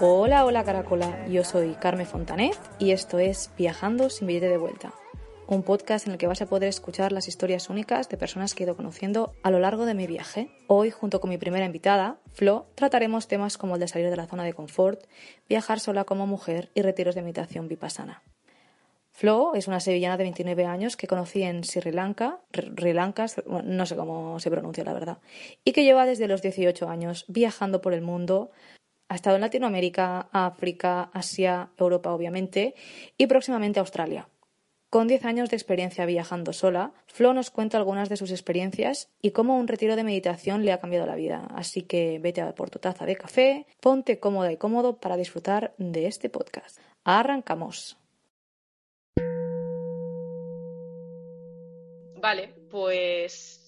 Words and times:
Hola, 0.00 0.44
hola 0.44 0.62
Caracola, 0.62 1.26
yo 1.26 1.42
soy 1.42 1.74
Carmen 1.74 2.06
Fontanet 2.06 2.56
y 2.78 2.90
esto 2.90 3.18
es 3.18 3.50
Viajando 3.56 4.10
sin 4.10 4.26
billete 4.26 4.48
de 4.48 4.58
vuelta, 4.58 4.92
un 5.48 5.62
podcast 5.62 6.06
en 6.06 6.12
el 6.12 6.18
que 6.18 6.26
vas 6.26 6.42
a 6.42 6.46
poder 6.46 6.68
escuchar 6.68 7.12
las 7.12 7.28
historias 7.28 7.70
únicas 7.70 8.08
de 8.08 8.16
personas 8.16 8.54
que 8.54 8.64
he 8.64 8.66
ido 8.66 8.76
conociendo 8.76 9.34
a 9.42 9.50
lo 9.50 9.60
largo 9.60 9.86
de 9.86 9.94
mi 9.94 10.06
viaje. 10.06 10.50
Hoy, 10.66 10.90
junto 10.90 11.20
con 11.20 11.30
mi 11.30 11.38
primera 11.38 11.66
invitada, 11.66 12.18
Flo, 12.32 12.66
trataremos 12.74 13.28
temas 13.28 13.56
como 13.56 13.74
el 13.74 13.80
de 13.80 13.88
salir 13.88 14.10
de 14.10 14.16
la 14.16 14.26
zona 14.26 14.44
de 14.44 14.54
confort, 14.54 15.04
viajar 15.48 15.78
sola 15.78 16.04
como 16.04 16.26
mujer 16.26 16.70
y 16.74 16.82
retiros 16.82 17.14
de 17.14 17.22
meditación 17.22 17.68
vipassana. 17.68 18.22
Flo 19.12 19.54
es 19.54 19.68
una 19.68 19.80
sevillana 19.80 20.16
de 20.16 20.24
29 20.24 20.66
años 20.66 20.96
que 20.96 21.06
conocí 21.06 21.42
en 21.42 21.64
Sri 21.64 21.90
Lanka, 21.92 22.40
Sri 22.52 22.92
Lanka, 22.92 23.26
no 23.64 23.86
sé 23.86 23.96
cómo 23.96 24.38
se 24.40 24.50
pronuncia 24.50 24.84
la 24.84 24.92
verdad, 24.92 25.18
y 25.64 25.72
que 25.72 25.84
lleva 25.84 26.04
desde 26.04 26.28
los 26.28 26.42
18 26.42 26.88
años 26.88 27.24
viajando 27.28 27.80
por 27.80 27.94
el 27.94 28.02
mundo, 28.02 28.50
ha 29.08 29.14
estado 29.14 29.36
en 29.36 29.42
Latinoamérica, 29.42 30.28
África, 30.32 31.10
Asia, 31.14 31.70
Europa 31.78 32.12
obviamente 32.12 32.74
y 33.16 33.26
próximamente 33.26 33.80
Australia. 33.80 34.28
Con 34.88 35.08
10 35.08 35.24
años 35.24 35.50
de 35.50 35.56
experiencia 35.56 36.06
viajando 36.06 36.52
sola, 36.52 36.92
Flo 37.08 37.34
nos 37.34 37.50
cuenta 37.50 37.76
algunas 37.76 38.08
de 38.08 38.16
sus 38.16 38.30
experiencias 38.30 39.10
y 39.20 39.32
cómo 39.32 39.58
un 39.58 39.66
retiro 39.66 39.96
de 39.96 40.04
meditación 40.04 40.64
le 40.64 40.72
ha 40.72 40.78
cambiado 40.78 41.06
la 41.06 41.16
vida. 41.16 41.48
Así 41.54 41.82
que 41.82 42.20
vete 42.20 42.40
a 42.40 42.54
por 42.54 42.70
tu 42.70 42.78
taza 42.78 43.04
de 43.04 43.16
café, 43.16 43.66
ponte 43.80 44.20
cómoda 44.20 44.52
y 44.52 44.56
cómodo 44.56 45.00
para 45.00 45.16
disfrutar 45.16 45.74
de 45.76 46.06
este 46.06 46.30
podcast. 46.30 46.78
Arrancamos. 47.02 47.98
Vale, 52.22 52.54
pues 52.70 53.60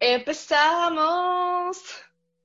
empezamos. 0.00 1.78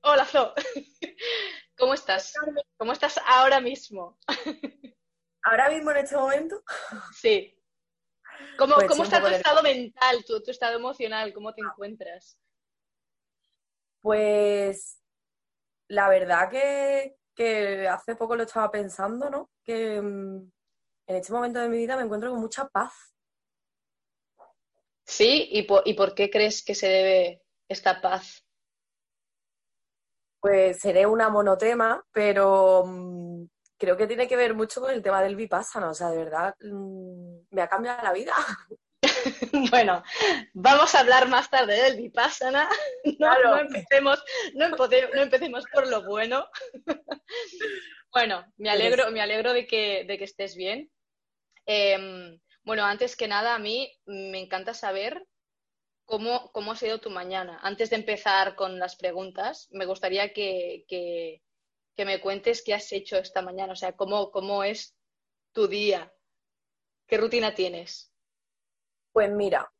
Hola, 0.02 0.26
Flo. 0.26 0.52
¿Cómo 1.78 1.94
estás? 1.94 2.34
¿Cómo 2.76 2.92
estás 2.92 3.18
ahora 3.26 3.60
mismo? 3.60 4.18
¿Ahora 5.46 5.70
mismo 5.70 5.92
en 5.92 5.98
este 5.98 6.16
momento? 6.16 6.62
Sí. 7.12 7.52
¿Cómo, 8.58 8.74
pues 8.74 8.98
está 8.98 9.20
tu 9.20 9.28
estado 9.28 9.62
mental, 9.62 10.24
tu, 10.26 10.42
estado 10.50 10.76
emocional? 10.76 11.32
¿Cómo 11.32 11.54
te 11.54 11.60
encuentras? 11.60 12.36
Pues 14.02 15.00
la 15.88 16.08
verdad 16.08 16.50
que, 16.50 17.88
hace 17.88 18.16
poco 18.16 18.34
lo 18.34 18.42
estaba 18.42 18.70
pensando, 18.70 19.30
¿no? 19.30 19.50
Que 19.62 20.00
mm, 20.00 20.50
en 21.06 21.16
este 21.16 21.32
momento 21.32 21.60
de 21.60 21.68
mi 21.68 21.78
vida 21.78 21.96
me 21.96 22.02
encuentro 22.02 22.30
con 22.30 22.40
mucha 22.40 22.68
paz. 22.68 22.92
Sí, 25.04 25.48
¿y 25.52 25.66
y 25.84 25.94
por 25.94 26.14
qué 26.14 26.28
crees 26.28 26.64
que 26.64 26.74
se 26.74 26.88
debe 26.88 27.42
esta 27.68 28.00
paz? 28.00 28.46
pues 30.46 30.78
seré 30.78 31.06
una 31.06 31.28
monotema, 31.28 32.06
pero 32.12 32.84
mm, 32.86 33.35
creo 33.78 33.96
que 33.96 34.06
tiene 34.06 34.28
que 34.28 34.36
ver 34.36 34.54
mucho 34.54 34.80
con 34.80 34.90
el 34.90 35.02
tema 35.02 35.22
del 35.22 35.36
vipassana, 35.36 35.90
o 35.90 35.94
sea, 35.94 36.10
de 36.10 36.18
verdad 36.18 36.54
mm, 36.60 37.46
me 37.50 37.62
ha 37.62 37.68
cambiado 37.68 38.02
la 38.02 38.12
vida. 38.12 38.34
bueno, 39.70 40.02
vamos 40.54 40.94
a 40.94 41.00
hablar 41.00 41.28
más 41.28 41.50
tarde 41.50 41.82
del 41.82 41.96
vipassana. 41.96 42.68
No, 43.18 43.58
empecemos, 43.58 44.22
no, 44.54 44.66
empecemos 45.22 45.64
por 45.72 45.88
lo 45.88 46.04
bueno. 46.04 46.46
bueno, 48.12 48.44
me 48.56 48.70
alegro, 48.70 49.10
me 49.10 49.20
alegro 49.20 49.52
de 49.52 49.66
que, 49.66 50.04
de 50.06 50.18
que 50.18 50.24
estés 50.24 50.56
bien. 50.56 50.90
Em, 51.66 52.38
bueno, 52.62 52.84
antes 52.84 53.16
que 53.16 53.28
nada, 53.28 53.54
a 53.54 53.58
mí 53.58 53.92
me 54.06 54.38
encanta 54.40 54.74
saber 54.74 55.26
¿Cómo, 56.06 56.52
¿Cómo 56.52 56.70
ha 56.70 56.76
sido 56.76 57.00
tu 57.00 57.10
mañana? 57.10 57.58
Antes 57.62 57.90
de 57.90 57.96
empezar 57.96 58.54
con 58.54 58.78
las 58.78 58.94
preguntas, 58.94 59.68
me 59.72 59.86
gustaría 59.86 60.32
que, 60.32 61.42
me 62.04 62.20
cuentes 62.20 62.62
qué 62.62 62.74
has 62.74 62.92
hecho 62.92 63.16
esta 63.16 63.42
mañana, 63.42 63.72
o 63.72 63.76
sea, 63.76 63.96
cómo, 63.96 64.30
cómo 64.30 64.62
es 64.62 64.94
tu 65.52 65.66
día, 65.66 66.12
qué 67.06 67.16
rutina 67.16 67.54
tienes. 67.54 68.12
Pues 69.12 69.30
mira, 69.30 69.72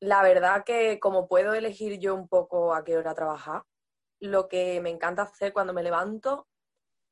la 0.00 0.22
verdad 0.22 0.64
que 0.64 1.00
como 1.00 1.26
puedo 1.26 1.54
elegir 1.54 1.98
yo 1.98 2.14
un 2.14 2.28
poco 2.28 2.74
a 2.74 2.84
qué 2.84 2.96
hora 2.96 3.14
trabajar, 3.14 3.62
lo 4.20 4.48
que 4.48 4.80
me 4.80 4.90
encanta 4.90 5.22
hacer 5.22 5.52
cuando 5.52 5.72
me 5.72 5.82
levanto 5.82 6.46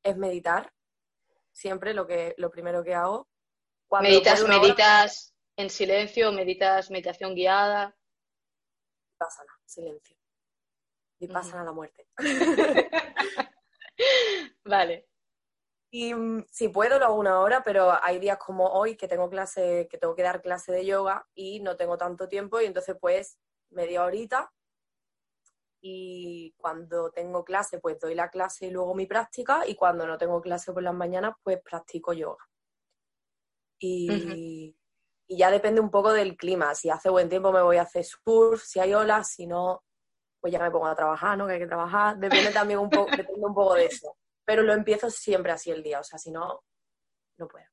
es 0.03 0.17
meditar. 0.17 0.71
Siempre 1.51 1.93
lo 1.93 2.05
que 2.05 2.35
lo 2.37 2.51
primero 2.51 2.83
que 2.83 2.93
hago. 2.93 3.27
¿Meditas, 4.01 4.47
meditas 4.47 5.33
en 5.55 5.69
silencio? 5.69 6.31
¿Meditas 6.31 6.91
meditación 6.91 7.33
guiada? 7.33 7.95
Vipassana, 9.13 9.59
silencio. 9.65 10.15
Vipassana 11.19 11.57
uh 11.57 11.61
a 11.61 11.65
la 11.65 11.71
muerte. 11.71 12.07
vale. 14.65 15.07
Y 15.91 16.13
mm, 16.13 16.45
si 16.51 16.69
puedo 16.69 16.99
lo 16.99 17.05
hago 17.05 17.15
una 17.15 17.39
hora, 17.39 17.63
pero 17.63 17.91
hay 18.03 18.19
días 18.19 18.37
como 18.37 18.67
hoy 18.67 18.95
que 18.97 19.07
tengo 19.07 19.29
clase, 19.29 19.87
que 19.89 19.97
tengo 19.97 20.15
que 20.15 20.23
dar 20.23 20.41
clase 20.41 20.71
de 20.71 20.85
yoga 20.85 21.27
y 21.33 21.59
no 21.61 21.77
tengo 21.77 21.97
tanto 21.97 22.27
tiempo 22.27 22.59
y 22.59 22.65
entonces 22.65 22.95
pues 22.99 23.39
media 23.69 24.03
horita 24.03 24.51
y 25.81 26.53
cuando 26.57 27.11
tengo 27.11 27.43
clase 27.43 27.79
pues 27.79 27.99
doy 27.99 28.15
la 28.15 28.29
clase 28.29 28.67
y 28.67 28.71
luego 28.71 28.95
mi 28.95 29.05
práctica 29.05 29.65
y 29.67 29.75
cuando 29.75 30.05
no 30.07 30.17
tengo 30.17 30.41
clase 30.41 30.73
por 30.73 30.83
las 30.83 30.93
mañanas 30.93 31.35
pues 31.43 31.61
practico 31.61 32.13
yoga. 32.13 32.43
Y, 33.79 34.75
y 35.27 35.37
ya 35.37 35.51
depende 35.51 35.79
un 35.81 35.91
poco 35.91 36.11
del 36.11 36.35
clima. 36.35 36.73
Si 36.73 36.89
hace 36.89 37.09
buen 37.09 37.29
tiempo 37.29 37.51
me 37.51 37.61
voy 37.61 37.77
a 37.77 37.83
hacer 37.83 38.03
surf, 38.03 38.63
si 38.63 38.79
hay 38.79 38.93
olas, 38.93 39.29
si 39.29 39.45
no, 39.45 39.83
pues 40.47 40.53
ya 40.53 40.63
me 40.63 40.71
pongo 40.71 40.87
a 40.87 40.95
trabajar, 40.95 41.37
¿no? 41.37 41.45
Que 41.45 41.53
hay 41.53 41.59
que 41.59 41.67
trabajar. 41.67 42.17
Depende 42.17 42.51
también 42.51 42.79
un 42.79 42.89
poco, 42.89 43.11
depende 43.17 43.45
un 43.45 43.53
poco 43.53 43.73
de 43.73 43.87
eso. 43.87 44.15
Pero 44.45 44.63
lo 44.63 44.71
empiezo 44.71 45.09
siempre 45.09 45.51
así 45.51 45.71
el 45.71 45.83
día, 45.83 45.99
o 45.99 46.03
sea, 46.05 46.17
si 46.17 46.31
no, 46.31 46.63
no 47.37 47.47
puedo. 47.49 47.65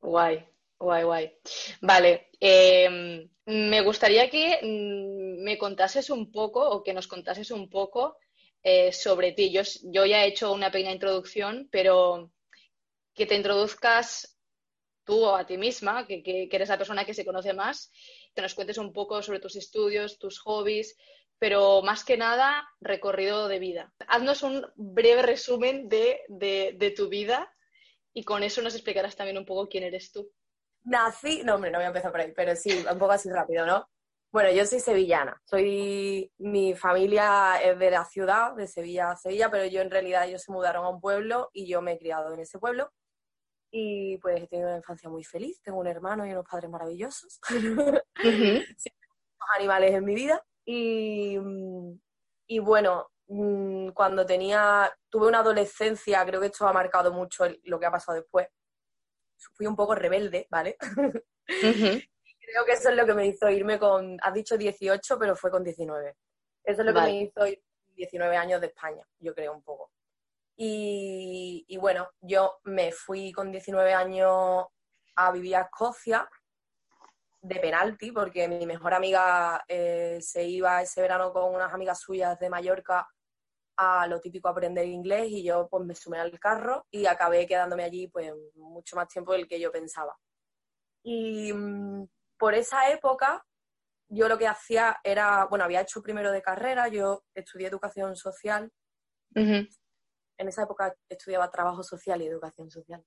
Guay, 0.00 0.48
guay, 0.78 1.02
guay. 1.04 1.38
Vale, 1.82 2.30
em, 2.40 3.28
me 3.44 3.82
gustaría 3.82 4.30
que 4.30 4.60
mm, 4.62 5.44
me 5.44 5.58
contases 5.58 6.08
un 6.08 6.32
poco 6.32 6.66
o 6.66 6.82
que 6.82 6.94
nos 6.94 7.06
contases 7.06 7.50
un 7.50 7.68
poco 7.68 8.16
eh, 8.62 8.90
sobre 8.90 9.32
ti. 9.32 9.52
Yo, 9.52 9.60
yo 9.92 10.06
ya 10.06 10.24
he 10.24 10.28
hecho 10.28 10.54
una 10.54 10.70
pequeña 10.70 10.92
introducción, 10.92 11.68
pero 11.70 12.32
que 13.12 13.26
te 13.26 13.34
introduzcas 13.34 14.38
tú 15.04 15.24
o 15.24 15.36
a 15.36 15.46
ti 15.46 15.56
misma, 15.56 16.06
que, 16.06 16.48
eres 16.50 16.68
la 16.68 16.76
persona 16.76 17.04
que 17.04 17.14
se 17.14 17.24
conoce 17.24 17.54
más, 17.54 17.90
que 18.34 18.42
nos 18.42 18.54
cuentes 18.54 18.76
un 18.76 18.92
poco 18.92 19.22
sobre 19.22 19.40
tus 19.40 19.56
estudios, 19.56 20.18
tus 20.18 20.38
hobbies, 20.40 20.96
pero 21.38 21.82
más 21.82 22.04
que 22.04 22.16
nada, 22.16 22.68
recorrido 22.80 23.48
de 23.48 23.58
vida. 23.58 23.92
Haznos 24.08 24.42
un 24.42 24.66
breve 24.76 25.22
resumen 25.22 25.88
de, 25.88 26.94
tu 26.96 27.08
vida 27.08 27.52
y 28.12 28.24
con 28.24 28.42
eso 28.42 28.60
nos 28.62 28.74
explicarás 28.74 29.16
también 29.16 29.38
un 29.38 29.46
poco 29.46 29.68
quién 29.68 29.84
eres 29.84 30.10
tú. 30.10 30.30
Nací, 30.84 31.42
no 31.44 31.54
hombre, 31.54 31.70
no 31.70 31.78
voy 31.78 31.84
a 31.84 31.88
empezar 31.88 32.10
por 32.10 32.20
ahí, 32.20 32.32
pero 32.34 32.56
sí, 32.56 32.84
un 32.90 32.98
poco 32.98 33.12
así 33.12 33.28
rápido, 33.30 33.66
¿no? 33.66 33.88
Bueno, 34.30 34.50
yo 34.52 34.66
soy 34.66 34.80
sevillana, 34.80 35.40
soy, 35.44 36.30
mi 36.38 36.74
familia 36.74 37.62
es 37.62 37.78
de 37.78 37.90
la 37.90 38.04
ciudad, 38.04 38.54
de 38.54 38.66
Sevilla 38.66 39.12
a 39.12 39.16
Sevilla, 39.16 39.50
pero 39.50 39.64
yo 39.64 39.80
en 39.80 39.90
realidad 39.90 40.26
ellos 40.26 40.42
se 40.42 40.52
mudaron 40.52 40.84
a 40.84 40.90
un 40.90 41.00
pueblo 41.00 41.48
y 41.54 41.66
yo 41.66 41.80
me 41.80 41.92
he 41.92 41.98
criado 41.98 42.34
en 42.34 42.40
ese 42.40 42.58
pueblo. 42.58 42.92
Y 43.70 44.18
pues 44.18 44.42
he 44.42 44.46
tenido 44.46 44.68
una 44.68 44.78
infancia 44.78 45.08
muy 45.08 45.24
feliz, 45.24 45.60
tengo 45.62 45.78
un 45.78 45.86
hermano 45.86 46.26
y 46.26 46.32
unos 46.32 46.46
padres 46.46 46.70
maravillosos. 46.70 47.40
animales 49.56 49.94
en 49.94 50.04
mi 50.04 50.14
vida. 50.14 50.42
Y, 50.70 51.38
y 52.46 52.58
bueno, 52.58 53.10
mm, 53.28 53.88
cuando 53.92 54.26
tenía, 54.26 54.92
tuve 55.08 55.28
una 55.28 55.38
adolescencia, 55.38 56.22
creo 56.26 56.42
que 56.42 56.48
esto 56.48 56.68
ha 56.68 56.74
marcado 56.74 57.10
mucho 57.10 57.46
lo 57.64 57.80
que 57.80 57.86
ha 57.86 57.90
pasado 57.90 58.18
después. 58.18 58.48
Fui 59.54 59.66
un 59.66 59.74
poco 59.74 59.94
rebelde, 59.94 60.46
¿vale? 60.50 60.76
Creo 61.48 62.64
que 62.66 62.72
eso 62.72 62.90
es 62.90 62.96
lo 62.96 63.06
que 63.06 63.14
me 63.14 63.26
hizo 63.26 63.48
irme 63.48 63.78
con, 63.78 64.18
has 64.22 64.34
dicho 64.34 64.58
18, 64.58 65.18
pero 65.18 65.34
fue 65.34 65.50
con 65.50 65.64
19. 65.64 66.16
Eso 66.64 66.80
es 66.82 66.86
lo 66.86 66.92
que 66.92 67.00
me 67.00 67.20
hizo 67.22 67.46
ir 67.46 67.62
19 67.94 68.36
años 68.36 68.60
de 68.60 68.66
España, 68.66 69.06
yo 69.18 69.34
creo 69.34 69.54
un 69.54 69.62
poco. 69.62 69.90
Y, 70.54 71.78
bueno, 71.80 72.10
yo 72.20 72.58
me 72.64 72.92
fui 72.92 73.32
con 73.32 73.50
19 73.50 73.94
años 73.94 74.66
a 75.16 75.32
vivir 75.32 75.56
a 75.56 75.62
Escocia 75.62 76.28
de 77.40 77.60
penalti, 77.60 78.12
porque 78.12 78.48
mi 78.48 78.66
mejor 78.66 78.94
amiga 78.94 79.64
eh, 79.68 80.18
se 80.20 80.44
iba 80.44 80.82
ese 80.82 81.00
verano 81.00 81.32
con 81.32 81.54
unas 81.54 81.72
amigas 81.72 82.00
suyas 82.00 82.38
de 82.38 82.50
Mallorca 82.50 83.08
a 83.76 84.08
lo 84.08 84.20
típico 84.20 84.48
aprender 84.48 84.86
inglés 84.86 85.28
y 85.28 85.44
yo 85.44 85.68
pues 85.68 85.84
me 85.84 85.94
sumé 85.94 86.18
al 86.18 86.36
carro 86.40 86.86
y 86.90 87.06
acabé 87.06 87.46
quedándome 87.46 87.84
allí 87.84 88.08
pues 88.08 88.32
mucho 88.56 88.96
más 88.96 89.06
tiempo 89.06 89.32
del 89.32 89.46
que 89.46 89.60
yo 89.60 89.70
pensaba. 89.70 90.18
Y 91.04 91.52
mm, 91.52 92.08
por 92.36 92.54
esa 92.54 92.90
época 92.90 93.44
yo 94.08 94.28
lo 94.28 94.36
que 94.36 94.48
hacía 94.48 94.98
era, 95.04 95.44
bueno, 95.46 95.64
había 95.64 95.82
hecho 95.82 96.02
primero 96.02 96.32
de 96.32 96.42
carrera, 96.42 96.88
yo 96.88 97.24
estudié 97.34 97.68
educación 97.68 98.16
social 98.16 98.70
En 100.38 100.48
esa 100.48 100.64
época 100.64 100.94
estudiaba 101.08 101.50
trabajo 101.50 101.82
social 101.82 102.20
y 102.22 102.26
educación 102.26 102.70
social. 102.70 103.04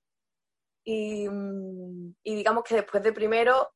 Y, 0.84 1.28
mm, 1.28 2.14
y 2.22 2.34
digamos 2.34 2.64
que 2.64 2.76
después 2.76 3.02
de 3.02 3.12
primero 3.12 3.72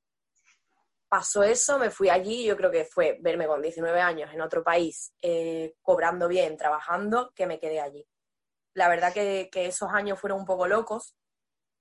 pasó 1.08 1.42
eso, 1.42 1.78
me 1.78 1.90
fui 1.90 2.08
allí, 2.08 2.44
yo 2.44 2.56
creo 2.56 2.70
que 2.70 2.84
fue 2.84 3.18
verme 3.20 3.46
con 3.46 3.62
19 3.62 4.00
años 4.00 4.32
en 4.32 4.40
otro 4.40 4.62
país, 4.62 5.14
eh, 5.22 5.74
cobrando 5.82 6.28
bien, 6.28 6.56
trabajando, 6.56 7.32
que 7.34 7.46
me 7.46 7.58
quedé 7.58 7.80
allí. 7.80 8.06
La 8.74 8.88
verdad 8.88 9.12
que, 9.12 9.48
que, 9.50 9.66
esos 9.66 9.90
años 9.90 10.20
fueron 10.20 10.40
un 10.40 10.46
poco 10.46 10.66
locos. 10.66 11.16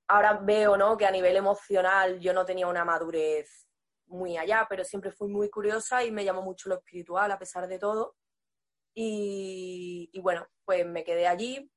Ahora 0.08 0.40
veo, 0.42 0.78
¿no? 0.78 0.98
Que 0.98 1.06
a 1.06 1.12
nivel 1.12 1.36
emocional 1.36 2.20
yo 2.20 2.34
no 2.34 2.46
tenía 2.46 2.68
una 2.68 2.86
madurez 2.86 3.68
muy 4.08 4.38
allá, 4.38 4.66
pero 4.70 4.84
siempre 4.84 5.12
fui 5.12 5.30
muy 5.30 5.50
curiosa 5.50 6.04
y 6.04 6.12
me 6.12 6.24
llamó 6.24 6.42
mucho 6.42 6.70
lo 6.70 6.76
espiritual 6.76 7.32
a 7.32 7.40
pesar 7.40 7.68
de 7.68 7.80
todo. 7.80 8.16
Y, 8.94 10.12
bueno, 10.22 10.48
pues 10.64 10.86
me 10.86 11.04
quedé 11.04 11.28
allí. 11.28 11.70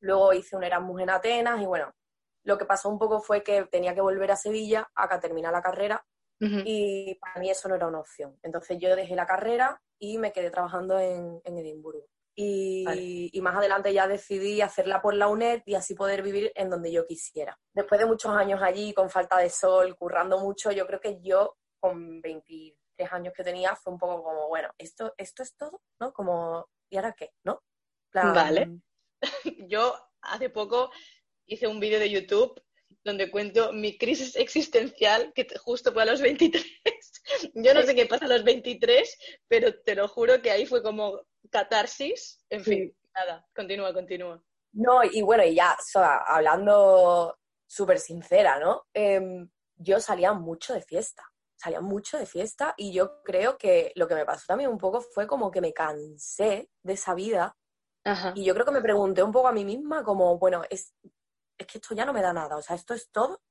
Luego 0.00 0.32
hice 0.32 0.56
un 0.56 0.64
Erasmus 0.64 1.02
en 1.02 1.10
Atenas 1.10 1.60
y 1.60 1.66
bueno, 1.66 1.92
lo 2.44 2.56
que 2.56 2.64
pasó 2.64 2.88
un 2.88 2.98
poco 2.98 3.20
fue 3.20 3.42
que 3.42 3.64
tenía 3.66 3.94
que 3.94 4.00
volver 4.00 4.30
a 4.30 4.36
Sevilla 4.36 4.90
a 4.94 5.20
terminar 5.20 5.52
la 5.52 5.60
carrera 5.60 6.02
y 6.40 7.14
para 7.16 7.38
mí 7.38 7.50
eso 7.50 7.68
no 7.68 7.74
era 7.74 7.86
una 7.86 8.00
opción. 8.00 8.38
Entonces 8.42 8.78
yo 8.78 8.94
dejé 8.96 9.14
la 9.14 9.26
carrera 9.26 9.80
y 9.98 10.18
me 10.18 10.32
quedé 10.32 10.50
trabajando 10.50 10.98
en, 10.98 11.40
Edimburgo. 11.44 12.06
Y, 12.34 13.38
más 13.42 13.56
adelante 13.56 13.92
ya 13.92 14.08
decidí 14.08 14.62
hacerla 14.62 15.02
por 15.02 15.14
la 15.14 15.28
UNED 15.28 15.62
y 15.66 15.74
así 15.74 15.94
poder 15.94 16.22
vivir 16.22 16.52
en 16.54 16.70
donde 16.70 16.90
yo 16.90 17.06
quisiera. 17.06 17.58
Después 17.74 18.00
de 18.00 18.06
muchos 18.06 18.32
años 18.32 18.62
allí, 18.62 18.94
con 18.94 19.10
falta 19.10 19.38
de 19.38 19.50
sol, 19.50 19.94
currando 19.96 20.38
mucho, 20.40 20.72
yo 20.72 20.86
creo 20.86 21.00
que 21.00 21.20
yo, 21.20 21.56
con 21.78 22.22
23 22.22 23.12
años 23.12 23.34
que 23.36 23.44
tenía, 23.44 23.76
fue 23.76 23.92
un 23.92 23.98
poco 23.98 24.22
como, 24.22 24.48
bueno, 24.48 24.70
esto, 24.78 25.12
esto 25.18 25.42
es 25.42 25.54
todo, 25.56 25.82
¿no? 26.00 26.12
Como, 26.12 26.66
¿y 26.90 26.96
ahora 26.96 27.12
qué? 27.12 27.32
¿No? 27.44 27.62
Vale. 28.14 28.80
yo 29.68 29.94
hace 30.22 30.48
poco 30.48 30.90
hice 31.46 31.66
un 31.66 31.80
vídeo 31.80 31.98
de 31.98 32.10
YouTube 32.10 32.60
donde 33.04 33.30
cuento 33.30 33.72
mi 33.72 33.96
crisis 33.96 34.36
existencial, 34.36 35.32
que 35.34 35.46
justo 35.58 35.92
fue 35.92 36.02
a 36.02 36.06
los 36.06 36.20
23. 36.20 36.64
Yo 37.54 37.74
no 37.74 37.82
sé 37.82 37.94
qué 37.94 38.06
pasa 38.06 38.26
a 38.26 38.28
los 38.28 38.44
23, 38.44 39.18
pero 39.48 39.80
te 39.82 39.94
lo 39.94 40.08
juro 40.08 40.40
que 40.42 40.50
ahí 40.50 40.66
fue 40.66 40.82
como 40.82 41.20
catarsis. 41.50 42.44
En 42.50 42.64
fin, 42.64 42.94
nada, 43.14 43.46
continúa, 43.54 43.92
continúa. 43.92 44.42
No, 44.72 45.02
y 45.02 45.22
bueno, 45.22 45.44
y 45.44 45.54
ya, 45.54 45.76
hablando 46.26 47.38
súper 47.66 47.98
sincera, 47.98 48.58
¿no? 48.58 48.86
Em, 48.92 49.48
yo 49.76 50.00
salía 50.00 50.32
mucho 50.32 50.74
de 50.74 50.82
fiesta, 50.82 51.24
salía 51.56 51.80
mucho 51.80 52.18
de 52.18 52.26
fiesta 52.26 52.74
y 52.76 52.92
yo 52.92 53.22
creo 53.22 53.56
que 53.56 53.92
lo 53.96 54.06
que 54.06 54.14
me 54.14 54.26
pasó 54.26 54.44
también 54.48 54.70
un 54.70 54.78
poco 54.78 55.00
fue 55.00 55.26
como 55.26 55.50
que 55.50 55.60
me 55.60 55.72
cansé 55.72 56.68
de 56.82 56.92
esa 56.92 57.14
vida 57.14 57.56
y 58.34 58.44
yo 58.44 58.54
creo 58.54 58.64
que 58.64 58.72
me 58.72 58.80
pregunté 58.80 59.22
un 59.22 59.32
poco 59.32 59.48
a 59.48 59.52
mí 59.52 59.64
misma 59.64 60.02
como, 60.02 60.38
bueno, 60.38 60.62
es, 60.70 60.94
es 61.60 61.66
que 61.66 61.78
esto 61.78 61.94
ya 61.94 62.04
no 62.04 62.12
me 62.12 62.22
da 62.22 62.32
nada, 62.32 62.56
o 62.56 62.62
sea, 62.62 62.76
esto 62.76 62.94
es 62.94 63.10
todo. 63.10 63.42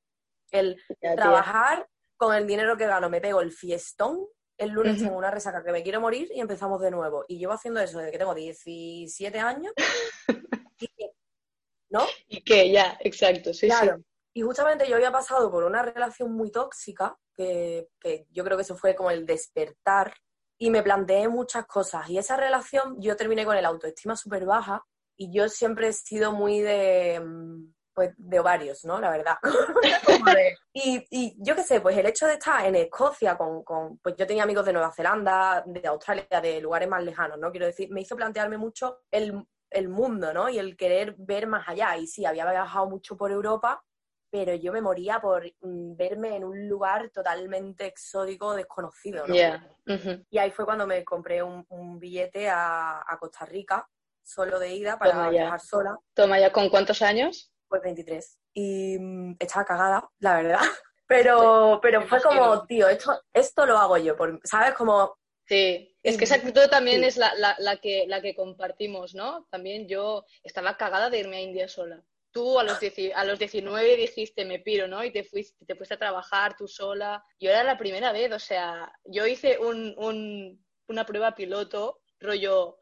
El 0.51 0.81
trabajar 0.99 1.87
con 2.17 2.35
el 2.35 2.47
dinero 2.47 2.75
que 2.75 2.87
gano, 2.87 3.09
me 3.09 3.21
pego 3.21 3.39
el 3.41 3.51
fiestón, 3.51 4.27
el 4.57 4.71
lunes 4.71 4.97
tengo 4.97 5.15
una 5.15 5.31
resaca 5.31 5.63
que 5.63 5.71
me 5.71 5.83
quiero 5.83 6.01
morir 6.01 6.29
y 6.33 6.41
empezamos 6.41 6.81
de 6.81 6.91
nuevo. 6.91 7.23
Y 7.27 7.37
llevo 7.37 7.53
haciendo 7.53 7.79
eso 7.79 7.99
desde 7.99 8.11
que 8.11 8.17
tengo 8.17 8.33
17 8.33 9.39
años. 9.39 9.73
¿No? 11.91 12.05
Y 12.27 12.43
que 12.43 12.69
ya, 12.71 12.97
exacto, 12.99 13.53
sí, 13.53 13.67
claro. 13.67 14.03
Y 14.33 14.41
justamente 14.41 14.87
yo 14.87 14.95
había 14.95 15.11
pasado 15.11 15.49
por 15.49 15.63
una 15.63 15.81
relación 15.81 16.33
muy 16.33 16.51
tóxica, 16.51 17.17
que, 17.33 17.89
que 17.99 18.27
yo 18.31 18.43
creo 18.43 18.57
que 18.57 18.63
eso 18.63 18.75
fue 18.75 18.95
como 18.95 19.11
el 19.11 19.25
despertar, 19.25 20.13
y 20.59 20.69
me 20.69 20.83
planteé 20.83 21.29
muchas 21.29 21.65
cosas. 21.65 22.09
Y 22.09 22.17
esa 22.17 22.35
relación 22.35 22.97
yo 22.99 23.15
terminé 23.15 23.45
con 23.45 23.55
el 23.57 23.65
autoestima 23.65 24.15
súper 24.15 24.45
baja, 24.45 24.83
y 25.15 25.33
yo 25.33 25.47
siempre 25.49 25.87
he 25.87 25.93
sido 25.93 26.31
muy 26.31 26.59
de 26.59 27.19
mm, 27.19 27.73
pues 27.99 28.13
de 28.17 28.39
ovarios, 28.39 28.85
¿no? 28.85 28.97
La 28.97 29.09
verdad. 29.09 29.35
y, 30.73 31.05
y, 31.09 31.35
yo 31.37 31.53
qué 31.53 31.63
sé, 31.63 31.81
pues 31.81 31.97
el 31.97 32.05
hecho 32.05 32.27
de 32.27 32.35
estar 32.35 32.65
en 32.65 32.75
Escocia 32.75 33.37
con, 33.37 33.61
con, 33.61 33.97
pues 33.97 34.15
yo 34.17 34.25
tenía 34.25 34.43
amigos 34.43 34.65
de 34.65 34.71
Nueva 34.71 34.93
Zelanda, 34.93 35.61
de 35.65 35.85
Australia, 35.85 36.39
de 36.41 36.61
lugares 36.61 36.87
más 36.87 37.03
lejanos, 37.03 37.37
¿no? 37.37 37.51
Quiero 37.51 37.65
decir, 37.65 37.89
me 37.91 37.99
hizo 37.99 38.15
plantearme 38.15 38.57
mucho 38.57 39.01
el, 39.11 39.45
el 39.69 39.89
mundo, 39.89 40.33
¿no? 40.33 40.47
Y 40.47 40.59
el 40.59 40.77
querer 40.77 41.13
ver 41.17 41.45
más 41.45 41.67
allá. 41.67 41.97
Y 41.97 42.07
sí, 42.07 42.25
había 42.25 42.49
viajado 42.49 42.89
mucho 42.89 43.17
por 43.17 43.31
Europa, 43.31 43.83
pero 44.31 44.55
yo 44.55 44.71
me 44.71 44.79
moría 44.79 45.19
por 45.19 45.45
mm, 45.59 45.97
verme 45.97 46.37
en 46.37 46.45
un 46.45 46.69
lugar 46.69 47.09
totalmente 47.09 47.85
exótico, 47.85 48.55
desconocido, 48.55 49.27
¿no? 49.27 49.35
Y 50.29 50.37
ahí 50.37 50.51
fue 50.51 50.63
cuando 50.63 50.87
me 50.87 51.03
compré 51.03 51.43
un, 51.43 51.65
un 51.67 51.99
billete 51.99 52.47
a, 52.47 53.03
a, 53.05 53.17
Costa 53.19 53.43
Rica, 53.43 53.85
solo 54.23 54.57
de 54.57 54.73
ida, 54.73 54.97
para 54.97 55.29
viajar 55.29 55.59
sola. 55.59 55.97
Toma 56.13 56.39
ya, 56.39 56.49
¿con 56.53 56.69
cuántos 56.69 57.01
años? 57.01 57.51
Pues 57.69 57.81
23. 57.83 58.39
Y 58.53 58.97
mm, 58.99 59.35
estaba 59.39 59.65
cagada, 59.65 60.09
la 60.19 60.35
verdad. 60.41 60.59
Pero, 61.07 61.79
pero 61.81 62.05
fue 62.07 62.21
como, 62.21 62.67
tío, 62.67 62.87
esto, 62.87 63.19
esto 63.33 63.65
lo 63.65 63.79
hago 63.79 63.97
yo, 63.97 64.15
por, 64.15 64.39
¿sabes? 64.43 64.75
Como... 64.75 65.17
Sí, 65.47 65.97
es 66.03 66.17
que 66.17 66.25
esa 66.25 66.35
actitud 66.35 66.67
también 66.69 67.03
es 67.03 67.17
la, 67.17 67.33
la, 67.33 67.55
la, 67.57 67.77
que, 67.77 68.05
la 68.07 68.21
que 68.21 68.35
compartimos, 68.35 69.15
¿no? 69.15 69.47
También 69.49 69.87
yo 69.87 70.23
estaba 70.43 70.77
cagada 70.77 71.09
de 71.09 71.17
irme 71.17 71.37
a 71.37 71.41
India 71.41 71.67
sola. 71.67 71.99
Tú 72.29 72.59
a 72.59 72.63
los, 72.63 72.77
a 73.15 73.23
los 73.25 73.39
19 73.39 73.95
dijiste, 73.95 74.45
me 74.45 74.59
piro, 74.59 74.87
¿no? 74.87 75.03
Y 75.03 75.11
te 75.11 75.23
fuiste, 75.23 75.65
te 75.65 75.73
fuiste 75.73 75.95
a 75.95 75.97
trabajar 75.97 76.55
tú 76.55 76.67
sola. 76.67 77.25
Yo 77.39 77.49
era 77.49 77.63
la 77.63 77.79
primera 77.79 78.11
vez, 78.11 78.31
o 78.31 78.37
sea, 78.37 78.93
yo 79.03 79.25
hice 79.25 79.57
un, 79.57 79.95
un, 79.97 80.63
una 80.87 81.07
prueba 81.07 81.33
piloto, 81.33 82.01
rollo, 82.19 82.77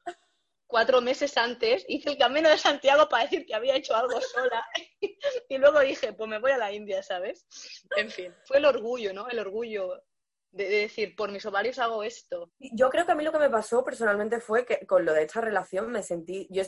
cuatro 0.68 1.02
meses 1.02 1.36
antes 1.38 1.86
hice 1.88 2.12
el 2.12 2.18
camino 2.18 2.50
de 2.50 2.58
Santiago 2.58 3.08
para 3.10 3.24
decir 3.24 3.46
que 3.46 3.56
había 3.56 3.76
hecho 3.76 3.96
algo 3.96 4.20
sola 4.22 4.64
y 5.50 5.58
luego 5.58 5.80
dije, 5.80 6.14
pues 6.14 6.30
me 6.30 6.40
voy 6.40 6.52
a 6.52 6.58
la 6.58 6.72
India, 6.72 7.02
¿sabes? 7.02 7.48
En 7.96 8.12
fin, 8.12 8.34
fue 8.44 8.58
el 8.58 8.66
orgullo, 8.66 9.14
¿no? 9.14 9.28
El 9.28 9.40
orgullo 9.40 10.04
de, 10.52 10.70
decir, 10.70 11.16
por 11.16 11.32
mis 11.32 11.46
ovarios 11.46 11.80
hago 11.80 12.04
esto. 12.04 12.52
Yo 12.60 12.90
creo 12.90 13.06
que 13.06 13.12
a 13.14 13.16
mí 13.16 13.24
lo 13.24 13.32
que 13.32 13.40
me 13.40 13.50
pasó 13.50 13.84
personalmente 13.84 14.40
fue 14.40 14.66
que 14.66 14.86
con 14.86 15.06
lo 15.06 15.14
de 15.14 15.24
esta 15.24 15.42
relación 15.42 15.92
me 15.92 16.04
sentí, 16.04 16.48
yo 16.50 16.64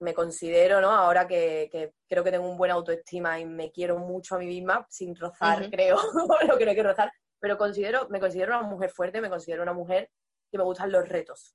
me 0.00 0.14
considero, 0.14 0.80
¿no? 0.80 0.90
Ahora 0.90 1.26
que, 1.26 1.92
creo 2.08 2.24
que 2.24 2.30
tengo 2.30 2.48
un 2.48 2.56
buen 2.56 2.70
autoestima 2.70 3.38
y 3.38 3.44
me 3.44 3.70
quiero 3.70 3.98
mucho 3.98 4.36
a 4.36 4.38
mí 4.38 4.46
misma, 4.46 4.86
sin 4.88 5.14
rozar, 5.14 5.70
creo, 5.70 5.96
lo 6.48 6.56
que 6.56 6.66
no 6.66 6.72
quiero 6.72 6.90
rozar, 6.90 7.12
pero 7.40 7.58
considero, 7.58 8.08
me 8.08 8.20
considero 8.20 8.58
una 8.58 8.68
mujer 8.68 8.90
fuerte, 8.90 9.20
me 9.20 9.30
considero 9.30 9.62
una 9.62 9.74
mujer 9.74 10.10
que 10.50 10.58
me 10.58 10.64
gustan 10.64 10.92
los 10.92 11.08
retos. 11.08 11.54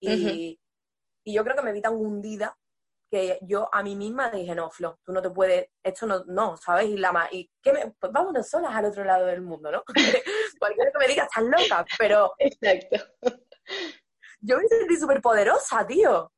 Y, 0.00 0.58
y 1.24 1.34
yo 1.34 1.44
creo 1.44 1.56
que 1.56 1.62
me 1.62 1.72
vi 1.72 1.80
tan 1.80 1.94
hundida 1.94 2.56
que 3.10 3.38
yo 3.42 3.68
a 3.72 3.82
mí 3.82 3.96
misma 3.96 4.30
dije, 4.30 4.54
no, 4.54 4.70
Flo, 4.70 5.00
tú 5.04 5.12
no 5.12 5.20
te 5.20 5.30
puedes, 5.30 5.68
esto 5.82 6.06
no, 6.06 6.24
no, 6.26 6.56
¿sabes? 6.56 6.86
Y 6.86 6.96
la 6.96 7.12
más, 7.12 7.32
y 7.32 7.50
que 7.60 7.72
me, 7.72 7.92
pues 7.98 8.12
vámonos 8.12 8.48
solas 8.48 8.74
al 8.74 8.84
otro 8.84 9.04
lado 9.04 9.26
del 9.26 9.42
mundo, 9.42 9.72
¿no? 9.72 9.82
Cualquiera 10.60 10.92
que 10.92 10.98
me 10.98 11.08
diga, 11.08 11.24
estás 11.24 11.42
loca, 11.44 11.84
pero... 11.98 12.32
Exacto. 12.38 12.96
Yo 14.40 14.56
me 14.56 14.66
sentí 14.68 14.96
súper 14.96 15.20
poderosa, 15.20 15.86
tío. 15.86 16.32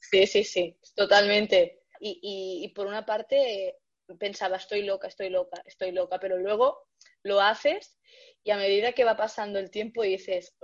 sí, 0.00 0.26
sí, 0.26 0.44
sí, 0.44 0.76
totalmente. 0.94 1.84
Y, 2.00 2.18
y, 2.20 2.64
y 2.64 2.68
por 2.74 2.86
una 2.86 3.06
parte 3.06 3.78
pensaba, 4.18 4.56
estoy 4.56 4.82
loca, 4.82 5.08
estoy 5.08 5.30
loca, 5.30 5.62
estoy 5.64 5.92
loca, 5.92 6.18
pero 6.18 6.36
luego 6.36 6.88
lo 7.22 7.40
haces 7.40 7.96
y 8.44 8.50
a 8.50 8.56
medida 8.56 8.92
que 8.92 9.04
va 9.04 9.16
pasando 9.16 9.58
el 9.58 9.70
tiempo 9.70 10.02
dices, 10.02 10.54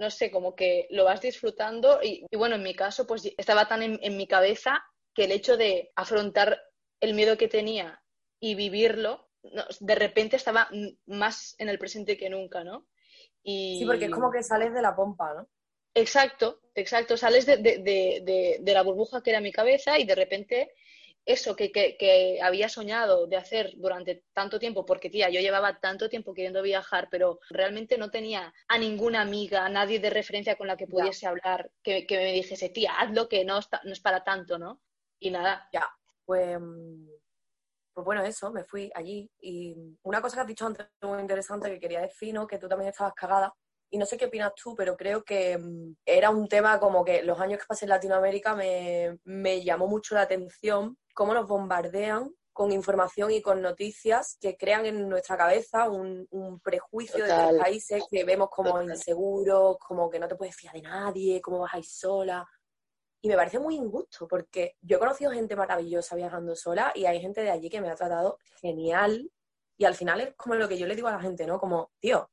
no 0.00 0.10
sé, 0.10 0.30
como 0.30 0.56
que 0.56 0.86
lo 0.90 1.04
vas 1.04 1.20
disfrutando 1.20 2.00
y, 2.02 2.26
bueno, 2.34 2.56
en 2.56 2.62
mi 2.62 2.74
caso 2.74 3.06
pues 3.06 3.30
estaba 3.36 3.68
tan 3.68 3.82
en, 3.82 4.16
mi 4.16 4.26
cabeza 4.26 4.82
que 5.14 5.24
el 5.24 5.30
hecho 5.30 5.58
de 5.58 5.92
afrontar 5.94 6.58
el 7.00 7.12
miedo 7.12 7.36
que 7.36 7.48
tenía 7.48 8.02
y 8.40 8.54
vivirlo, 8.54 9.28
de 9.42 9.94
repente 9.94 10.36
estaba 10.36 10.70
más 11.06 11.54
en 11.58 11.68
el 11.68 11.78
presente 11.78 12.16
que 12.16 12.30
nunca, 12.30 12.64
¿no? 12.64 12.88
Y... 13.42 13.78
Sí, 13.78 13.84
porque 13.84 14.06
es 14.06 14.10
como 14.10 14.30
que 14.30 14.42
sales 14.42 14.72
de 14.72 14.80
la 14.80 14.96
pompa, 14.96 15.34
¿no? 15.34 15.48
Exacto, 15.92 16.62
exacto, 16.74 17.18
sales 17.18 17.44
de, 17.44 17.58
de 17.58 18.72
la 18.72 18.82
burbuja 18.82 19.22
que 19.22 19.30
era 19.30 19.40
mi 19.40 19.52
cabeza 19.52 19.98
y 19.98 20.04
de 20.04 20.14
repente 20.14 20.72
eso 21.24 21.54
que, 21.54 21.70
que, 21.70 22.40
había 22.42 22.68
soñado 22.68 23.26
de 23.26 23.36
hacer 23.36 23.72
durante 23.76 24.24
tanto 24.32 24.58
tiempo, 24.58 24.84
porque 24.84 25.10
tía, 25.10 25.30
yo 25.30 25.40
llevaba 25.40 25.78
tanto 25.78 26.08
tiempo 26.08 26.34
queriendo 26.34 26.62
viajar, 26.62 27.08
pero 27.10 27.40
realmente 27.50 27.98
no 27.98 28.10
tenía 28.10 28.52
a 28.68 28.78
ninguna 28.78 29.20
amiga, 29.20 29.64
a 29.64 29.68
nadie 29.68 30.00
de 30.00 30.10
referencia 30.10 30.56
con 30.56 30.66
la 30.66 30.76
que 30.76 30.86
pudiese 30.86 31.26
hablar, 31.26 31.70
que, 31.82 32.06
me 32.10 32.32
dijese, 32.32 32.70
tía, 32.70 32.98
hazlo 32.98 33.28
que 33.28 33.44
no, 33.44 33.60
no 33.84 33.92
es 33.92 34.00
para 34.00 34.24
tanto, 34.24 34.58
¿no? 34.58 34.80
Y 35.18 35.30
nada. 35.30 35.68
Ya, 35.72 35.86
pues, 36.24 36.58
pues 37.92 38.04
bueno, 38.04 38.24
eso, 38.24 38.50
me 38.50 38.64
fui 38.64 38.90
allí. 38.94 39.30
Y 39.40 39.76
una 40.02 40.22
cosa 40.22 40.36
que 40.36 40.40
has 40.42 40.46
dicho 40.46 40.66
antes 40.66 40.86
muy 41.02 41.20
interesante 41.20 41.70
que 41.70 41.80
quería 41.80 42.00
decir, 42.00 42.32
¿no? 42.32 42.46
Que 42.46 42.58
tú 42.58 42.68
también 42.68 42.90
estabas 42.90 43.14
cagada 43.14 43.54
y 43.90 43.98
no 43.98 44.06
sé 44.06 44.16
qué 44.16 44.26
opinas 44.26 44.52
tú, 44.54 44.74
pero 44.74 44.96
creo 44.96 45.24
que 45.24 45.58
era 46.04 46.30
un 46.30 46.48
tema 46.48 46.78
como 46.78 47.04
que 47.04 47.22
los 47.22 47.40
años 47.40 47.58
que 47.58 47.66
pasé 47.66 47.84
en 47.84 47.90
Latinoamérica 47.90 48.54
me, 48.54 49.18
me, 49.24 49.62
llamó 49.62 49.88
mucho 49.88 50.14
la 50.14 50.22
atención 50.22 50.96
cómo 51.12 51.34
nos 51.34 51.48
bombardean 51.48 52.32
con 52.52 52.72
información 52.72 53.30
y 53.30 53.42
con 53.42 53.62
noticias 53.62 54.36
que 54.40 54.56
crean 54.56 54.86
en 54.86 55.08
nuestra 55.08 55.36
cabeza 55.36 55.88
un, 55.88 56.28
prejuicio 56.62 57.24
de 57.24 57.52
los 57.52 57.60
países 57.60 58.04
que 58.10 58.24
vemos 58.24 58.48
como 58.50 58.82
inseguros, 58.82 59.76
como 59.78 60.10
que 60.10 60.18
no 60.18 60.28
te 60.28 60.36
puedes 60.36 60.54
fiar 60.54 60.74
de 60.74 60.82
nadie, 60.82 61.40
cómo 61.40 61.60
vas 61.60 61.74
a 61.74 61.78
ir 61.78 61.84
sola. 61.84 62.46
y 63.22 63.28
me 63.28 63.36
parece 63.36 63.58
muy 63.58 63.76
injusto 63.76 64.26
porque 64.28 64.76
yo 64.80 64.96
he 64.96 65.00
conocido 65.00 65.32
gente 65.32 65.56
maravillosa 65.56 66.16
viajando 66.16 66.54
sola 66.54 66.92
y 66.94 67.06
hay 67.06 67.20
gente 67.20 67.42
de 67.42 67.50
allí 67.50 67.70
que 67.70 67.80
me 67.80 67.90
ha 67.90 67.96
tratado 67.96 68.38
genial 68.60 69.30
y 69.76 69.84
al 69.84 69.94
final 69.94 70.20
es 70.20 70.34
como 70.36 70.54
lo 70.54 70.68
que 70.68 70.76
yo 70.76 70.86
le 70.86 70.94
digo 70.94 71.08
a 71.08 71.12
la 71.12 71.20
gente, 71.20 71.46
¿no? 71.46 71.58
Como, 71.58 71.90
tío, 71.98 72.30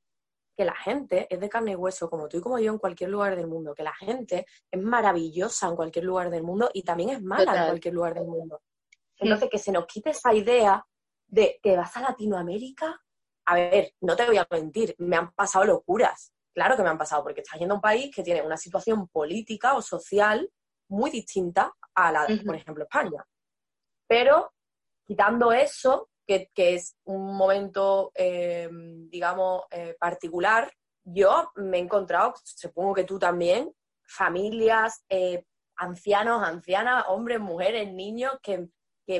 que 0.57 0.65
la 0.65 0.75
gente 0.75 1.27
es 1.29 1.39
de 1.39 1.49
carne 1.49 1.73
y 1.73 1.75
hueso, 1.75 2.09
como 2.09 2.27
tú 2.27 2.37
y 2.37 2.41
como 2.41 2.57
yo 2.57 2.71
en 2.71 2.79
cualquier 2.79 3.11
lugar 3.11 3.35
del 3.35 3.45
mundo, 3.45 3.75
que 3.75 3.83
la 3.83 3.93
gente 3.93 4.47
es 4.71 4.81
maravillosa 4.81 5.67
en 5.67 5.75
cualquier 5.75 6.05
lugar 6.05 6.31
del 6.31 6.41
mundo 6.41 6.71
y 6.73 6.81
también 6.81 7.11
es 7.11 7.21
mala 7.21 7.55
en 7.55 7.65
cualquier 7.67 7.93
lugar 7.93 8.15
del 8.15 8.25
mundo. 8.25 8.61
Entonces, 9.19 9.49
que 9.51 9.59
se 9.59 9.71
nos 9.71 9.85
quite 9.85 10.09
esa 10.09 10.33
idea 10.33 10.83
de 11.27 11.59
que 11.61 11.77
vas 11.77 11.95
a 11.95 12.01
Latinoamérica. 12.01 12.99
A 13.45 13.55
ver, 13.55 13.93
no 14.01 14.15
te 14.15 14.25
voy 14.25 14.37
a 14.37 14.47
mentir, 14.49 14.95
me 14.97 15.15
han 15.15 15.31
pasado 15.33 15.63
locuras. 15.65 16.33
Claro 16.53 16.75
que 16.75 16.81
me 16.81 16.89
han 16.89 16.97
pasado, 16.97 17.23
porque 17.23 17.41
estás 17.41 17.59
yendo 17.59 17.75
a 17.75 17.77
un 17.77 17.81
país 17.81 18.13
que 18.13 18.23
tiene 18.23 18.41
una 18.41 18.57
situación 18.57 19.07
política 19.09 19.75
o 19.75 19.81
social 19.81 20.51
muy 20.89 21.11
distinta 21.11 21.71
a 21.93 22.11
la 22.11 22.25
de, 22.25 22.37
por 22.37 22.55
ejemplo, 22.55 22.83
España. 22.83 23.23
Pero 24.07 24.53
quitando 25.05 25.51
eso, 25.51 26.09
que, 26.27 26.75
es 26.75 26.97
un 27.05 27.35
momento, 27.35 28.11
eh, 28.13 28.69
digamos, 29.09 29.63
eh, 29.71 29.95
particular, 29.99 30.71
yo 31.03 31.51
me 31.55 31.77
he 31.77 31.81
encontrado, 31.81 32.33
supongo 32.43 32.93
que 32.93 33.05
tú 33.05 33.17
también, 33.17 33.73
familias, 34.03 35.05
eh, 35.09 35.45
ancianos, 35.77 36.43
ancianas, 36.43 37.05
hombres, 37.07 37.39
mujeres, 37.39 37.91
niños 37.91 38.33
que, 38.41 38.69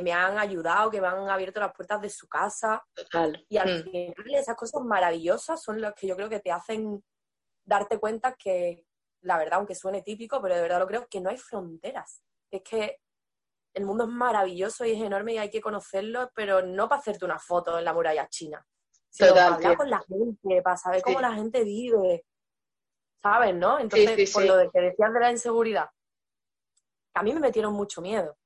me 0.01 0.11
han 0.11 0.37
ayudado, 0.37 0.91
que 0.91 0.99
me 0.99 1.07
han 1.07 1.29
abierto 1.29 1.61
las 1.61 1.73
puertas 1.73 2.01
de 2.01 2.09
su 2.09 2.27
casa. 2.27 2.83
Total. 2.93 3.45
Y 3.47 3.55
al 3.55 3.79
mm. 3.79 3.83
final 3.83 4.13
esas 4.35 4.57
cosas 4.57 4.81
maravillosas 4.83 5.63
son 5.63 5.79
las 5.79 5.93
que 5.93 6.07
yo 6.07 6.17
creo 6.17 6.27
que 6.27 6.41
te 6.41 6.51
hacen 6.51 7.01
darte 7.63 7.97
cuenta 7.97 8.35
que, 8.37 8.85
la 9.21 9.37
verdad, 9.37 9.59
aunque 9.59 9.75
suene 9.75 10.01
típico, 10.01 10.41
pero 10.41 10.55
de 10.55 10.61
verdad 10.61 10.79
lo 10.79 10.87
creo, 10.87 11.07
que 11.09 11.21
no 11.21 11.29
hay 11.29 11.37
fronteras. 11.37 12.21
Es 12.51 12.63
que 12.63 12.99
el 13.73 13.85
mundo 13.85 14.05
es 14.05 14.09
maravilloso 14.09 14.85
y 14.85 14.91
es 14.91 15.01
enorme 15.01 15.33
y 15.33 15.37
hay 15.37 15.49
que 15.49 15.61
conocerlo, 15.61 16.31
pero 16.35 16.61
no 16.61 16.89
para 16.89 16.99
hacerte 16.99 17.25
una 17.25 17.39
foto 17.39 17.77
en 17.77 17.85
la 17.85 17.93
muralla 17.93 18.27
china, 18.29 18.65
sino 19.09 19.33
para 19.33 19.55
hablar 19.55 19.77
con 19.77 19.89
la 19.89 20.01
gente, 20.07 20.61
para 20.61 20.77
saber 20.77 21.01
cómo 21.01 21.21
la 21.21 21.33
gente 21.33 21.63
vive, 21.63 22.25
¿sabes, 23.21 23.55
no? 23.55 23.79
Entonces, 23.79 24.31
por 24.31 24.45
lo 24.45 24.57
de 24.57 24.69
que 24.71 24.81
decías 24.81 25.13
de 25.13 25.19
la 25.19 25.31
inseguridad, 25.31 25.89
a 27.13 27.23
mí 27.23 27.33
me 27.33 27.39
metieron 27.39 27.73
mucho 27.73 28.01
miedo. 28.01 28.37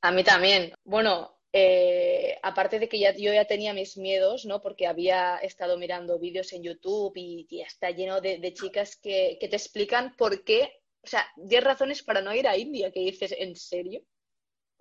A 0.00 0.10
mí 0.10 0.24
también. 0.24 0.72
Bueno, 0.84 1.38
eh, 1.52 2.38
aparte 2.42 2.78
de 2.78 2.88
que 2.88 2.98
ya, 2.98 3.14
yo 3.14 3.32
ya 3.32 3.44
tenía 3.44 3.74
mis 3.74 3.96
miedos, 3.98 4.46
¿no? 4.46 4.60
Porque 4.60 4.86
había 4.86 5.36
estado 5.38 5.76
mirando 5.76 6.18
vídeos 6.18 6.52
en 6.52 6.62
YouTube 6.62 7.12
y, 7.16 7.46
está 7.60 7.90
lleno 7.90 8.20
de, 8.20 8.54
chicas 8.54 8.96
que, 8.96 9.36
te 9.38 9.56
explican 9.56 10.14
por 10.16 10.44
qué, 10.44 10.82
o 11.04 11.06
sea, 11.06 11.26
10 11.36 11.64
razones 11.64 12.02
para 12.02 12.22
no 12.22 12.34
ir 12.34 12.48
a 12.48 12.56
India, 12.56 12.90
que 12.90 13.00
dices, 13.00 13.34
¿en 13.36 13.54
serio? 13.54 14.02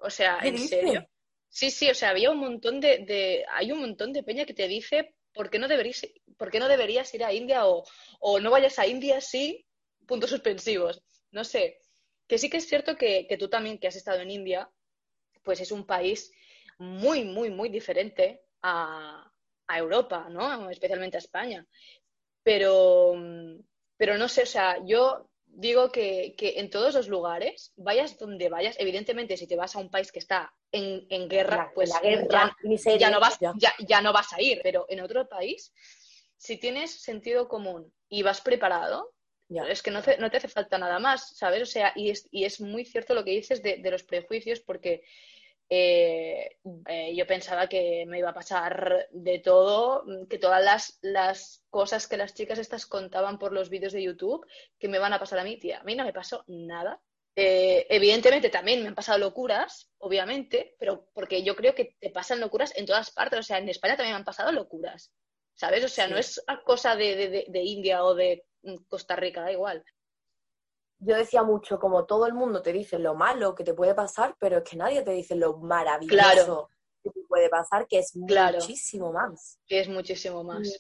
O 0.02 0.10
sea, 0.10 0.40
¿en 0.44 0.58
serio? 0.58 1.08
Sí, 1.50 1.70
sí, 1.70 1.90
o 1.90 1.94
sea, 1.94 2.10
había 2.10 2.32
un 2.32 2.38
montón 2.38 2.80
de, 2.80 3.46
hay 3.52 3.72
un 3.72 3.82
montón 3.82 4.14
de 4.14 4.24
peña 4.24 4.46
que 4.46 4.54
te 4.54 4.68
dice 4.68 5.16
por 5.34 5.50
qué 5.50 5.60
no 5.60 5.68
deberías, 5.68 6.08
por 6.38 6.50
qué 6.50 6.60
no 6.60 6.68
deberías 6.68 7.14
ir 7.14 7.24
a 7.24 7.34
India 7.34 7.68
o, 7.68 7.84
o 8.20 8.40
no 8.40 8.52
vayas 8.52 8.80
a 8.80 8.88
India 8.88 9.20
sí, 9.20 9.66
puntos 10.08 10.30
suspensivos. 10.30 11.04
No 11.32 11.44
sé, 11.44 11.80
que 12.28 12.38
sí 12.38 12.50
que 12.50 12.58
es 12.58 12.68
cierto 12.68 12.96
que, 12.96 13.28
tú 13.38 13.50
también, 13.50 13.78
que 13.78 13.88
has 13.88 13.96
estado 13.96 14.22
en 14.22 14.32
India, 14.32 14.70
pues 15.44 15.60
es 15.60 15.72
un 15.72 15.86
país 15.86 16.32
muy, 16.78 17.26
muy, 17.26 17.50
muy 17.50 17.70
diferente 17.70 18.44
a, 18.62 19.30
a 19.68 19.78
Europa, 19.78 20.28
¿no? 20.30 20.70
Especialmente 20.70 21.18
a 21.18 21.20
España. 21.20 21.68
Pero, 22.44 23.14
pero 23.98 24.18
no 24.18 24.30
sé, 24.30 24.44
o 24.44 24.46
sea, 24.46 24.78
yo 24.86 25.31
digo 25.54 25.92
que, 25.92 26.36
en 26.40 26.70
todos 26.70 26.96
los 26.96 27.08
lugares, 27.08 27.74
vayas 27.76 28.18
donde 28.18 28.50
vayas, 28.50 28.76
evidentemente 28.80 29.38
si 29.38 29.48
te 29.48 29.56
vas 29.56 29.76
a 29.76 29.80
un 29.80 29.90
país 29.90 30.12
que 30.12 30.20
está 30.20 30.54
en, 30.72 31.28
guerra, 31.28 31.72
pues 31.76 31.92
ya, 33.00 33.10
no 33.10 33.20
vas, 33.20 33.38
ya. 33.40 34.02
no 34.02 34.14
vas 34.14 34.34
a 34.34 34.42
ir, 34.42 34.60
pero 34.64 34.86
en 34.90 35.02
otro 35.02 35.28
país, 35.28 35.74
si 36.38 36.58
tienes 36.58 37.02
sentido 37.02 37.48
común 37.48 37.94
y 38.10 38.24
vas 38.24 38.42
preparado, 38.42 39.14
es 39.50 39.82
que 39.82 39.92
no 39.92 40.02
te, 40.02 40.18
no 40.18 40.32
te, 40.32 40.38
hace 40.38 40.48
falta 40.48 40.78
nada 40.78 40.98
más, 40.98 41.36
¿sabes? 41.36 41.62
O 41.62 41.66
sea, 41.66 41.92
y 41.96 42.10
es, 42.10 42.28
y 42.32 42.46
es 42.46 42.62
muy 42.62 42.86
cierto 42.86 43.14
lo 43.14 43.26
que 43.26 43.32
dices 43.32 43.62
de, 43.62 43.78
de 43.78 43.92
los 43.92 44.04
prejuicios, 44.04 44.62
porque 44.62 45.04
eh, 45.74 46.58
eh, 46.86 47.16
yo 47.16 47.26
pensaba 47.26 47.68
que 47.70 48.04
me 48.06 48.20
iba 48.20 48.32
a 48.32 48.34
pasar 48.34 49.08
de 49.10 49.40
todo, 49.40 50.04
que 50.30 50.38
todas 50.38 50.62
las, 50.62 51.00
las, 51.02 51.64
cosas 51.70 52.10
que 52.10 52.18
las 52.18 52.34
chicas 52.34 52.60
estas 52.60 52.86
contaban 52.86 53.40
por 53.40 53.54
los 53.54 53.70
vídeos 53.70 53.94
de 53.94 54.04
YouTube, 54.04 54.46
que 54.78 54.90
me 54.90 55.00
van 55.00 55.14
a 55.14 55.20
pasar 55.20 55.40
a 55.40 55.46
mí, 55.46 55.58
tía. 55.58 55.80
A 55.80 55.84
mí 55.84 55.96
no 55.96 56.04
me 56.04 56.12
pasó 56.12 56.44
nada. 56.48 57.00
Eh, 57.38 57.88
evidentemente 57.90 58.50
también 58.50 58.82
me 58.82 58.90
han 58.90 58.96
pasado 58.96 59.18
locuras, 59.18 59.90
obviamente, 60.00 60.76
pero 60.78 61.08
porque 61.14 61.42
yo 61.42 61.56
creo 61.56 61.74
que 61.74 61.96
te 62.02 62.10
pasan 62.10 62.42
locuras 62.42 62.76
en 62.76 62.86
todas 62.86 63.12
partes. 63.12 63.40
O 63.40 63.44
sea, 63.44 63.58
en 63.58 63.70
España 63.70 63.96
también 63.96 64.16
me 64.16 64.20
han 64.20 64.26
pasado 64.26 64.52
locuras, 64.52 65.14
¿sabes? 65.54 65.86
O 65.86 65.88
sea, 65.88 66.10
no 66.10 66.18
es 66.18 66.44
cosa 66.66 66.98
de, 66.98 67.46
de 67.48 67.64
India 67.64 68.04
o 68.04 68.14
de 68.14 68.44
mm, 68.64 68.76
Costa 68.90 69.16
Rica, 69.16 69.42
da 69.42 69.54
igual 69.54 69.86
yo 71.04 71.16
decía 71.16 71.42
mucho, 71.44 71.80
como 71.80 72.06
todo 72.06 72.28
el 72.28 72.34
mundo 72.34 72.62
te 72.62 72.72
dice 72.72 73.00
lo 73.00 73.16
malo 73.16 73.56
que 73.56 73.64
te 73.64 73.74
puede 73.74 73.96
pasar, 73.96 74.36
pero 74.40 74.60
es 74.60 74.64
que 74.64 74.78
nadie 74.78 75.02
te 75.02 75.12
dice 75.12 75.36
lo 75.36 75.58
maravilloso 75.58 76.70
que 77.04 77.10
te 77.10 77.22
puede 77.28 77.50
pasar, 77.50 77.88
que 77.88 78.00
es 78.00 78.16
muchísimo 78.16 79.12
más. 79.12 79.60
Que 79.66 79.80
es 79.80 79.90
muchísimo 79.90 80.44
más. 80.44 80.80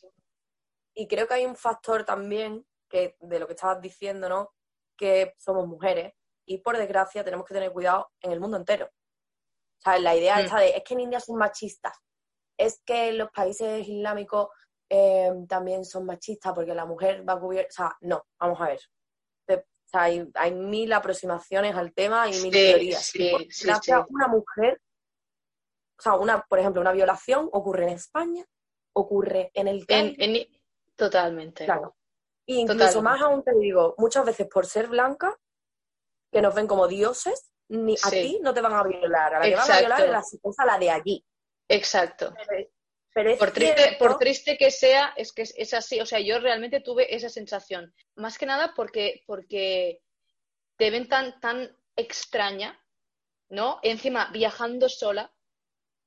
Y 0.94 1.08
creo 1.08 1.28
que 1.28 1.34
hay 1.34 1.46
un 1.46 1.56
factor 1.56 2.06
también, 2.06 2.63
que 2.88 3.18
de 3.20 3.40
lo 3.40 3.48
que 3.48 3.54
estabas 3.54 3.82
diciendo, 3.82 4.30
¿no? 4.30 4.54
Que 4.96 5.34
somos 5.40 5.68
mujeres 5.68 6.13
y 6.46 6.60
por 6.60 6.78
desgracia 6.78 7.24
tenemos 7.24 7.48
que 7.48 7.56
tener 7.56 7.72
cuidado 7.72 8.12
en 8.22 8.32
el 8.32 8.40
mundo 8.40 8.58
entero. 8.58 8.86
O 8.86 9.82
sea, 9.82 9.98
la 9.98 10.16
idea 10.16 10.36
mm. 10.36 10.40
esta 10.40 10.60
de, 10.60 10.70
es 10.70 10.84
que 10.84 10.94
en 10.94 11.00
India 11.00 11.20
son 11.20 11.38
machistas, 11.38 11.98
es 12.58 12.80
que 12.86 13.12
los 13.13 13.32
países 13.32 13.88
islámicos 13.88 14.50
eh, 14.88 15.32
también 15.48 15.84
son 15.84 16.06
machistas 16.06 16.54
porque 16.54 16.75
la 16.75 16.86
mujer 16.86 17.28
va 17.28 17.34
a 17.34 17.40
cubierta. 17.40 17.70
O 17.70 17.74
sea, 17.74 17.98
no, 18.01 18.28
vamos 18.38 18.62
a 18.62 18.68
ver 18.68 18.82
sea, 19.91 20.03
hay, 20.03 20.53
mil 20.53 20.91
aproximaciones 20.93 21.75
al 21.75 21.93
tema 21.93 22.29
y 22.29 22.41
mil 22.41 22.51
teorías. 22.51 23.05
Sí, 23.05 23.31
una 24.10 24.27
mujer, 24.27 24.81
o 25.98 26.01
sea, 26.01 26.13
una, 26.13 26.41
por 26.41 26.60
ejemplo, 26.60 26.81
una 26.81 26.91
violación 26.91 27.50
ocurre 27.51 27.83
en 27.83 27.89
España, 27.89 28.45
ocurre 28.93 29.51
en 29.53 29.67
el 29.67 29.86
en, 29.88 30.48
Totalmente. 30.95 31.65
Claro. 31.65 31.95
incluso 32.45 33.01
más 33.01 33.21
aún 33.21 33.43
te 33.43 33.53
digo, 33.55 33.95
muchas 33.98 34.25
veces 34.25 34.48
por 34.48 34.65
ser 34.65 34.88
blanca, 34.88 35.36
que 36.31 36.41
nos 36.41 36.53
ven 36.53 36.67
como 36.67 36.88
dioses, 36.88 37.51
ni 37.69 37.95
a 38.03 38.10
ti 38.10 38.39
no 38.41 38.53
te 38.53 38.62
van 38.62 38.74
a 38.74 38.83
violar, 38.83 39.36
a 39.36 39.39
la 39.39 39.45
que 39.45 39.55
van 39.55 39.71
a 39.71 39.79
violar 39.79 40.01
es 40.01 40.10
la, 40.57 40.65
la 40.65 40.77
de 40.77 40.91
allí. 40.91 41.25
Exacto 41.67 42.33
por, 43.13 43.51
triste, 43.51 43.96
por 44.00 44.18
triste 44.18 44.58
que 44.58 44.72
sea, 44.72 45.13
es 45.18 45.34
que 45.34 45.41
es, 45.41 45.74
así. 45.74 46.00
O 46.00 46.06
sea, 46.06 46.20
yo 46.20 46.39
realmente 46.39 46.80
tuve 46.80 47.13
esa 47.13 47.30
sensación. 47.30 47.94
Más 48.15 48.38
que 48.38 48.46
nada 48.46 48.74
porque, 48.75 49.24
porque 49.25 50.01
te 50.77 50.89
ven 50.89 51.08
tan, 51.08 51.39
tan 51.41 51.77
extraña, 51.96 52.80
¿no? 53.50 53.80
Encima, 53.84 54.30
viajando 54.32 54.88
sola, 54.88 55.34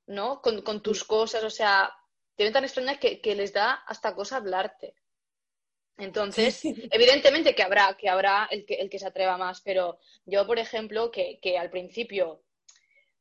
¿no? 0.06 0.40
Con, 0.40 0.82
tus 0.82 1.04
cosas, 1.04 1.44
o 1.44 1.50
sea, 1.50 1.92
te 2.36 2.44
ven 2.44 2.52
tan 2.52 2.64
extraña 2.64 2.98
que, 2.98 3.34
les 3.34 3.52
da 3.52 3.72
hasta 3.86 4.14
cosa 4.14 4.38
hablarte. 4.38 4.94
Entonces, 5.98 6.62
evidentemente 6.90 7.54
que 7.54 7.62
habrá, 7.62 7.94
que 7.98 8.08
habrá 8.08 8.48
el 8.50 8.64
que, 8.64 8.76
el 8.76 8.88
que 8.88 8.98
se 8.98 9.06
atreva 9.06 9.36
más, 9.36 9.60
pero 9.60 9.98
yo, 10.24 10.46
por 10.46 10.58
ejemplo, 10.58 11.10
que, 11.10 11.38
que 11.40 11.58
al 11.58 11.70
principio, 11.70 12.42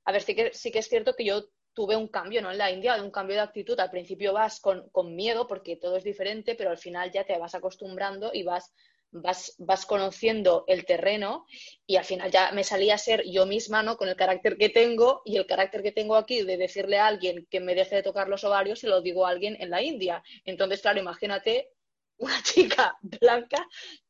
a 0.06 0.13
ver, 0.13 0.24
sí 0.24 0.36
que, 0.36 0.54
sí 0.54 0.72
que 0.72 0.80
es 0.80 0.88
cierto 0.88 1.16
que 1.16 1.25
yo 1.25 1.50
tuve 1.74 1.96
un 1.96 2.08
cambio, 2.08 2.42
¿no? 2.42 2.51
En 2.51 2.58
la 2.58 2.72
India, 2.72 3.01
un 3.01 3.12
cambio 3.12 3.36
de 3.36 3.42
actitud. 3.42 3.80
Al 3.80 3.92
principio 3.92 4.34
vas 4.34 4.60
con, 4.60 4.89
miedo 5.15 5.48
porque 5.48 5.75
todo 5.75 5.98
es 5.98 6.03
diferente, 6.03 6.56
pero 6.56 6.70
al 6.70 6.77
final 6.77 7.12
ya 7.12 7.25
te 7.25 7.38
vas 7.38 7.56
acostumbrando 7.56 8.32
y 8.34 8.44
vas, 8.44 8.74
vas, 9.12 9.56
vas 9.58 9.86
conociendo 9.86 10.65
el 10.68 10.86
terreno 10.86 11.46
y 11.86 11.96
al 11.98 12.06
final 12.06 12.32
ya 12.32 12.51
me 12.51 12.63
salía 12.63 12.96
a 12.96 13.00
ser 13.00 13.24
yo 13.25 13.46
misma, 13.46 13.84
¿no? 13.84 13.98
Con 13.98 14.10
el 14.10 14.15
carácter 14.15 14.58
que 14.58 14.70
tengo 14.70 15.22
y 15.25 15.38
el 15.38 15.46
carácter 15.46 15.82
que 15.82 15.92
tengo 15.92 16.15
aquí 16.15 16.44
de 16.44 16.58
decirle 16.58 17.00
a 17.00 17.08
alguien 17.08 17.48
que 17.50 17.60
me 17.60 17.75
deje 17.75 17.96
de 17.98 18.03
tocar 18.03 18.30
los 18.30 18.44
ovarios 18.44 18.80
se 18.80 18.88
lo 18.88 19.01
digo 19.01 19.25
a 19.25 19.30
alguien 19.30 19.58
en 19.60 19.70
la 19.70 19.82
India. 19.82 20.24
Entonces, 20.46 20.82
claro, 20.82 21.00
imagínate 21.00 21.70
una 22.18 22.42
chica 22.44 22.98
blanca 23.01 23.68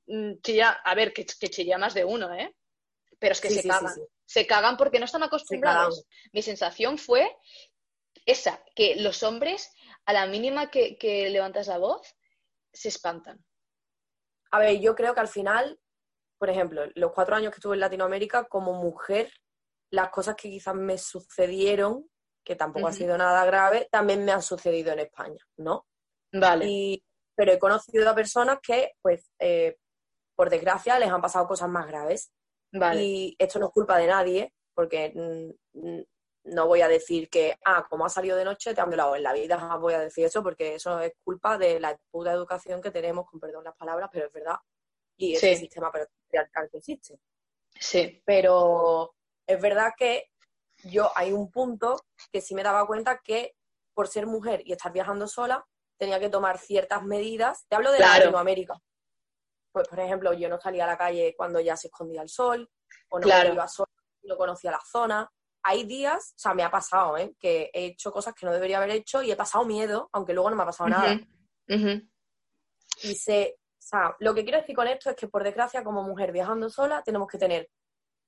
mm, 0.07 0.33
chilla, 0.41 0.71
a 0.83 0.95
ver, 0.95 1.13
que, 1.13 1.25
que 1.25 1.49
chilla 1.49 1.77
más 1.77 1.93
de 1.93 2.03
uno, 2.05 2.33
¿eh? 2.33 2.53
Pero 3.19 3.33
es 3.33 3.41
que 3.41 3.49
se 3.49 3.67
cagan 3.67 3.95
se 4.33 4.47
cagan 4.47 4.77
porque 4.77 4.99
no 4.99 5.05
están 5.05 5.23
acostumbrados. 5.23 6.05
Mi 6.31 6.41
sensación 6.41 6.97
fue 6.97 7.37
esa, 8.25 8.63
que 8.75 8.95
los 8.95 9.21
hombres, 9.21 9.71
a 10.05 10.13
la 10.13 10.25
mínima 10.25 10.71
que, 10.71 10.97
levantas 11.29 11.67
la 11.67 11.77
voz, 11.77 12.15
se 12.73 12.89
espantan. 12.89 13.43
A 14.51 14.59
ver, 14.59 14.79
yo 14.79 14.95
creo 14.95 15.13
que 15.13 15.19
al 15.19 15.27
final, 15.27 15.79
por 16.39 16.49
ejemplo, 16.49 16.83
los 16.95 17.11
cuatro 17.11 17.35
años 17.35 17.51
que 17.51 17.57
estuve 17.57 17.75
en 17.75 17.81
Latinoamérica, 17.81 18.45
como 18.45 18.73
mujer, 18.73 19.31
las 19.91 20.09
cosas 20.09 20.35
que 20.35 20.49
quizás 20.49 20.73
me 20.73 20.97
sucedieron, 20.97 22.09
que 22.43 22.55
tampoco 22.55 22.87
ha 22.87 22.93
sido 22.93 23.17
nada 23.17 23.45
grave, 23.45 23.87
también 23.91 24.25
me 24.25 24.31
han 24.31 24.41
sucedido 24.41 24.91
en 24.91 24.99
España, 24.99 25.39
¿no? 25.57 25.85
Vale. 26.31 27.03
pero 27.35 27.51
he 27.51 27.59
conocido 27.59 28.09
a 28.09 28.15
personas 28.15 28.57
que, 28.61 28.93
pues, 29.01 29.29
eh, 29.37 29.77
por 30.35 30.49
desgracia, 30.49 30.97
les 30.97 31.09
han 31.09 31.21
pasado 31.21 31.47
cosas 31.47 31.69
más 31.69 31.85
graves 31.85 32.31
Y 32.95 33.35
esto 33.37 33.59
no 33.59 33.67
es 33.67 33.71
culpa 33.71 33.97
de 33.97 34.07
nadie, 34.07 34.53
porque 34.73 35.13
no 36.45 36.67
voy 36.67 36.81
a 36.81 36.87
decir 36.87 37.29
que, 37.29 37.55
ah, 37.65 37.85
como 37.89 38.05
ha 38.05 38.09
salido 38.09 38.35
de 38.35 38.45
noche, 38.45 38.73
te 38.73 38.81
han 38.81 38.89
violado. 38.89 39.15
En 39.15 39.23
la 39.23 39.33
vida 39.33 39.77
voy 39.77 39.93
a 39.93 39.99
decir 39.99 40.25
eso, 40.25 40.43
porque 40.43 40.75
eso 40.75 40.99
es 40.99 41.13
culpa 41.23 41.57
de 41.57 41.79
la 41.79 41.97
puta 42.11 42.31
educación 42.31 42.81
que 42.81 42.91
tenemos, 42.91 43.25
con 43.25 43.39
perdón 43.39 43.63
las 43.63 43.75
palabras, 43.75 44.09
pero 44.11 44.27
es 44.27 44.31
verdad. 44.31 44.57
Y 45.17 45.35
ese 45.35 45.55
sistema 45.55 45.91
patriarcal 45.91 46.69
que 46.71 46.77
existe. 46.79 47.19
Sí. 47.79 48.21
Pero 48.25 49.15
es 49.47 49.61
verdad 49.61 49.91
que 49.97 50.31
yo 50.85 51.11
hay 51.15 51.31
un 51.31 51.49
punto 51.51 51.97
que 52.31 52.41
sí 52.41 52.55
me 52.55 52.63
daba 52.63 52.85
cuenta 52.85 53.19
que 53.23 53.55
por 53.93 54.07
ser 54.07 54.25
mujer 54.25 54.61
y 54.65 54.71
estar 54.71 54.91
viajando 54.91 55.27
sola, 55.27 55.65
tenía 55.97 56.19
que 56.19 56.29
tomar 56.29 56.57
ciertas 56.57 57.03
medidas. 57.03 57.65
Te 57.69 57.75
hablo 57.75 57.91
de 57.91 57.99
Latinoamérica. 57.99 58.75
Pues, 59.73 59.87
por 59.87 59.99
ejemplo, 59.99 60.33
yo 60.33 60.47
no 60.47 60.59
salía 60.59 60.83
a 60.83 60.87
la 60.87 60.97
calle 60.97 61.33
cuando 61.35 61.59
ya 61.59 61.75
se 61.75 61.87
escondía 61.87 62.21
el 62.21 62.29
sol, 62.29 62.69
o 63.09 63.19
no 63.19 63.27
iba 63.27 63.67
sola, 63.67 63.89
no 64.21 64.37
conocía 64.37 64.71
la 64.71 64.81
zona. 64.85 65.29
Hay 65.63 65.85
días, 65.85 66.33
o 66.35 66.39
sea, 66.39 66.53
me 66.53 66.63
ha 66.63 66.69
pasado, 66.69 67.17
¿eh? 67.17 67.33
que 67.39 67.71
he 67.73 67.85
hecho 67.85 68.11
cosas 68.11 68.35
que 68.35 68.45
no 68.45 68.51
debería 68.51 68.77
haber 68.77 68.91
hecho 68.91 69.23
y 69.23 69.31
he 69.31 69.35
pasado 69.35 69.65
miedo, 69.65 70.09
aunque 70.13 70.33
luego 70.33 70.49
no 70.49 70.55
me 70.55 70.63
ha 70.63 70.67
pasado 70.67 70.89
nada. 70.89 71.19
Y 73.01 73.15
sé, 73.15 73.57
o 73.57 73.81
sea, 73.81 74.15
lo 74.19 74.35
que 74.35 74.43
quiero 74.43 74.59
decir 74.59 74.75
con 74.75 74.87
esto 74.87 75.09
es 75.09 75.15
que, 75.15 75.27
por 75.27 75.43
desgracia, 75.43 75.83
como 75.83 76.03
mujer 76.03 76.31
viajando 76.31 76.69
sola, 76.69 77.01
tenemos 77.03 77.27
que 77.27 77.39
tener 77.39 77.69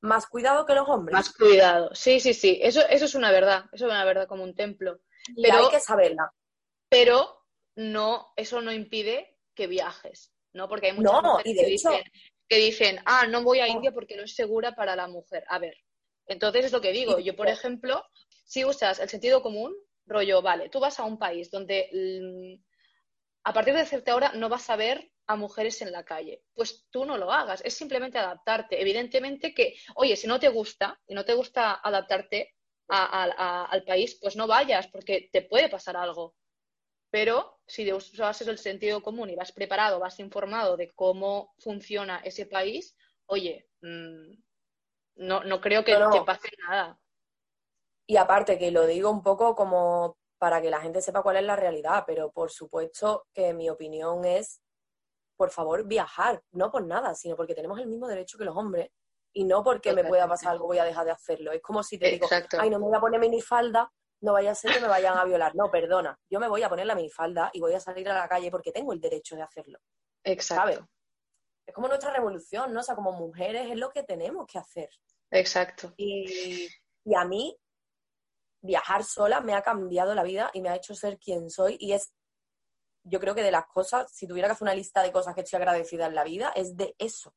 más 0.02 0.28
cuidado 0.28 0.66
que 0.66 0.74
los 0.74 0.90
hombres. 0.90 1.14
Más 1.14 1.34
cuidado, 1.34 1.94
sí, 1.94 2.20
sí, 2.20 2.34
sí, 2.34 2.60
eso, 2.62 2.82
eso 2.88 3.06
es 3.06 3.16
una 3.16 3.32
verdad, 3.32 3.66
eso 3.72 3.86
es 3.86 3.92
una 3.92 4.04
verdad 4.06 4.28
como 4.28 4.44
un 4.44 4.56
templo. 4.56 5.00
pero 5.42 5.58
hay 5.58 5.70
que 5.70 5.80
saberla. 5.80 6.34
Pero 6.90 7.46
no, 7.76 8.34
eso 8.36 8.62
no 8.62 8.72
impide 8.72 9.38
que 9.54 9.68
viajes, 9.68 10.35
¿no? 10.56 10.68
Porque 10.68 10.88
hay 10.88 10.94
muchas 10.94 11.22
mujeres 11.22 11.56
que, 11.58 11.66
dicen, 11.66 12.04
que 12.48 12.58
dicen, 12.58 13.00
ah, 13.06 13.28
no 13.28 13.44
voy 13.44 13.60
a 13.60 13.68
India 13.68 13.92
porque 13.92 14.16
no 14.16 14.24
es 14.24 14.34
segura 14.34 14.74
para 14.74 14.96
la 14.96 15.08
mujer. 15.08 15.44
A 15.50 15.60
ver, 15.60 15.76
entonces 16.26 16.66
es 16.66 16.72
lo 16.72 16.82
que 16.82 16.92
digo. 16.92 17.20
Yo, 17.20 17.36
por 17.36 17.48
ejemplo, 17.48 18.04
si 18.46 18.66
usas 18.66 19.00
el 19.00 19.10
sentido 19.10 19.42
común, 19.42 19.76
rollo, 20.06 20.42
vale, 20.42 20.70
tú 20.70 20.80
vas 20.80 21.00
a 21.00 21.04
un 21.04 21.20
país 21.20 21.52
donde 21.52 21.90
mm, 21.92 22.64
a 23.44 23.54
partir 23.54 23.74
de 23.74 23.86
cierta 23.86 24.16
hora 24.16 24.32
no 24.34 24.50
vas 24.50 24.70
a 24.70 24.76
ver 24.76 25.12
a 25.28 25.36
mujeres 25.36 25.82
en 25.82 25.92
la 25.92 26.06
calle. 26.06 26.44
Pues 26.54 26.86
tú 26.90 27.06
no 27.06 27.18
lo 27.18 27.32
hagas, 27.32 27.62
es 27.66 27.74
simplemente 27.74 28.18
adaptarte. 28.18 28.82
Evidentemente 28.82 29.54
que, 29.54 29.76
oye, 29.96 30.16
si 30.16 30.28
no 30.28 30.40
te 30.40 30.50
gusta 30.50 31.00
y 31.08 31.14
no 31.14 31.26
te 31.26 31.34
gusta 31.34 31.74
adaptarte 31.84 32.54
al 32.88 33.84
país, 33.84 34.18
pues 34.22 34.36
no 34.36 34.48
vayas 34.48 34.88
porque 34.88 35.30
te 35.32 35.42
puede 35.42 35.70
pasar 35.70 35.98
algo. 35.98 36.36
Pero 37.16 37.62
si 37.66 37.90
usas 37.94 38.42
el 38.42 38.58
sentido 38.58 39.02
común 39.02 39.30
y 39.30 39.38
vas 39.38 39.54
preparado, 39.54 40.02
vas 40.02 40.20
informado 40.20 40.76
de 40.76 40.92
cómo 40.92 41.54
funciona 41.60 42.20
ese 42.26 42.46
país, 42.46 42.94
oye, 43.28 43.70
mm, 43.82 44.34
no, 45.20 45.42
no 45.46 45.62
creo 45.62 45.86
que, 45.86 45.96
te 45.96 46.22
pase 46.26 46.50
nada. 46.68 47.00
Y 48.06 48.18
aparte 48.18 48.60
que 48.60 48.70
lo 48.70 48.86
digo 48.86 49.10
un 49.10 49.24
poco 49.24 49.56
como 49.56 50.18
para 50.38 50.62
que 50.62 50.70
la 50.70 50.82
gente 50.82 51.02
sepa 51.02 51.24
cuál 51.24 51.38
es 51.38 51.44
la 51.44 51.56
realidad, 51.56 52.04
pero 52.06 52.34
por 52.34 52.52
supuesto 52.52 53.28
que 53.34 53.54
mi 53.54 53.70
opinión 53.70 54.26
es 54.26 54.62
por 55.38 55.52
favor, 55.52 55.86
viajar, 55.86 56.44
no 56.52 56.70
por 56.70 56.86
nada, 56.86 57.16
sino 57.16 57.38
porque 57.38 57.56
tenemos 57.56 57.80
el 57.80 57.88
mismo 57.88 58.10
derecho 58.10 58.38
que 58.38 58.44
los 58.44 58.58
hombres 58.58 58.90
y 59.32 59.46
no 59.46 59.64
porque 59.64 59.94
me 59.94 60.04
pueda 60.04 60.28
pasar 60.28 60.52
algo 60.52 60.68
voy 60.68 60.80
a 60.80 60.84
dejar 60.84 61.06
de 61.06 61.12
hacerlo. 61.12 61.54
Es 61.54 61.62
como 61.62 61.82
si 61.82 61.98
te 61.98 62.12
digo, 62.12 62.28
ay, 62.60 62.70
no 62.70 62.78
me 62.78 62.88
voy 62.88 62.98
a 62.98 63.00
poner 63.00 63.22
minifalda, 63.22 63.90
no 64.22 64.34
vaya 64.34 64.52
a 64.52 64.56
ser 64.56 64.74
que 64.74 64.80
me 64.80 64.88
vayan 64.88 65.18
a 65.18 65.26
violar. 65.26 65.56
No, 65.56 65.70
perdona, 65.70 66.18
yo 66.30 66.40
me 66.40 66.48
voy 66.48 66.64
a 66.64 66.70
poner 66.70 66.86
la 66.86 66.96
minifalda 66.96 67.50
y 67.54 67.60
voy 67.60 67.74
a 67.74 67.80
salir 67.80 68.10
a 68.10 68.14
la 68.14 68.28
calle 68.28 68.52
porque 68.52 68.72
tengo 68.72 68.94
el 68.94 69.02
derecho 69.02 69.36
de 69.36 69.44
hacerlo. 69.44 69.80
Exacto. 70.24 70.88
Es 71.66 71.74
como 71.74 71.88
nuestra 71.88 72.12
revolución, 72.12 72.74
¿no? 72.74 72.80
O 72.80 72.84
sea, 72.84 72.96
como 72.96 73.12
mujeres 73.12 73.70
es 73.70 73.78
lo 73.78 73.90
que 73.90 74.04
tenemos 74.04 74.46
que 74.46 74.60
hacer. 74.60 74.90
Exacto. 75.32 75.94
Y, 75.98 76.68
y 77.04 77.16
a 77.16 77.26
mí, 77.26 77.58
viajar 78.62 79.04
sola 79.04 79.42
me 79.42 79.54
ha 79.54 79.62
cambiado 79.62 80.16
la 80.16 80.24
vida 80.24 80.50
y 80.54 80.62
me 80.62 80.70
ha 80.70 80.76
hecho 80.76 80.96
ser 80.96 81.18
quien 81.20 81.50
soy 81.50 81.78
y 81.80 81.94
es 81.94 82.14
yo 83.06 83.20
creo 83.20 83.36
que 83.36 83.44
de 83.44 83.52
las 83.52 83.68
cosas, 83.68 84.12
si 84.12 84.28
tuviera 84.28 84.48
que 84.48 84.54
hacer 84.54 84.66
una 84.66 84.74
lista 84.74 85.04
de 85.04 85.12
cosas 85.12 85.36
que 85.36 85.42
estoy 85.42 85.58
agradecida 85.58 86.08
en 86.08 86.16
la 86.16 86.24
vida, 86.24 86.52
es 86.56 86.76
de 86.76 86.96
eso. 86.98 87.34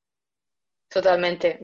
Totalmente. 0.89 1.61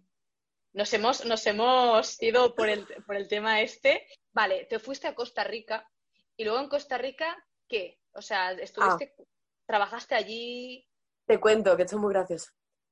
Nos 0.74 0.92
hemos, 0.92 1.24
nos 1.24 1.46
hemos 1.46 2.20
ido 2.20 2.52
por 2.56 2.68
el, 2.68 2.84
por 3.06 3.14
el 3.14 3.28
tema 3.28 3.60
este. 3.60 4.06
Vale, 4.32 4.66
te 4.68 4.80
fuiste 4.80 5.06
a 5.06 5.14
Costa 5.14 5.44
Rica 5.44 5.88
y 6.36 6.44
luego 6.44 6.58
en 6.58 6.68
Costa 6.68 6.98
Rica, 6.98 7.36
¿qué? 7.68 8.00
O 8.12 8.20
sea, 8.20 8.50
estuviste, 8.52 9.14
ah. 9.16 9.22
trabajaste 9.66 10.16
allí. 10.16 10.84
Te 11.26 11.38
cuento 11.38 11.76
que 11.76 11.84
esto 11.84 11.94
es 11.94 12.02
muy 12.02 12.12
gracioso. 12.12 12.50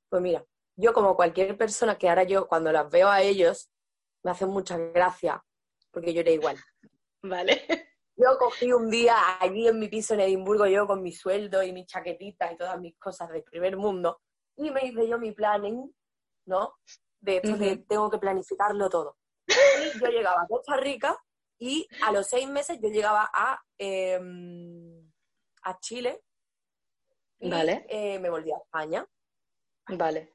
Pues 0.09 0.23
mira, 0.23 0.45
yo 0.77 0.92
como 0.92 1.16
cualquier 1.16 1.57
persona 1.59 1.99
que 1.99 2.09
ahora 2.09 2.23
yo, 2.23 2.47
cuando 2.47 2.71
las 2.71 2.88
veo 2.88 3.09
a 3.09 3.21
ellos, 3.21 3.68
me 4.23 4.31
hacen 4.31 4.51
mucha 4.51 4.79
gracia, 4.79 5.45
porque 5.90 6.14
yo 6.14 6.21
era 6.21 6.31
igual. 6.31 6.57
Vale. 7.23 7.66
Yo 8.14 8.38
cogí 8.38 8.73
un 8.73 8.90
día 8.90 9.16
allí 9.40 9.66
en 9.66 9.81
mi 9.81 9.88
piso 9.88 10.14
en 10.14 10.21
Edimburgo, 10.21 10.66
yo 10.66 10.87
con 10.87 11.03
mi 11.03 11.11
sueldo 11.11 11.64
y 11.64 11.73
mi 11.73 11.85
chaquetita 11.85 12.53
y 12.53 12.57
todas 12.57 12.79
mis 12.79 12.97
cosas 12.97 13.29
del 13.31 13.42
primer 13.42 13.77
mundo, 13.77 14.21
y 14.57 14.71
me 14.71 14.87
hice 14.87 15.09
yo 15.09 15.18
mi 15.18 15.33
planning, 15.33 15.92
¿no? 16.47 16.77
De 17.22 17.37
esto 17.37 17.58
que 17.58 17.76
tengo 17.88 18.11
que 18.11 18.18
planificarlo 18.18 18.90
todo. 18.90 19.16
Y 19.46 19.98
yo 19.98 20.08
llegaba 20.08 20.42
a 20.42 20.46
Costa 20.46 20.76
Rica 20.76 21.16
y 21.58 21.88
a 22.02 22.12
los 22.12 22.26
seis 22.26 22.48
meses 22.48 22.78
yo 22.82 22.88
llegaba 22.88 23.30
a, 23.32 23.58
em, 23.78 25.11
a 25.62 25.78
Chile 25.78 26.22
y 27.38 27.50
vale. 27.50 27.85
Eh, 27.88 28.18
me 28.20 28.30
volví 28.30 28.52
a 28.52 28.58
España. 28.58 29.06
Vale. 29.88 30.32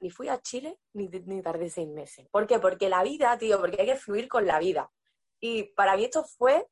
Ni 0.00 0.10
fui 0.10 0.28
a 0.28 0.40
Chile 0.40 0.78
ni, 0.92 1.08
ni 1.08 1.42
tardé 1.42 1.70
seis 1.70 1.88
meses. 1.88 2.26
¿Por 2.30 2.46
qué? 2.46 2.58
Porque 2.58 2.88
la 2.88 3.02
vida, 3.02 3.36
tío, 3.38 3.60
porque 3.60 3.80
hay 3.80 3.86
que 3.86 3.96
fluir 3.96 4.28
con 4.28 4.46
la 4.46 4.58
vida. 4.58 4.90
Y 5.40 5.64
para 5.74 5.96
mí 5.96 6.04
esto 6.04 6.24
fue 6.24 6.66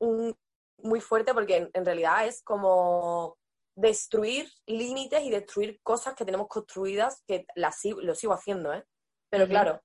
muy 0.00 1.00
fuerte 1.00 1.34
porque 1.34 1.70
en, 1.72 1.84
realidad 1.84 2.26
es 2.26 2.42
como 2.42 3.37
destruir 3.78 4.50
límites 4.66 5.22
y 5.22 5.30
destruir 5.30 5.80
cosas 5.82 6.14
que 6.14 6.24
tenemos 6.24 6.48
construidas, 6.48 7.22
que 7.26 7.46
las, 7.54 7.78
lo 7.84 8.14
sigo 8.14 8.32
haciendo, 8.32 8.74
¿eh? 8.74 8.84
Pero 9.30 9.46
claro, 9.46 9.80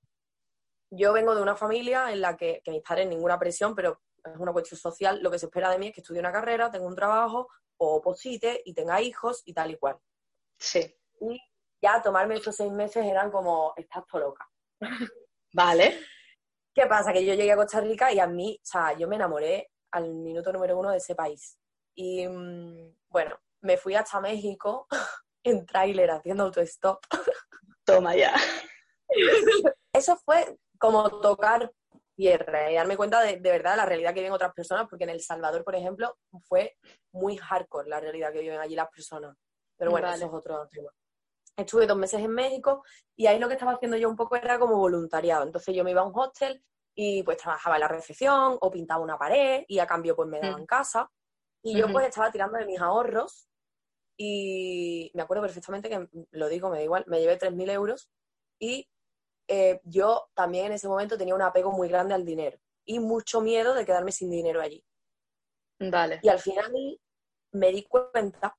yo 0.90 1.12
vengo 1.12 1.34
de 1.34 1.42
una 1.42 1.54
familia 1.54 2.10
en 2.10 2.20
la 2.20 2.36
que, 2.36 2.60
que 2.64 2.72
mis 2.72 2.82
padres 2.82 3.06
ninguna 3.06 3.38
presión, 3.38 3.74
pero 3.74 4.00
es 4.24 4.36
una 4.36 4.52
cuestión 4.52 4.80
social, 4.80 5.20
lo 5.22 5.30
que 5.30 5.38
se 5.38 5.46
espera 5.46 5.70
de 5.70 5.78
mí 5.78 5.88
es 5.88 5.94
que 5.94 6.00
estudie 6.00 6.18
una 6.18 6.32
carrera, 6.32 6.70
tenga 6.70 6.86
un 6.86 6.96
trabajo, 6.96 7.48
o 7.76 7.96
oposite 7.96 8.62
y 8.64 8.74
tenga 8.74 9.00
hijos 9.00 9.42
y 9.44 9.54
tal 9.54 9.70
y 9.70 9.76
cual. 9.76 9.98
Sí. 10.58 10.92
Y 11.20 11.40
ya 11.80 12.02
tomarme 12.02 12.34
estos 12.34 12.56
seis 12.56 12.72
meses 12.72 13.04
eran 13.04 13.30
como, 13.30 13.74
estás 13.76 14.04
todo 14.06 14.22
loca. 14.22 14.48
Vale. 15.52 16.00
¿Qué 16.74 16.86
pasa? 16.86 17.12
Que 17.12 17.24
yo 17.24 17.34
llegué 17.34 17.52
a 17.52 17.56
Costa 17.56 17.80
Rica 17.80 18.12
y 18.12 18.18
a 18.18 18.26
mí, 18.26 18.58
o 18.60 18.66
sea, 18.66 18.96
yo 18.98 19.06
me 19.06 19.14
enamoré 19.14 19.70
al 19.92 20.12
minuto 20.14 20.52
número 20.52 20.76
uno 20.76 20.90
de 20.90 20.96
ese 20.96 21.14
país. 21.14 21.60
Y 21.94 22.26
mm, 22.26 22.96
bueno, 23.08 23.38
me 23.64 23.76
fui 23.76 23.94
hasta 23.94 24.20
México 24.20 24.86
en 25.42 25.66
tráiler 25.66 26.10
haciendo 26.10 26.44
autostop. 26.44 27.04
Toma 27.84 28.14
ya. 28.14 28.34
Eso 29.92 30.16
fue 30.24 30.58
como 30.78 31.20
tocar 31.20 31.72
tierra 32.14 32.70
y 32.70 32.76
darme 32.76 32.96
cuenta 32.96 33.20
de, 33.22 33.38
de 33.38 33.50
verdad 33.50 33.76
la 33.76 33.86
realidad 33.86 34.14
que 34.14 34.20
viven 34.20 34.32
otras 34.32 34.52
personas, 34.54 34.86
porque 34.88 35.04
en 35.04 35.10
El 35.10 35.20
Salvador, 35.20 35.64
por 35.64 35.74
ejemplo, 35.74 36.16
fue 36.44 36.76
muy 37.12 37.36
hardcore 37.36 37.88
la 37.88 38.00
realidad 38.00 38.32
que 38.32 38.40
viven 38.40 38.60
allí 38.60 38.74
las 38.74 38.88
personas. 38.88 39.36
Pero 39.76 39.90
bueno, 39.90 40.08
eso 40.08 40.26
es 40.26 40.32
otro 40.32 40.68
tema. 40.68 40.90
Estuve 41.56 41.86
dos 41.86 41.96
meses 41.96 42.20
en 42.20 42.30
México 42.30 42.84
y 43.16 43.26
ahí 43.26 43.38
lo 43.38 43.48
que 43.48 43.54
estaba 43.54 43.72
haciendo 43.72 43.96
yo 43.96 44.08
un 44.08 44.16
poco 44.16 44.36
era 44.36 44.58
como 44.58 44.76
voluntariado. 44.76 45.44
Entonces 45.44 45.74
yo 45.74 45.84
me 45.84 45.90
iba 45.90 46.02
a 46.02 46.04
un 46.04 46.12
hostel 46.14 46.64
y 46.94 47.22
pues 47.22 47.38
trabajaba 47.38 47.76
en 47.76 47.80
la 47.80 47.88
recepción 47.88 48.56
o 48.60 48.70
pintaba 48.70 49.02
una 49.02 49.18
pared 49.18 49.64
y 49.68 49.78
a 49.78 49.86
cambio 49.86 50.14
pues 50.14 50.28
me 50.28 50.40
daban 50.40 50.62
mm. 50.62 50.66
casa. 50.66 51.10
Y 51.62 51.78
yo 51.78 51.90
pues 51.90 52.06
estaba 52.08 52.30
tirando 52.30 52.58
de 52.58 52.66
mis 52.66 52.80
ahorros 52.80 53.48
y 54.16 55.10
me 55.14 55.22
acuerdo 55.22 55.42
perfectamente 55.42 55.88
que, 55.88 56.08
lo 56.30 56.48
digo, 56.48 56.70
me 56.70 56.78
da 56.78 56.84
igual, 56.84 57.04
me 57.06 57.20
llevé 57.20 57.38
3.000 57.38 57.70
euros 57.70 58.10
y 58.58 58.88
eh, 59.48 59.80
yo 59.84 60.28
también 60.34 60.66
en 60.66 60.72
ese 60.72 60.88
momento 60.88 61.18
tenía 61.18 61.34
un 61.34 61.42
apego 61.42 61.72
muy 61.72 61.88
grande 61.88 62.14
al 62.14 62.24
dinero 62.24 62.58
y 62.84 63.00
mucho 63.00 63.40
miedo 63.40 63.74
de 63.74 63.84
quedarme 63.84 64.12
sin 64.12 64.30
dinero 64.30 64.60
allí. 64.60 64.84
Vale. 65.78 66.20
Y 66.22 66.28
al 66.28 66.38
final 66.38 66.72
me 67.52 67.72
di 67.72 67.84
cuenta 67.84 68.56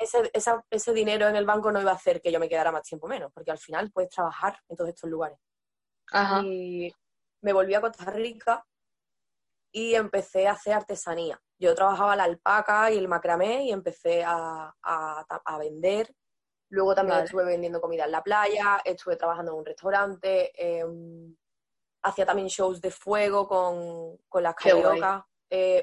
ese, 0.00 0.30
ese 0.70 0.92
dinero 0.92 1.28
en 1.28 1.36
el 1.36 1.44
banco 1.44 1.70
no 1.70 1.80
iba 1.80 1.90
a 1.90 1.94
hacer 1.94 2.20
que 2.20 2.32
yo 2.32 2.40
me 2.40 2.48
quedara 2.48 2.72
más 2.72 2.82
tiempo 2.82 3.06
menos, 3.06 3.30
porque 3.32 3.50
al 3.50 3.58
final 3.58 3.90
puedes 3.92 4.10
trabajar 4.10 4.58
en 4.68 4.76
todos 4.76 4.90
estos 4.90 5.10
lugares. 5.10 5.38
Y 6.42 6.92
me 7.42 7.52
volví 7.52 7.74
a 7.74 7.80
Costa 7.80 8.04
Rica 8.06 8.64
y 9.72 9.94
empecé 9.94 10.48
a 10.48 10.52
hacer 10.52 10.72
artesanía. 10.72 11.40
Yo 11.60 11.74
trabajaba 11.74 12.16
la 12.16 12.24
alpaca 12.24 12.90
y 12.90 12.98
el 12.98 13.06
macramé 13.06 13.64
y 13.64 13.72
empecé 13.72 14.24
a, 14.24 14.74
vender. 15.58 16.12
Luego 16.70 16.94
también 16.94 17.20
estuve 17.20 17.44
vendiendo 17.44 17.80
comida 17.80 18.04
en 18.04 18.12
la 18.12 18.22
playa, 18.22 18.80
estuve 18.84 19.16
trabajando 19.16 19.52
en 19.52 19.58
un 19.58 19.66
restaurante, 19.66 20.52
em, 20.54 21.36
hacía 22.02 22.24
también 22.24 22.48
shows 22.48 22.80
de 22.80 22.90
fuego 22.90 23.46
con, 23.46 24.16
con 24.28 24.42
las 24.42 24.54
cariocas. 24.54 25.24
Eh, 25.50 25.82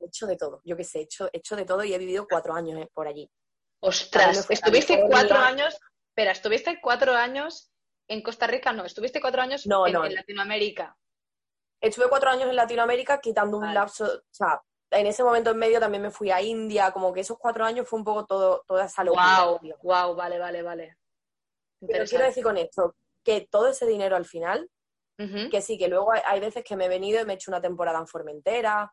he 0.00 0.04
hecho 0.04 0.26
de 0.26 0.36
todo, 0.36 0.60
yo 0.64 0.76
qué 0.76 0.84
sé, 0.84 1.00
he 1.00 1.02
hecho, 1.02 1.28
he 1.32 1.38
hecho 1.38 1.56
de 1.56 1.64
todo 1.64 1.82
y 1.82 1.92
he 1.92 1.98
vivido 1.98 2.26
cuatro 2.28 2.54
años 2.54 2.80
eh, 2.80 2.90
por 2.92 3.08
allí. 3.08 3.28
Ostras, 3.80 4.48
estuviste 4.50 5.02
cuatro 5.08 5.38
años 5.38 5.78
Espera, 6.18 6.32
estuviste 6.32 6.80
cuatro 6.80 7.14
años 7.14 7.70
en 8.08 8.22
Costa 8.22 8.48
Rica, 8.48 8.72
no, 8.72 8.84
estuviste 8.84 9.20
cuatro 9.20 9.40
años 9.40 9.64
en, 9.64 10.14
Latinoamérica. 10.14 10.98
Estuve 11.80 12.08
cuatro 12.08 12.30
años 12.30 12.48
en 12.48 12.56
Latinoamérica 12.56 13.20
quitando 13.20 13.56
un 13.56 13.72
lapso, 13.72 14.04
o 14.04 14.34
sea, 14.34 14.60
en 14.90 15.06
ese 15.06 15.22
momento 15.22 15.50
en 15.50 15.58
medio 15.58 15.80
también 15.80 16.02
me 16.02 16.10
fui 16.10 16.30
a 16.30 16.40
India, 16.40 16.92
como 16.92 17.12
que 17.12 17.20
esos 17.20 17.38
cuatro 17.38 17.64
años 17.64 17.88
fue 17.88 17.98
un 17.98 18.04
poco 18.04 18.26
todo, 18.26 18.64
toda 18.66 18.86
esa 18.86 19.04
locura. 19.04 19.44
Wow, 19.44 19.60
wow, 19.82 20.14
vale, 20.14 20.38
vale, 20.38 20.62
vale. 20.62 20.96
Pero 21.86 22.04
quiero 22.06 22.24
decir 22.24 22.42
con 22.42 22.56
esto 22.56 22.94
que 23.22 23.46
todo 23.50 23.68
ese 23.68 23.86
dinero 23.86 24.16
al 24.16 24.24
final, 24.24 24.70
que 25.50 25.60
sí, 25.60 25.76
que 25.76 25.88
luego 25.88 26.12
hay, 26.12 26.38
veces 26.38 26.62
que 26.62 26.76
me 26.76 26.86
he 26.86 26.88
venido 26.88 27.20
y 27.20 27.24
me 27.24 27.32
he 27.32 27.36
hecho 27.36 27.50
una 27.50 27.60
temporada 27.60 27.98
en 27.98 28.06
Formentera. 28.06 28.92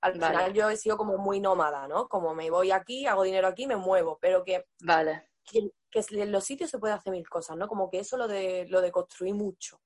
Al 0.00 0.14
final 0.14 0.52
yo 0.52 0.68
he 0.68 0.76
sido 0.76 0.96
como 0.96 1.16
muy 1.18 1.38
nómada, 1.38 1.86
¿no? 1.86 2.08
Como 2.08 2.34
me 2.34 2.50
voy 2.50 2.72
aquí, 2.72 3.06
hago 3.06 3.22
dinero 3.22 3.46
aquí, 3.46 3.68
me 3.68 3.76
muevo, 3.76 4.18
pero 4.20 4.42
que, 4.42 4.66
vale. 4.80 5.28
que, 5.44 5.70
en 5.92 6.32
los 6.32 6.44
sitios 6.44 6.68
se 6.68 6.78
puede 6.78 6.94
hacer 6.94 7.12
mil 7.12 7.28
cosas, 7.28 7.56
¿no? 7.56 7.68
Como 7.68 7.88
que 7.88 8.00
eso 8.00 8.16
lo 8.16 8.26
de, 8.26 8.66
lo 8.68 8.80
de 8.80 8.90
construir 8.90 9.34
mucho. 9.34 9.80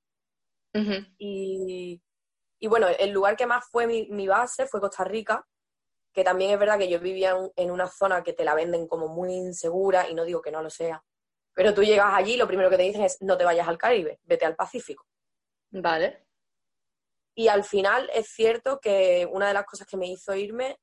y, 1.19 2.01
y, 2.59 2.67
bueno, 2.69 2.89
el 2.89 3.11
lugar 3.11 3.37
que 3.37 3.47
más 3.47 3.65
fue 3.71 3.87
mi, 3.87 4.07
mi, 4.09 4.27
base 4.27 4.67
fue 4.67 4.81
Costa 4.81 5.05
Rica, 5.05 5.47
que 6.13 6.25
también 6.25 6.51
es 6.51 6.59
verdad 6.59 6.79
que 6.79 6.89
yo 6.89 6.99
vivía 6.99 7.37
en 7.57 7.71
una 7.71 7.87
zona 7.89 8.23
que 8.23 8.33
te 8.33 8.45
la 8.45 8.55
venden 8.55 8.87
como 8.87 9.09
muy 9.09 9.35
insegura, 9.35 10.09
y 10.09 10.15
no 10.15 10.25
digo 10.25 10.41
que 10.41 10.51
no 10.51 10.63
lo 10.63 10.71
sea, 10.71 11.05
pero 11.57 11.73
tú 11.73 11.83
llegas 11.83 12.13
allí 12.13 12.35
y 12.35 12.37
lo 12.37 12.47
primero 12.47 12.69
que 12.69 12.77
te 12.77 12.83
dicen 12.83 13.03
es 13.03 13.23
no 13.23 13.39
te 13.39 13.45
vayas 13.45 13.67
al 13.67 13.79
Caribe, 13.79 14.21
vete 14.25 14.45
al 14.45 14.55
Pacífico. 14.55 15.07
Vale. 15.71 16.27
Y 17.35 17.49
al 17.49 17.65
final 17.65 18.11
es 18.13 18.29
cierto 18.29 18.79
que 18.79 19.27
una 19.31 19.49
de 19.49 19.55
las 19.55 19.65
cosas 19.65 19.87
que 19.87 19.97
me 19.97 20.07
hizo 20.07 20.35
irme 20.35 20.79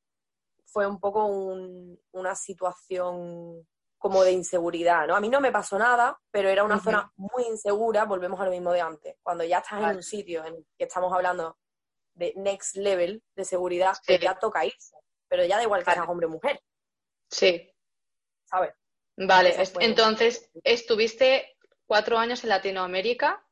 fue 0.65 0.87
un 0.87 0.99
poco 0.99 1.27
una 1.27 2.35
situación 2.35 3.67
como 3.99 4.23
de 4.23 4.31
inseguridad, 4.31 5.07
¿no? 5.07 5.15
A 5.15 5.21
mí 5.21 5.29
no 5.29 5.39
me 5.39 5.51
pasó 5.51 5.77
nada, 5.77 6.19
pero 6.31 6.49
era 6.49 6.63
una 6.63 6.79
zona 6.79 7.11
muy 7.15 7.43
insegura, 7.43 8.05
volvemos 8.05 8.39
a 8.39 8.45
lo 8.45 8.51
mismo 8.51 8.71
de 8.71 8.81
antes. 8.81 9.15
Cuando 9.21 9.43
ya 9.43 9.59
estás 9.59 9.91
en 9.91 9.97
un 9.97 10.03
sitio 10.03 10.43
en 10.43 10.65
que 10.77 10.85
estamos 10.85 11.13
hablando 11.13 11.57
de 12.15 12.33
next 12.35 12.75
level 12.75 13.23
de 13.35 13.45
seguridad, 13.45 13.95
que 14.05 14.19
ya 14.19 14.37
toca 14.37 14.65
irse, 14.65 14.95
pero 15.27 15.45
ya 15.45 15.57
da 15.57 15.63
igual 15.63 15.83
que 15.83 15.91
seas 15.91 16.07
hombre 16.07 16.27
o 16.27 16.29
mujer. 16.29 16.61
Sí. 17.29 17.71
¿Sabes? 18.45 18.73
Vale, 19.15 19.55
entonces 19.79 20.49
estuviste 20.63 21.55
cuatro 21.85 22.17
años 22.17 22.43
en 22.43 22.49
Latinoamérica 22.49 23.45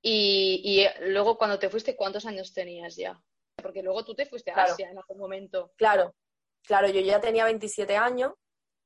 y, 0.00 0.86
luego 1.00 1.36
cuando 1.38 1.58
te 1.58 1.70
fuiste, 1.70 1.96
¿cuántos 1.96 2.26
años 2.26 2.52
tenías 2.52 2.96
ya? 2.96 3.18
Porque 3.56 3.82
luego 3.82 4.04
tú 4.04 4.14
te 4.14 4.26
fuiste 4.26 4.50
a 4.50 4.64
Asia 4.64 4.90
en 4.90 4.98
algún 4.98 5.18
momento. 5.18 5.72
Claro, 5.76 6.14
claro, 6.62 6.88
yo 6.88 7.00
ya 7.00 7.20
tenía 7.20 7.44
27 7.44 7.96
años 7.96 8.32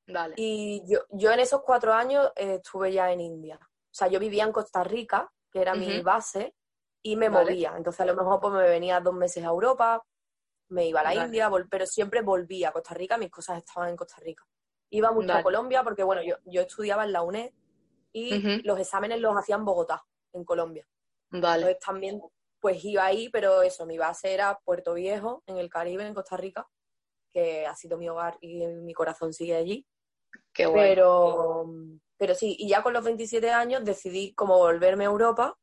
vale. 0.06 0.34
y 0.36 0.82
yo, 0.88 1.00
yo 1.10 1.32
en 1.32 1.40
esos 1.40 1.62
cuatro 1.62 1.92
años 1.92 2.30
eh, 2.36 2.54
estuve 2.62 2.92
ya 2.92 3.12
en 3.12 3.20
India. 3.20 3.58
O 3.62 3.94
sea, 3.94 4.08
yo 4.08 4.20
vivía 4.20 4.44
en 4.44 4.52
Costa 4.52 4.84
Rica, 4.84 5.28
que 5.50 5.60
era 5.60 5.74
mi 5.74 6.00
base, 6.02 6.54
y 7.02 7.16
me 7.16 7.30
movía. 7.30 7.74
Entonces 7.76 8.00
a 8.00 8.06
lo 8.06 8.14
mejor 8.14 8.40
pues, 8.40 8.52
me 8.54 8.68
venía 8.68 9.00
dos 9.00 9.14
meses 9.14 9.44
a 9.44 9.48
Europa, 9.48 10.02
me 10.70 10.86
iba 10.86 11.00
a 11.00 11.14
la 11.14 11.26
India, 11.26 11.50
pero 11.70 11.86
siempre 11.86 12.22
volvía 12.22 12.68
a 12.68 12.72
Costa 12.72 12.94
Rica, 12.94 13.16
mis 13.16 13.30
cosas 13.30 13.58
estaban 13.58 13.90
en 13.90 13.96
Costa 13.96 14.16
Rica. 14.20 14.44
Iba 14.90 15.12
mucho 15.12 15.32
a 15.32 15.42
Colombia 15.42 15.82
porque, 15.82 16.02
bueno, 16.02 16.22
yo, 16.22 16.36
yo 16.44 16.62
estudiaba 16.62 17.04
en 17.04 17.12
la 17.12 17.22
UNED 17.22 17.52
y 18.12 18.62
los 18.62 18.78
exámenes 18.78 19.20
los 19.20 19.36
hacía 19.36 19.56
en 19.56 19.64
Bogotá, 19.64 20.02
en 20.32 20.44
Colombia. 20.44 20.86
Vale. 21.30 21.62
Entonces 21.62 21.78
también, 21.78 22.22
pues 22.58 22.82
iba 22.84 23.04
ahí, 23.04 23.28
pero 23.28 23.62
eso, 23.62 23.84
mi 23.84 23.98
base 23.98 24.32
era 24.32 24.58
Puerto 24.64 24.94
Viejo, 24.94 25.42
en 25.46 25.58
el 25.58 25.68
Caribe, 25.68 26.06
en 26.06 26.14
Costa 26.14 26.36
Rica, 26.36 26.66
que 27.30 27.66
ha 27.66 27.74
sido 27.74 27.98
mi 27.98 28.08
hogar 28.08 28.38
y 28.40 28.66
mi 28.66 28.94
corazón 28.94 29.32
sigue 29.32 29.56
allí. 29.56 29.86
Qué 30.52 30.66
bueno. 30.66 30.82
Pero, 30.82 31.66
pero 32.16 32.34
sí, 32.34 32.56
y 32.58 32.68
ya 32.68 32.82
con 32.82 32.94
los 32.94 33.04
27 33.04 33.50
años 33.50 33.84
decidí 33.84 34.32
como 34.34 34.56
volverme 34.56 35.04
a 35.04 35.08
Europa 35.08 35.58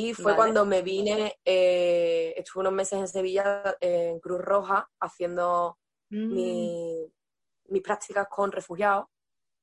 y 0.00 0.14
fue 0.14 0.36
cuando 0.36 0.64
me 0.64 0.82
vine, 0.82 1.40
eh, 1.44 2.32
estuve 2.36 2.60
unos 2.60 2.72
meses 2.72 3.00
en 3.00 3.08
Sevilla, 3.08 3.76
en 3.80 4.20
Cruz 4.20 4.40
Roja, 4.40 4.88
haciendo 5.00 5.76
mi, 6.10 7.04
mm 7.04 7.12
mis 7.70 7.82
prácticas 7.82 8.26
con 8.28 8.50
refugiados, 8.50 9.06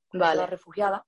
con 0.10 0.20
vale. 0.20 0.46
refugiadas. 0.46 1.02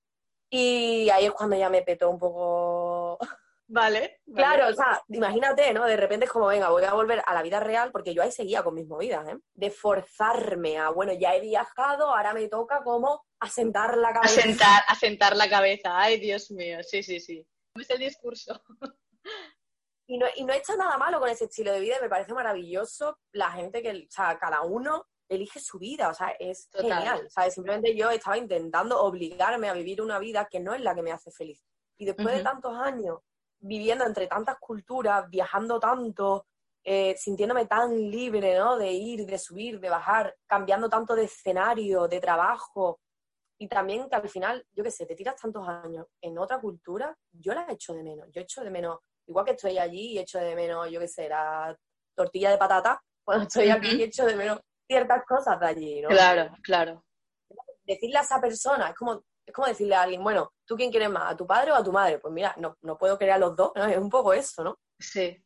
Y 0.50 1.10
ahí 1.10 1.26
es 1.26 1.32
cuando 1.32 1.56
ya 1.56 1.70
me 1.70 1.82
petó 1.82 2.10
un 2.10 2.18
poco. 2.18 3.18
Vale, 3.70 4.22
Claro, 4.34 4.70
o 4.70 4.74
sea, 4.74 5.04
imagínate, 5.10 5.74
¿no? 5.74 5.84
De 5.84 5.98
repente 5.98 6.26
es 6.26 6.32
como, 6.32 6.48
venga, 6.48 6.70
voy 6.70 6.86
a 6.86 6.94
volver 6.94 7.22
a 7.26 7.34
la 7.34 7.42
vida 7.42 7.60
real, 7.60 7.92
porque 7.92 8.14
yo 8.14 8.24
ahí 8.24 8.32
seguía 8.32 8.64
con 8.64 8.74
mis 8.74 8.88
movidas, 8.88 9.28
¿eh? 9.28 9.38
De 9.54 9.70
forzarme 9.72 10.78
a, 10.78 10.90
bueno, 10.90 11.12
ya 11.12 11.36
he 11.36 11.42
viajado, 11.42 12.16
ahora 12.16 12.34
me 12.34 12.48
toca 12.48 12.82
como 12.82 13.26
asentar 13.42 13.98
la 13.98 14.14
cabeza. 14.14 14.40
Asentar, 14.40 14.84
asentar 14.88 15.36
la 15.36 15.50
cabeza, 15.50 16.00
ay, 16.00 16.18
Dios 16.18 16.50
mío, 16.50 16.78
sí, 16.82 17.04
sí, 17.04 17.20
sí. 17.20 17.46
Es 17.76 17.90
el 17.90 18.00
discurso. 18.00 18.64
Y 20.10 20.18
no, 20.18 20.26
y 20.38 20.46
no 20.46 20.54
he 20.54 20.58
hecho 20.58 20.76
nada 20.78 20.98
malo 20.98 21.20
con 21.20 21.28
ese 21.28 21.46
estilo 21.46 21.72
de 21.74 21.82
vida, 21.82 21.98
me 22.02 22.08
parece 22.08 22.34
maravilloso 22.34 23.20
la 23.34 23.52
gente 23.52 23.82
que, 23.82 23.92
o 23.92 24.10
sea, 24.10 24.38
cada 24.40 24.62
uno 24.62 25.06
elige 25.28 25.60
su 25.60 25.78
vida, 25.78 26.08
o 26.10 26.14
sea, 26.14 26.30
es 26.40 26.70
genial, 26.72 27.30
¿sabes? 27.30 27.56
Simplemente 27.56 27.94
yo 27.94 28.10
estaba 28.10 28.38
intentando 28.38 29.02
obligarme 29.02 29.68
a 29.68 29.74
vivir 29.74 30.02
una 30.02 30.18
vida 30.18 30.48
que 30.50 30.62
no 30.62 30.74
es 30.74 30.80
la 30.80 30.96
que 30.96 31.02
me 31.02 31.12
hace 31.12 31.30
feliz. 31.32 31.62
Y 31.98 32.06
después 32.06 32.36
de 32.36 32.42
tantos 32.44 32.74
años 32.78 33.20
viviendo 33.60 34.06
entre 34.06 34.28
tantas 34.28 34.58
culturas, 34.60 35.30
viajando 35.30 35.80
tanto, 35.80 36.46
eh, 36.84 37.16
sintiéndome 37.18 37.66
tan 37.66 38.10
libre, 38.10 38.58
¿no? 38.58 38.78
De 38.78 38.92
ir, 38.92 39.26
de 39.26 39.38
subir, 39.38 39.80
de 39.80 39.90
bajar, 39.90 40.36
cambiando 40.46 40.90
tanto 40.90 41.16
de 41.16 41.26
escenario, 41.26 42.08
de 42.08 42.22
trabajo, 42.22 43.02
y 43.60 43.68
también 43.68 44.08
que 44.08 44.16
al 44.16 44.30
final, 44.30 44.66
yo 44.72 44.84
qué 44.84 44.92
sé, 44.92 45.06
te 45.06 45.16
tiras 45.16 45.36
tantos 45.36 45.68
años 45.68 46.06
en 46.22 46.38
otra 46.38 46.60
cultura, 46.60 47.18
yo 47.32 47.54
la 47.54 47.66
echo 47.70 47.94
de 47.94 48.04
menos. 48.04 48.28
Yo 48.32 48.42
echo 48.42 48.64
de 48.64 48.70
menos, 48.70 49.00
igual 49.28 49.46
que 49.46 49.52
estoy 49.52 49.78
allí 49.78 50.14
y 50.14 50.20
echo 50.20 50.40
de 50.40 50.56
menos, 50.56 50.90
yo 50.90 51.00
qué 51.00 51.08
sé, 51.08 51.30
la 51.30 51.78
tortilla 52.16 52.52
de 52.52 52.58
patata, 52.58 53.02
cuando 53.24 53.44
estoy 53.44 53.70
aquí 53.70 53.96
y 53.96 54.04
echo 54.04 54.26
de 54.26 54.36
menos 54.36 54.60
ciertas 54.88 55.24
cosas 55.26 55.60
de 55.60 55.68
allí, 55.68 56.02
¿no? 56.02 56.10
Claro, 56.10 56.52
claro. 56.64 57.04
Decirle 57.84 58.18
a 58.18 58.22
esa 58.22 58.40
persona, 58.40 58.90
es 58.90 58.96
como, 58.96 59.24
es 59.46 59.54
como 59.54 59.68
decirle 59.68 59.96
a 59.96 60.04
alguien, 60.04 60.24
bueno, 60.24 60.52
¿tú 60.66 60.76
quién 60.76 60.92
quieres 60.92 61.10
más? 61.10 61.32
¿A 61.32 61.38
tu 61.38 61.46
padre 61.46 61.72
o 61.72 61.76
a 61.76 61.84
tu 61.84 61.92
madre? 61.92 62.20
Pues 62.20 62.34
mira, 62.34 62.54
no, 62.58 62.78
no 62.82 62.98
puedo 62.98 63.18
querer 63.18 63.36
a 63.36 63.38
los 63.38 63.56
dos, 63.56 63.72
¿no? 63.76 63.86
Es 63.98 63.98
un 63.98 64.10
poco 64.10 64.34
eso, 64.34 64.64
¿no? 64.64 64.78
Sí. 65.00 65.38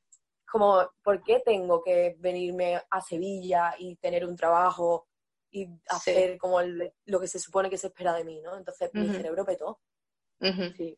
Como, 0.49 0.89
¿por 1.03 1.23
qué 1.23 1.41
tengo 1.45 1.81
que 1.81 2.15
venirme 2.19 2.81
a 2.89 3.01
Sevilla 3.01 3.75
y 3.77 3.95
tener 3.95 4.25
un 4.25 4.35
trabajo 4.35 5.07
y 5.49 5.67
hacer 5.89 6.37
como 6.37 6.61
lo 6.61 7.19
que 7.19 7.27
se 7.27 7.39
supone 7.39 7.69
que 7.69 7.77
se 7.77 7.87
espera 7.87 8.13
de 8.13 8.23
mí, 8.23 8.41
¿no? 8.41 8.55
Entonces 8.57 8.89
mi 8.93 9.09
cerebro 9.09 9.45
petó. 9.45 9.79
Sí. 10.39 10.97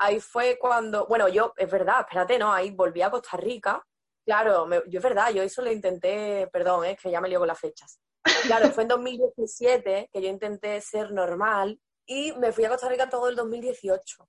Ahí 0.00 0.18
fue 0.20 0.58
cuando, 0.58 1.06
bueno, 1.06 1.28
yo, 1.28 1.52
es 1.56 1.70
verdad, 1.70 2.00
espérate, 2.00 2.38
¿no? 2.38 2.52
Ahí 2.52 2.70
volví 2.70 3.02
a 3.02 3.10
Costa 3.10 3.36
Rica 3.36 3.84
Claro, 4.24 4.68
yo 4.86 4.98
es 4.98 5.02
verdad, 5.02 5.32
yo 5.32 5.42
eso 5.42 5.60
lo 5.60 5.72
intenté, 5.72 6.48
perdón, 6.52 6.84
es 6.84 7.00
que 7.00 7.10
ya 7.10 7.20
me 7.20 7.28
lío 7.28 7.38
con 7.38 7.48
las 7.48 7.58
fechas. 7.58 8.00
Claro, 8.44 8.70
fue 8.70 8.84
en 8.84 8.88
2017 8.90 10.10
que 10.12 10.22
yo 10.22 10.28
intenté 10.28 10.80
ser 10.80 11.10
normal 11.10 11.80
y 12.06 12.32
me 12.34 12.52
fui 12.52 12.64
a 12.64 12.68
Costa 12.68 12.88
Rica 12.88 13.08
todo 13.08 13.28
el 13.28 13.36
2018. 13.36 14.28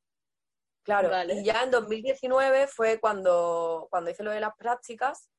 Claro, 0.84 1.12
y 1.32 1.44
ya 1.44 1.62
en 1.62 1.70
2019 1.70 2.66
fue 2.66 3.00
cuando, 3.00 3.88
cuando 3.92 4.10
hice 4.10 4.24
lo 4.24 4.32
de 4.32 4.40
las 4.40 4.56
prácticas 4.56 5.30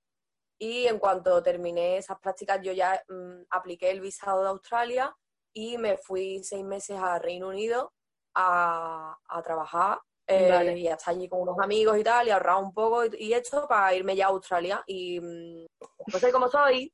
y 0.59 0.87
en 0.87 1.01
cuanto 1.01 1.43
terminé 1.43 1.97
esas 1.97 2.21
prácticas 2.21 2.61
yo 2.63 2.73
ya 2.73 3.03
mm, 3.09 3.47
apliqué 3.51 3.91
el 3.91 4.01
visado 4.01 4.43
de 4.43 4.51
Australia 4.51 5.13
y 5.53 5.77
me 5.79 5.97
fui 5.97 6.45
seis 6.45 6.65
meses 6.65 6.97
a 7.01 7.19
Reino 7.19 7.49
Unido 7.49 7.93
a, 8.35 9.19
a 9.27 9.43
trabajar 9.43 9.99
eh, 10.27 10.75
y 10.79 10.89
hasta 10.89 11.11
allí 11.11 11.29
con 11.29 11.41
unos 11.41 11.59
amigos 11.59 11.99
y 11.99 12.05
tal, 12.05 12.29
y 12.29 12.31
ahorrado 12.31 12.61
un 12.61 12.73
poco 12.73 13.05
y, 13.05 13.33
esto 13.33 13.67
para 13.69 13.95
irme 13.95 14.15
ya 14.15 14.27
a 14.27 14.31
Australia. 14.31 14.83
Y 14.87 15.21
mm, 15.21 15.67
pues 16.11 16.33
como 16.33 16.49
soy, 16.49 16.93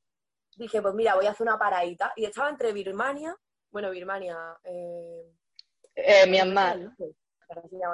dije, 0.55 0.81
pues 0.81 0.93
mira, 0.93 1.15
voy 1.15 1.25
a 1.25 1.31
hacer 1.31 1.47
una 1.47 1.57
paradita. 1.57 2.13
Y 2.15 2.25
estaba 2.25 2.49
entre 2.49 2.73
Birmania, 2.73 3.35
bueno, 3.71 3.91
Birmania... 3.91 4.37
Eh, 4.63 5.23
eh 5.95 6.27
Myanmar. 6.27 6.95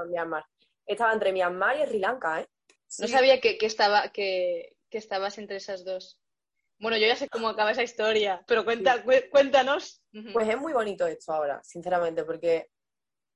Myanmar. 0.08 0.46
Estaba 0.86 1.14
entre 1.14 1.34
Myanmar 1.34 1.80
y 1.80 1.86
Sri 1.86 2.00
Lanka, 2.00 2.42
¿eh? 2.42 2.48
No 3.00 3.08
sabía 3.08 3.42
que, 3.42 3.58
estaba, 3.62 4.10
que, 4.10 4.78
estabas 4.92 5.38
entre 5.38 5.58
esas 5.58 5.84
dos. 5.84 6.22
Bueno, 6.80 6.98
yo 6.98 7.08
ya 7.08 7.16
sé 7.16 7.28
cómo 7.28 7.50
acaba 7.50 7.72
esa 7.72 7.84
historia, 7.84 8.44
pero 8.48 8.64
cuenta, 8.64 9.04
cuéntanos. 9.32 10.02
Pues 10.32 10.48
es 10.48 10.58
muy 10.58 10.72
bonito 10.72 11.06
esto 11.06 11.34
ahora, 11.34 11.62
sinceramente, 11.64 12.24
porque 12.24 12.70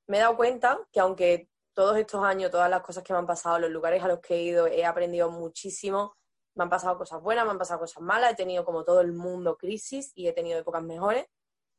me 0.07 0.17
he 0.17 0.21
dado 0.21 0.37
cuenta 0.37 0.79
que 0.91 0.99
aunque 0.99 1.48
todos 1.79 1.95
estos 1.95 2.21
años, 2.25 2.51
todas 2.51 2.69
las 2.69 2.81
cosas 2.81 3.05
que 3.05 3.13
me 3.13 3.19
han 3.19 3.25
pasado, 3.25 3.57
los 3.57 3.69
lugares 3.71 4.03
a 4.03 4.09
los 4.09 4.19
que 4.19 4.35
he 4.35 4.41
ido, 4.41 4.67
he 4.67 4.83
aprendido 4.83 5.31
muchísimo. 5.31 6.13
Me 6.55 6.65
han 6.65 6.69
pasado 6.69 6.97
cosas 6.97 7.21
buenas, 7.21 7.45
me 7.45 7.51
han 7.51 7.57
pasado 7.57 7.79
cosas 7.79 8.03
malas, 8.03 8.33
he 8.33 8.35
tenido 8.35 8.65
como 8.65 8.83
todo 8.83 8.99
el 8.99 9.13
mundo 9.13 9.55
crisis 9.57 10.11
y 10.13 10.27
he 10.27 10.33
tenido 10.33 10.59
épocas 10.59 10.83
mejores, 10.83 11.27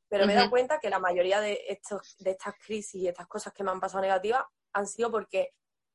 pero 0.08 0.24
me 0.26 0.32
he 0.32 0.36
dado 0.36 0.48
cuenta 0.48 0.80
que 0.80 0.88
la 0.88 1.00
mayoría 1.00 1.42
de, 1.42 1.66
estos, 1.68 2.16
de 2.18 2.30
estas 2.30 2.54
crisis 2.64 2.94
y 2.94 3.08
estas 3.08 3.26
cosas 3.26 3.52
que 3.52 3.62
me 3.62 3.72
han 3.72 3.78
pasado 3.78 4.00
negativas 4.00 4.42
han 4.72 4.86
sido 4.86 5.10
porque 5.10 5.50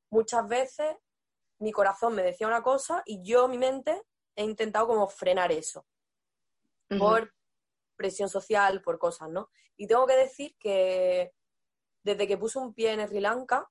muchas 0.08 0.46
veces 0.46 0.94
mi 1.58 1.72
corazón 1.72 2.14
me 2.14 2.22
decía 2.22 2.46
una 2.46 2.62
cosa 2.62 3.02
y 3.06 3.24
yo, 3.24 3.48
mi 3.48 3.58
mente, 3.58 4.04
he 4.36 4.44
intentado 4.44 4.86
como 4.86 5.08
frenar 5.08 5.50
eso. 5.50 5.84
Por 6.96 7.34
presión 7.96 8.28
social, 8.28 8.82
por 8.82 9.00
cosas, 9.00 9.30
¿no? 9.30 9.50
Y 9.76 9.88
tengo 9.88 10.06
que 10.06 10.16
decir 10.16 10.54
que 10.60 11.32
desde 12.04 12.28
que 12.28 12.38
puse 12.38 12.60
un 12.60 12.72
pie 12.72 12.92
en 12.92 13.04
Sri 13.04 13.18
Lanka, 13.18 13.68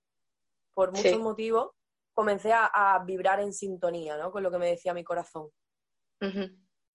por 0.75 0.91
muchos 0.91 1.19
motivos, 1.19 1.71
comencé 2.13 2.51
a, 2.53 3.01
vibrar 3.05 3.39
en 3.39 3.53
sintonía, 3.53 4.17
¿no? 4.17 4.31
Con 4.31 4.43
lo 4.43 4.51
que 4.51 4.59
me 4.59 4.67
decía 4.67 4.93
mi 4.93 5.03
corazón. 5.03 5.49
Creo 6.19 6.49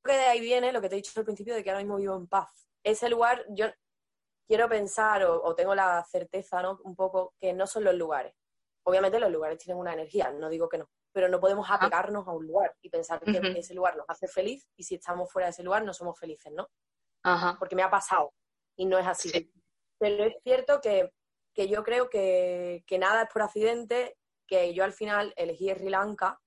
que 0.05 0.13
de 0.13 0.27
ahí 0.27 0.41
viene 0.41 0.73
lo 0.73 0.81
que 0.81 0.89
te 0.89 0.95
he 0.95 1.03
dicho 1.03 1.19
al 1.19 1.25
principio 1.25 1.55
de 1.55 1.65
que 1.65 1.71
ahora 1.71 1.83
mismo 1.83 1.97
vivo 1.97 2.15
en 2.15 2.29
paz. 2.29 2.69
Ese 2.85 3.09
lugar, 3.09 3.45
yo 3.51 3.67
quiero 4.47 4.69
pensar 4.69 5.25
o, 5.25 5.55
tengo 5.55 5.75
la 5.75 6.05
certeza, 6.05 6.63
¿no? 6.63 6.79
Un 6.85 6.95
poco 6.95 7.35
que 7.39 7.53
no 7.53 7.67
son 7.67 7.85
los 7.85 7.95
lugares. 7.95 8.35
Obviamente 8.85 9.21
los 9.21 9.31
lugares 9.31 9.59
tienen 9.59 9.81
una 9.81 9.93
energía, 9.93 10.31
no 10.31 10.49
digo 10.49 10.69
que 10.69 10.79
no, 10.79 10.89
pero 11.13 11.29
no 11.29 11.39
podemos 11.39 11.71
apegarnos 11.71 12.27
a 12.27 12.33
un 12.33 12.47
lugar 12.47 12.75
y 12.81 12.89
pensar 12.89 13.21
que 13.21 13.39
ese 13.57 13.75
lugar 13.75 13.97
nos 13.97 14.07
hace 14.09 14.27
feliz 14.27 14.67
y 14.77 14.85
si 14.85 14.95
estamos 14.95 15.31
fuera 15.31 15.47
de 15.47 15.51
ese 15.51 15.63
lugar 15.63 15.85
no 15.85 15.93
somos 15.93 16.19
felices, 16.19 16.53
¿no? 16.53 16.69
Porque 17.59 17.77
me 17.77 17.83
ha 17.83 17.91
pasado 17.91 18.33
y 18.77 18.87
no 18.87 18.99
es 18.99 19.07
así. 19.07 19.53
Pero 19.99 20.25
es 20.25 20.35
cierto 20.43 20.81
que, 20.81 21.13
yo 21.57 21.83
creo 21.83 22.09
que, 22.09 22.85
nada 22.99 23.23
es 23.23 23.29
por 23.33 23.43
accidente, 23.43 24.17
que 24.47 24.75
yo 24.75 24.85
al 24.85 24.93
final 24.93 25.33
elegí 25.37 25.71
Sri 25.71 25.91
Lanka 25.91 26.41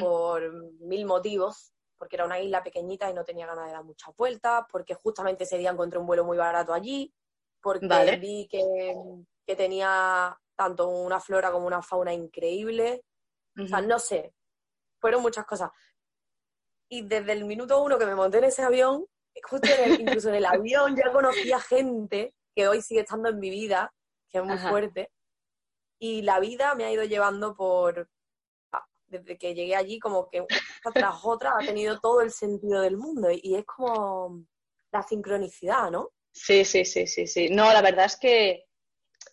por 0.00 0.52
mil 0.80 1.06
motivos, 1.06 1.72
porque 1.96 2.16
era 2.16 2.24
una 2.24 2.40
isla 2.40 2.62
pequeñita 2.62 3.10
y 3.10 3.14
no 3.14 3.24
tenía 3.24 3.46
ganas 3.46 3.66
de 3.66 3.72
dar 3.72 3.84
muchas 3.84 4.14
vueltas, 4.16 4.64
porque 4.70 4.94
justamente 4.94 5.44
ese 5.44 5.58
día 5.58 5.70
encontré 5.70 5.98
un 5.98 6.06
vuelo 6.06 6.24
muy 6.24 6.38
barato 6.38 6.72
allí, 6.72 7.12
porque 7.62 8.18
vi 8.20 8.48
que, 8.48 8.64
que, 9.46 9.54
tenía 9.54 10.36
tanto 10.56 10.88
una 10.88 11.20
flora 11.20 11.52
como 11.52 11.66
una 11.66 11.82
fauna 11.82 12.12
increíble. 12.12 13.02
O 13.62 13.66
sea, 13.66 13.80
no 13.80 13.98
sé, 13.98 14.32
fueron 14.98 15.22
muchas 15.22 15.44
cosas. 15.44 15.70
Y 16.88 17.02
desde 17.02 17.32
el 17.32 17.44
minuto 17.44 17.82
uno 17.82 17.98
que 17.98 18.06
me 18.06 18.14
monté 18.14 18.38
en 18.38 18.44
ese 18.44 18.62
avión, 18.62 19.06
justo 19.42 19.68
incluso 19.98 20.28
en 20.30 20.36
el 20.36 20.46
avión 20.46 20.96
ya 20.96 21.12
conocía 21.12 21.60
gente 21.60 22.34
que 22.54 22.68
hoy 22.68 22.82
sigue 22.82 23.00
estando 23.00 23.28
en 23.28 23.38
mi 23.38 23.50
vida, 23.50 23.92
que 24.30 24.38
es 24.38 24.44
muy 24.44 24.58
fuerte. 24.58 25.10
Y 25.98 26.22
la 26.22 26.40
vida 26.40 26.74
me 26.74 26.84
ha 26.84 26.92
ido 26.92 27.04
llevando 27.04 27.54
por, 27.54 28.08
desde 29.06 29.36
que 29.36 29.54
llegué 29.54 29.76
allí, 29.76 29.98
como 29.98 30.30
que 30.30 30.40
una 30.40 30.94
tras 30.94 31.16
otra 31.24 31.52
ha 31.58 31.64
tenido 31.64 31.98
todo 32.00 32.20
el 32.22 32.30
sentido 32.30 32.80
del 32.80 32.96
mundo. 32.96 33.28
Y 33.30 33.56
es 33.56 33.64
como 33.66 34.44
la 34.92 35.02
sincronicidad, 35.02 35.90
¿no? 35.90 36.10
Sí, 36.32 36.64
sí, 36.64 36.84
sí, 36.84 37.06
sí, 37.06 37.26
sí. 37.26 37.50
No, 37.50 37.72
la 37.72 37.82
verdad 37.82 38.06
es 38.06 38.16
que 38.16 38.66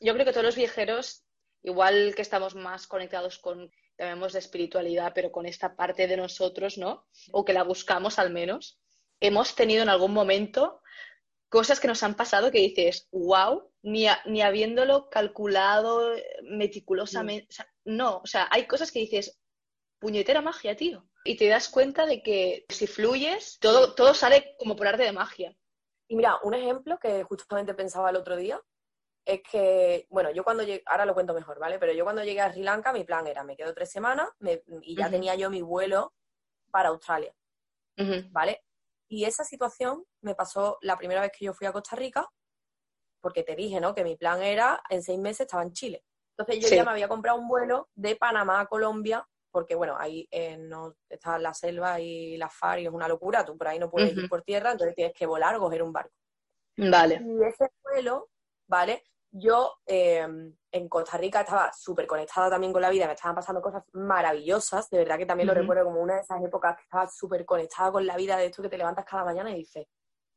yo 0.01 0.13
creo 0.13 0.25
que 0.25 0.31
todos 0.31 0.45
los 0.45 0.55
viajeros, 0.55 1.23
igual 1.63 2.13
que 2.15 2.21
estamos 2.21 2.55
más 2.55 2.88
conectados 2.88 3.39
con, 3.39 3.71
llamemos 3.97 4.33
de 4.33 4.39
espiritualidad, 4.39 5.12
pero 5.13 5.31
con 5.31 5.45
esta 5.45 5.75
parte 5.75 6.07
de 6.07 6.17
nosotros, 6.17 6.77
¿no? 6.77 7.07
O 7.31 7.45
que 7.45 7.53
la 7.53 7.63
buscamos 7.63 8.19
al 8.19 8.31
menos, 8.31 8.79
hemos 9.19 9.55
tenido 9.55 9.83
en 9.83 9.89
algún 9.89 10.13
momento 10.13 10.81
cosas 11.49 11.79
que 11.79 11.88
nos 11.88 12.03
han 12.03 12.15
pasado 12.15 12.51
que 12.51 12.60
dices, 12.60 13.07
wow, 13.12 13.71
ni, 13.88 14.06
ni 14.26 14.41
habiéndolo 14.41 15.10
calculado 15.10 16.12
meticulosamente. 16.43 17.56
no, 17.86 18.17
o 18.17 18.28
sea, 18.28 18.50
hay 18.52 18.67
cosas 18.67 18.91
que 18.91 19.00
dices, 19.00 19.39
puñetera 19.97 20.41
magia, 20.41 20.76
tío. 20.76 21.08
Y 21.23 21.38
te 21.38 21.47
das 21.47 21.69
cuenta 21.69 22.06
de 22.06 22.21
que 22.21 22.65
si 22.67 22.86
fluyes, 22.86 23.58
todo, 23.60 23.95
todo 23.95 24.13
sale 24.13 24.56
como 24.60 24.76
por 24.76 24.88
arte 24.88 25.04
de 25.04 25.13
magia. 25.13 25.56
Y 26.10 26.17
mira, 26.17 26.38
un 26.43 26.54
ejemplo 26.54 27.00
que 27.00 27.23
justamente 27.23 27.73
pensaba 27.73 28.10
el 28.10 28.17
otro 28.17 28.36
día 28.36 28.62
es 29.26 29.41
que, 29.50 30.06
bueno, 30.10 30.32
yo 30.32 30.43
cuando 30.43 30.63
llegué, 30.63 30.84
ahora 30.86 31.06
lo 31.06 31.13
cuento 31.13 31.34
mejor, 31.34 31.58
¿vale? 31.58 31.80
Pero 31.80 31.93
yo 31.93 32.04
cuando 32.04 32.23
llegué 32.23 32.41
a 32.41 32.52
Sri 32.52 32.63
Lanka, 32.63 32.91
mi 32.91 33.06
plan 33.06 33.26
era, 33.26 33.43
me 33.45 33.56
quedo 33.56 33.73
tres 33.73 33.89
semanas 33.89 34.30
y 34.82 34.97
ya 34.97 35.10
tenía 35.10 35.36
yo 35.36 35.50
mi 35.50 35.62
vuelo 35.62 36.13
para 36.71 36.89
Australia, 36.89 37.34
¿vale? 38.32 38.63
Y 39.10 39.23
esa 39.23 39.45
situación 39.45 40.04
me 40.21 40.36
pasó 40.36 40.78
la 40.82 40.97
primera 40.97 41.21
vez 41.21 41.32
que 41.38 41.45
yo 41.45 41.54
fui 41.54 41.67
a 41.67 41.71
Costa 41.71 41.95
Rica, 41.95 42.30
porque 43.21 43.43
te 43.43 43.56
dije, 43.56 43.80
¿no? 43.80 43.93
Que 43.93 44.03
mi 44.03 44.15
plan 44.15 44.41
era, 44.41 44.82
en 44.89 45.01
seis 45.03 45.19
meses 45.19 45.41
estaba 45.41 45.63
en 45.63 45.73
Chile. 45.73 46.03
Entonces 46.38 46.63
yo 46.63 46.75
ya 46.75 46.84
me 46.84 46.91
había 46.91 47.08
comprado 47.08 47.39
un 47.39 47.47
vuelo 47.47 47.89
de 47.95 48.15
Panamá 48.15 48.60
a 48.62 48.67
Colombia, 48.67 49.27
porque 49.51 49.73
bueno, 49.73 49.95
ahí 49.97 50.27
eh, 50.30 50.58
no 50.58 50.95
está 51.10 51.39
la 51.39 51.53
selva 51.53 51.99
y 51.99 52.38
la 52.38 52.49
FAR 52.49 52.80
y 52.80 52.86
es 52.86 52.91
una 52.91 53.08
locura, 53.08 53.43
tú 53.43 53.58
por 53.58 53.67
ahí 53.67 53.80
no 53.80 53.89
puedes 53.89 54.15
ir 54.15 54.30
por 54.30 54.43
tierra, 54.43 54.71
entonces 54.71 54.95
tienes 54.95 55.15
que 55.15 55.25
volar 55.25 55.56
o 55.56 55.60
coger 55.60 55.82
un 55.82 55.91
barco. 55.91 56.13
Vale. 56.77 57.21
Y 57.25 57.43
ese 57.43 57.71
vuelo, 57.84 58.30
¿vale? 58.67 59.03
Yo 59.32 59.80
em, 59.86 60.56
en 60.71 60.88
Costa 60.88 61.17
Rica 61.17 61.41
estaba 61.41 61.71
súper 61.73 62.06
conectada 62.06 62.51
también 62.51 62.71
con 62.71 62.82
la 62.82 62.91
vida, 62.91 63.08
me 63.08 63.13
estaban 63.13 63.36
pasando 63.36 63.62
cosas 63.62 63.84
maravillosas, 63.93 64.89
de 64.91 64.99
verdad 64.99 65.17
que 65.17 65.25
también 65.25 65.47
lo 65.47 65.56
recuerdo 65.56 65.86
como 65.86 66.01
una 66.01 66.15
de 66.15 66.21
esas 66.21 66.43
épocas 66.43 66.75
que 66.75 66.84
estaba 66.84 67.10
súper 67.10 67.43
conectada 67.45 67.91
con 67.91 68.06
la 68.06 68.15
vida, 68.15 68.38
de 68.38 68.45
esto 68.45 68.62
que 68.62 68.69
te 68.69 68.77
levantas 68.77 69.06
cada 69.06 69.25
mañana 69.25 69.49
y 69.51 69.56
dices, 69.56 69.88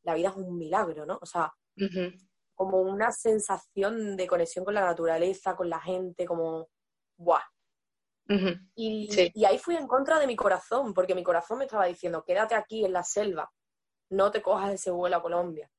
la 0.03 0.15
vida 0.15 0.31
es 0.31 0.37
un 0.37 0.57
milagro, 0.57 1.05
¿no? 1.05 1.19
O 1.21 1.27
sea, 1.27 1.53
como 2.61 2.83
una 2.83 3.11
sensación 3.11 4.19
de 4.19 4.27
conexión 4.27 4.67
con 4.67 4.75
la 4.75 4.83
naturaleza, 4.83 5.57
con 5.57 5.71
la 5.71 5.81
gente, 5.81 6.27
como, 6.27 6.69
¡buah! 7.17 7.41
y, 8.75 9.09
y, 9.35 9.45
ahí 9.47 9.57
fui 9.57 9.77
en 9.77 9.87
contra 9.87 10.19
de 10.19 10.27
mi 10.27 10.37
corazón, 10.37 10.93
porque 10.93 11.15
mi 11.15 11.23
corazón 11.23 11.57
me 11.57 11.65
estaba 11.65 11.87
diciendo, 11.87 12.23
quédate 12.23 12.55
aquí 12.55 12.85
en 12.85 12.93
la 12.93 13.03
selva, 13.03 13.51
no 14.11 14.31
te 14.31 14.43
cojas 14.43 14.75
ese 14.75 14.91
vuelo 14.91 15.17
a 15.17 15.23
Colombia. 15.23 15.71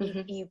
y, 0.00 0.50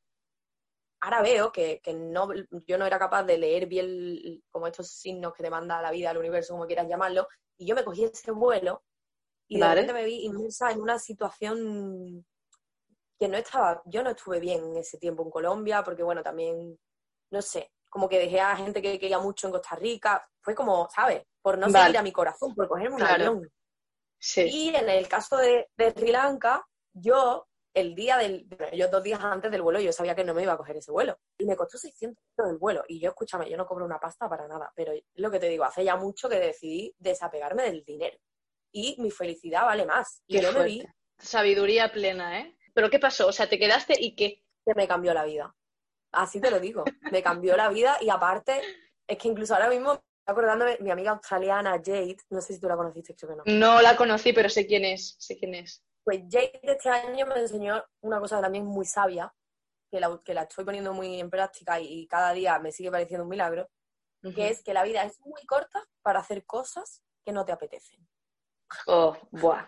ahora 1.01 1.21
veo 1.21 1.51
que, 1.51 1.81
no, 1.93 2.29
yo 2.65 2.77
no 2.77 2.85
era 2.85 2.97
capaz 2.97 3.23
de 3.23 3.37
leer 3.37 3.65
bien 3.65 4.41
como 4.49 4.67
estos 4.67 4.89
signos 4.89 5.33
que 5.33 5.43
te 5.43 5.49
manda 5.49 5.81
la 5.81 5.91
vida, 5.91 6.11
el 6.11 6.17
universo, 6.17 6.53
como 6.53 6.65
quieras 6.65 6.87
llamarlo, 6.87 7.27
y 7.57 7.67
yo 7.67 7.75
me 7.75 7.83
cogí 7.83 8.05
ese 8.05 8.31
vuelo 8.31 8.85
y 9.49 9.59
de 9.59 9.67
repente 9.67 9.91
me 9.91 10.05
vi 10.05 10.23
inmersa 10.23 10.71
en 10.71 10.79
una 10.79 10.97
situación 10.97 12.25
que 13.19 13.27
no 13.27 13.37
estaba, 13.37 13.81
yo 13.85 14.03
no 14.03 14.11
estuve 14.11 14.39
bien 14.39 14.63
en 14.63 14.77
ese 14.77 14.97
tiempo 14.97 15.23
en 15.23 15.29
Colombia, 15.29 15.83
porque 15.83 16.03
bueno, 16.03 16.21
también, 16.21 16.77
no 17.31 17.41
sé, 17.41 17.71
como 17.89 18.07
que 18.07 18.19
dejé 18.19 18.39
a 18.39 18.55
gente 18.55 18.81
que 18.81 18.99
quería 18.99 19.19
mucho 19.19 19.47
en 19.47 19.53
Costa 19.53 19.75
Rica, 19.75 20.27
fue 20.41 20.53
como, 20.53 20.87
¿sabes? 20.93 21.23
Por 21.41 21.57
no 21.57 21.69
seguir 21.69 21.97
a 21.97 22.03
mi 22.03 22.11
corazón, 22.11 22.53
por 22.53 22.67
cogerme 22.67 22.95
un 22.95 23.03
avión. 23.03 23.51
Y 24.35 24.75
en 24.75 24.89
el 24.89 25.07
caso 25.07 25.37
de, 25.37 25.69
de 25.77 25.91
Sri 25.91 26.11
Lanka, 26.11 26.65
yo 26.93 27.47
el 27.73 27.93
día 27.93 28.17
del, 28.17 28.47
yo 28.73 28.87
dos 28.89 29.03
días 29.03 29.19
antes 29.21 29.51
del 29.51 29.61
vuelo 29.61 29.79
yo 29.79 29.91
sabía 29.91 30.15
que 30.15 30.23
no 30.23 30.33
me 30.33 30.41
iba 30.41 30.53
a 30.53 30.57
coger 30.57 30.77
ese 30.77 30.91
vuelo 30.91 31.19
y 31.37 31.45
me 31.45 31.55
costó 31.55 31.77
600 31.77 32.23
el 32.49 32.57
vuelo 32.57 32.83
y 32.87 32.99
yo 32.99 33.09
escúchame, 33.09 33.47
yo 33.47 33.55
no 33.55 33.67
cobro 33.67 33.85
una 33.85 33.99
pasta 33.99 34.27
para 34.27 34.47
nada, 34.47 34.71
pero 34.75 34.93
lo 35.15 35.29
que 35.29 35.39
te 35.39 35.47
digo, 35.47 35.63
hace 35.63 35.83
ya 35.83 35.95
mucho 35.95 36.27
que 36.27 36.39
decidí 36.39 36.95
desapegarme 36.97 37.63
del 37.63 37.83
dinero 37.83 38.17
y 38.71 38.95
mi 38.99 39.11
felicidad 39.11 39.65
vale 39.65 39.85
más. 39.85 40.23
Y 40.27 40.41
yo 40.41 40.51
me 40.53 40.63
vi... 40.63 40.85
Sabiduría 41.19 41.91
plena, 41.91 42.41
¿eh? 42.41 42.56
¿Pero 42.77 42.91
qué 42.91 42.99
pasó? 42.99 43.25
O 43.25 43.31
sea, 43.31 43.49
¿te 43.49 43.57
quedaste 43.57 43.95
y 43.99 44.15
qué? 44.15 44.43
Que 44.63 44.75
me 44.75 44.87
cambió 44.87 45.11
la 45.11 45.25
vida. 45.25 45.51
Así 46.11 46.39
te 46.39 46.51
lo 46.51 46.59
digo, 46.59 46.83
me 47.11 47.23
cambió 47.23 47.57
la 47.57 47.69
vida 47.69 47.97
y 48.01 48.11
aparte, 48.11 48.61
es 49.07 49.17
que 49.17 49.27
incluso 49.29 49.55
ahora 49.55 49.67
mismo 49.67 49.99
acordándome, 50.27 50.77
mi 50.81 50.91
amiga 50.91 51.09
australiana 51.09 51.81
Jade, 51.83 52.17
no 52.29 52.39
sé 52.39 52.53
si 52.53 52.59
tú 52.59 52.67
la 52.67 52.77
conociste, 52.77 53.15
creo 53.15 53.31
que 53.31 53.35
no. 53.37 53.43
No 53.57 53.81
la 53.81 53.95
conocí, 53.95 54.31
pero 54.31 54.47
sé 54.47 54.67
quién 54.67 54.85
es, 54.85 55.15
sé 55.17 55.39
quién 55.39 55.55
es. 55.55 55.83
Pues 56.03 56.21
Jade 56.29 56.59
este 56.61 56.87
año 56.87 57.25
me 57.25 57.39
enseñó 57.39 57.83
una 58.01 58.19
cosa 58.19 58.39
también 58.39 58.63
muy 58.63 58.85
sabia, 58.85 59.33
que 59.89 59.99
la, 59.99 60.21
que 60.23 60.35
la 60.35 60.43
estoy 60.43 60.63
poniendo 60.63 60.93
muy 60.93 61.19
en 61.19 61.31
práctica 61.31 61.79
y, 61.79 62.05
cada 62.05 62.31
día 62.33 62.59
me 62.59 62.71
sigue 62.71 62.91
pareciendo 62.91 63.23
un 63.23 63.29
milagro, 63.31 63.67
que 64.35 64.49
es 64.49 64.61
que 64.61 64.75
la 64.75 64.83
vida 64.83 65.03
es 65.03 65.19
muy 65.21 65.43
corta 65.47 65.83
para 66.03 66.19
hacer 66.19 66.45
cosas 66.45 67.01
que 67.25 67.31
no 67.31 67.43
te 67.43 67.53
apetecen. 67.53 68.07
Oh, 68.85 69.17
buah. 69.31 69.65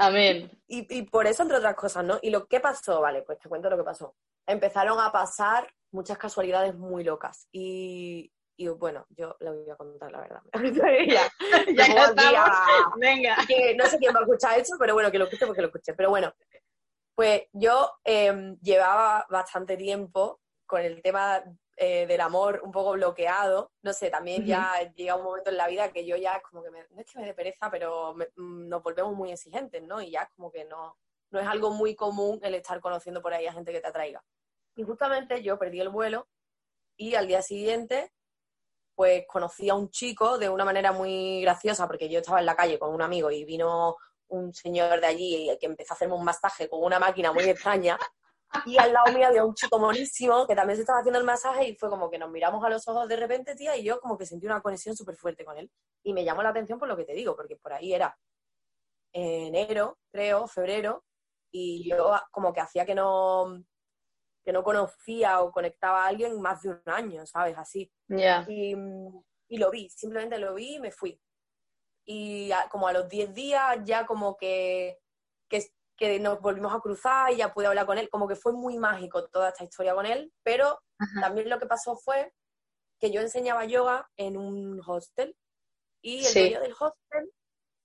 Amén. 0.00 0.50
Y, 0.66 0.98
y 0.98 1.02
por 1.02 1.26
eso, 1.26 1.42
entre 1.42 1.58
otras 1.58 1.74
cosas, 1.74 2.04
¿no? 2.04 2.18
Y 2.22 2.30
lo 2.30 2.46
que 2.46 2.58
pasó, 2.58 3.02
vale, 3.02 3.20
pues 3.22 3.38
te 3.38 3.50
cuento 3.50 3.68
lo 3.68 3.76
que 3.76 3.84
pasó. 3.84 4.14
Empezaron 4.46 4.98
a 4.98 5.12
pasar 5.12 5.68
muchas 5.92 6.16
casualidades 6.16 6.74
muy 6.74 7.04
locas. 7.04 7.48
Y, 7.52 8.32
y 8.56 8.68
bueno, 8.68 9.06
yo 9.10 9.36
le 9.40 9.50
voy 9.50 9.68
a 9.68 9.76
contar 9.76 10.10
la 10.10 10.20
verdad. 10.20 10.42
ya, 11.06 11.28
ya 11.74 12.14
Venga. 12.96 13.36
no 13.76 13.86
sé 13.86 13.98
quién 13.98 14.14
va 14.14 14.20
a 14.20 14.22
escuchar 14.22 14.58
eso, 14.58 14.76
pero 14.78 14.94
bueno, 14.94 15.10
que 15.10 15.18
lo 15.18 15.24
escuche 15.24 15.46
porque 15.46 15.60
lo 15.60 15.68
escuché. 15.68 15.92
Pero 15.92 16.08
bueno, 16.08 16.32
pues 17.14 17.42
yo 17.52 17.92
em, 18.02 18.58
llevaba 18.60 19.26
bastante 19.28 19.76
tiempo 19.76 20.40
con 20.64 20.80
el 20.80 21.02
tema 21.02 21.42
eh, 21.82 22.06
del 22.06 22.20
amor 22.20 22.60
un 22.62 22.70
poco 22.70 22.92
bloqueado. 22.92 23.72
No 23.80 23.94
sé, 23.94 24.10
también 24.10 24.44
ya 24.44 24.74
llega 24.94 25.16
un 25.16 25.24
momento 25.24 25.48
en 25.48 25.56
la 25.56 25.66
vida 25.66 25.90
que 25.90 26.04
yo 26.04 26.14
ya 26.14 26.34
es 26.34 26.42
como 26.42 26.62
que 26.62 26.70
me, 26.70 26.86
no 26.90 27.00
es 27.00 27.10
que 27.10 27.18
me 27.18 27.24
dé 27.24 27.32
pereza, 27.32 27.70
pero 27.70 28.14
mm, 28.14 28.68
nos 28.68 28.82
volvemos 28.82 29.14
muy 29.14 29.32
exigentes, 29.32 29.82
¿no? 29.82 30.02
Y 30.02 30.10
ya 30.10 30.24
es 30.24 30.28
como 30.36 30.52
que 30.52 30.66
no, 30.66 30.98
no 31.30 31.40
es 31.40 31.46
algo 31.46 31.70
muy 31.70 31.94
común 31.94 32.38
el 32.42 32.54
estar 32.54 32.78
conociendo 32.80 33.22
por 33.22 33.32
ahí 33.32 33.46
a 33.46 33.54
gente 33.54 33.72
que 33.72 33.80
te 33.80 33.88
atraiga. 33.88 34.22
Y 34.76 34.82
justamente 34.82 35.42
yo 35.42 35.58
perdí 35.58 35.80
el 35.80 35.88
vuelo 35.88 36.28
y 36.98 37.14
al 37.14 37.26
día 37.26 37.40
siguiente 37.40 38.12
pues 38.94 39.24
conocí 39.26 39.70
a 39.70 39.74
un 39.74 39.88
chico 39.88 40.36
de 40.36 40.50
una 40.50 40.66
manera 40.66 40.92
muy 40.92 41.40
graciosa, 41.40 41.86
porque 41.86 42.10
yo 42.10 42.18
estaba 42.18 42.40
en 42.40 42.44
la 42.44 42.56
calle 42.56 42.78
con 42.78 42.92
un 42.92 43.00
amigo 43.00 43.30
y 43.30 43.46
vino 43.46 43.96
un 44.28 44.52
señor 44.52 45.00
de 45.00 45.06
allí 45.06 45.56
que 45.58 45.64
empezó 45.64 45.94
a 45.94 45.96
hacerme 45.96 46.14
un 46.16 46.24
masaje 46.24 46.68
con 46.68 46.84
una 46.84 46.98
máquina 46.98 47.32
muy 47.32 47.44
extraña. 47.44 47.98
Y 48.66 48.78
al 48.78 48.92
lado 48.92 49.12
mío 49.12 49.26
había 49.28 49.44
un 49.44 49.54
chico 49.54 49.78
monísimo 49.78 50.46
que 50.46 50.54
también 50.56 50.76
se 50.76 50.82
estaba 50.82 50.98
haciendo 51.00 51.18
el 51.20 51.24
masaje 51.24 51.68
y 51.68 51.76
fue 51.76 51.88
como 51.88 52.10
que 52.10 52.18
nos 52.18 52.30
miramos 52.30 52.64
a 52.64 52.68
los 52.68 52.86
ojos 52.88 53.08
de 53.08 53.16
repente, 53.16 53.54
tía, 53.54 53.76
y 53.76 53.84
yo 53.84 54.00
como 54.00 54.18
que 54.18 54.26
sentí 54.26 54.46
una 54.46 54.60
conexión 54.60 54.96
súper 54.96 55.16
fuerte 55.16 55.44
con 55.44 55.56
él. 55.58 55.70
Y 56.02 56.12
me 56.12 56.24
llamó 56.24 56.42
la 56.42 56.48
atención 56.50 56.78
por 56.78 56.88
lo 56.88 56.96
que 56.96 57.04
te 57.04 57.12
digo, 57.12 57.36
porque 57.36 57.56
por 57.56 57.72
ahí 57.72 57.94
era 57.94 58.18
enero, 59.12 59.98
creo, 60.12 60.46
febrero, 60.46 61.04
y 61.52 61.88
yo 61.88 62.12
como 62.30 62.52
que 62.52 62.60
hacía 62.60 62.86
que 62.86 62.94
no, 62.94 63.62
que 64.44 64.52
no 64.52 64.62
conocía 64.62 65.40
o 65.40 65.50
conectaba 65.50 66.04
a 66.04 66.08
alguien 66.08 66.40
más 66.40 66.62
de 66.62 66.70
un 66.70 66.82
año, 66.86 67.26
¿sabes? 67.26 67.56
Así. 67.58 67.90
Ya. 68.08 68.44
Y, 68.48 68.74
y 69.48 69.58
lo 69.58 69.70
vi, 69.70 69.88
simplemente 69.90 70.38
lo 70.38 70.54
vi 70.54 70.76
y 70.76 70.80
me 70.80 70.92
fui. 70.92 71.20
Y 72.04 72.50
a- 72.52 72.68
como 72.68 72.86
a 72.88 72.92
los 72.92 73.08
10 73.08 73.32
días 73.34 73.78
ya 73.84 74.06
como 74.06 74.36
que, 74.36 74.98
que, 75.48 75.64
que 76.00 76.18
nos 76.18 76.40
volvimos 76.40 76.74
a 76.74 76.80
cruzar 76.80 77.30
y 77.30 77.36
ya 77.36 77.52
pude 77.52 77.66
hablar 77.66 77.84
con 77.84 77.98
él, 77.98 78.08
como 78.08 78.26
que 78.26 78.34
fue 78.34 78.54
muy 78.54 78.78
mágico 78.78 79.28
toda 79.28 79.50
esta 79.50 79.64
historia 79.64 79.94
con 79.94 80.06
él, 80.06 80.32
pero 80.42 80.80
Ajá. 80.98 81.20
también 81.20 81.50
lo 81.50 81.58
que 81.58 81.66
pasó 81.66 81.94
fue 81.94 82.32
que 82.98 83.10
yo 83.10 83.20
enseñaba 83.20 83.66
yoga 83.66 84.10
en 84.16 84.38
un 84.38 84.80
hostel 84.86 85.36
y 86.02 86.20
el 86.20 86.24
Sí. 86.24 86.40
dueño 86.40 86.60
del 86.62 86.72
hostel 86.72 87.30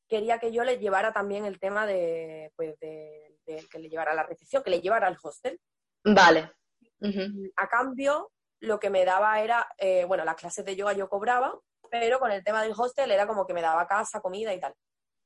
quería 0.08 0.40
que 0.40 0.54
yo 0.54 0.64
le 0.64 0.78
llevara 0.80 1.12
también 1.12 1.44
el 1.44 1.60
tema 1.60 1.86
de, 1.86 2.54
pues, 2.56 2.80
de, 2.80 3.38
de 3.46 3.68
que 3.70 3.80
le 3.80 3.90
llevara 3.90 4.14
la 4.14 4.24
recepción, 4.24 4.64
que 4.64 4.70
le 4.70 4.80
llevara 4.80 5.08
al 5.08 5.18
hostel. 5.22 5.60
Vale. 6.06 6.54
A 7.58 7.68
cambio, 7.68 8.32
lo 8.62 8.80
que 8.80 8.90
me 8.90 9.04
daba 9.04 9.42
era, 9.42 9.68
eh, 9.78 10.06
bueno, 10.06 10.24
las 10.24 10.36
clases 10.36 10.64
de 10.64 10.78
yoga 10.78 10.94
yo 10.94 11.10
cobraba, 11.10 11.60
pero 11.92 12.20
con 12.20 12.32
el 12.32 12.46
tema 12.46 12.64
del 12.64 12.74
hostel 12.78 13.12
era 13.12 13.28
como 13.28 13.46
que 13.46 13.54
me 13.54 13.62
daba 13.62 13.86
casa, 13.88 14.22
comida 14.22 14.54
y 14.54 14.60
tal. 14.62 14.74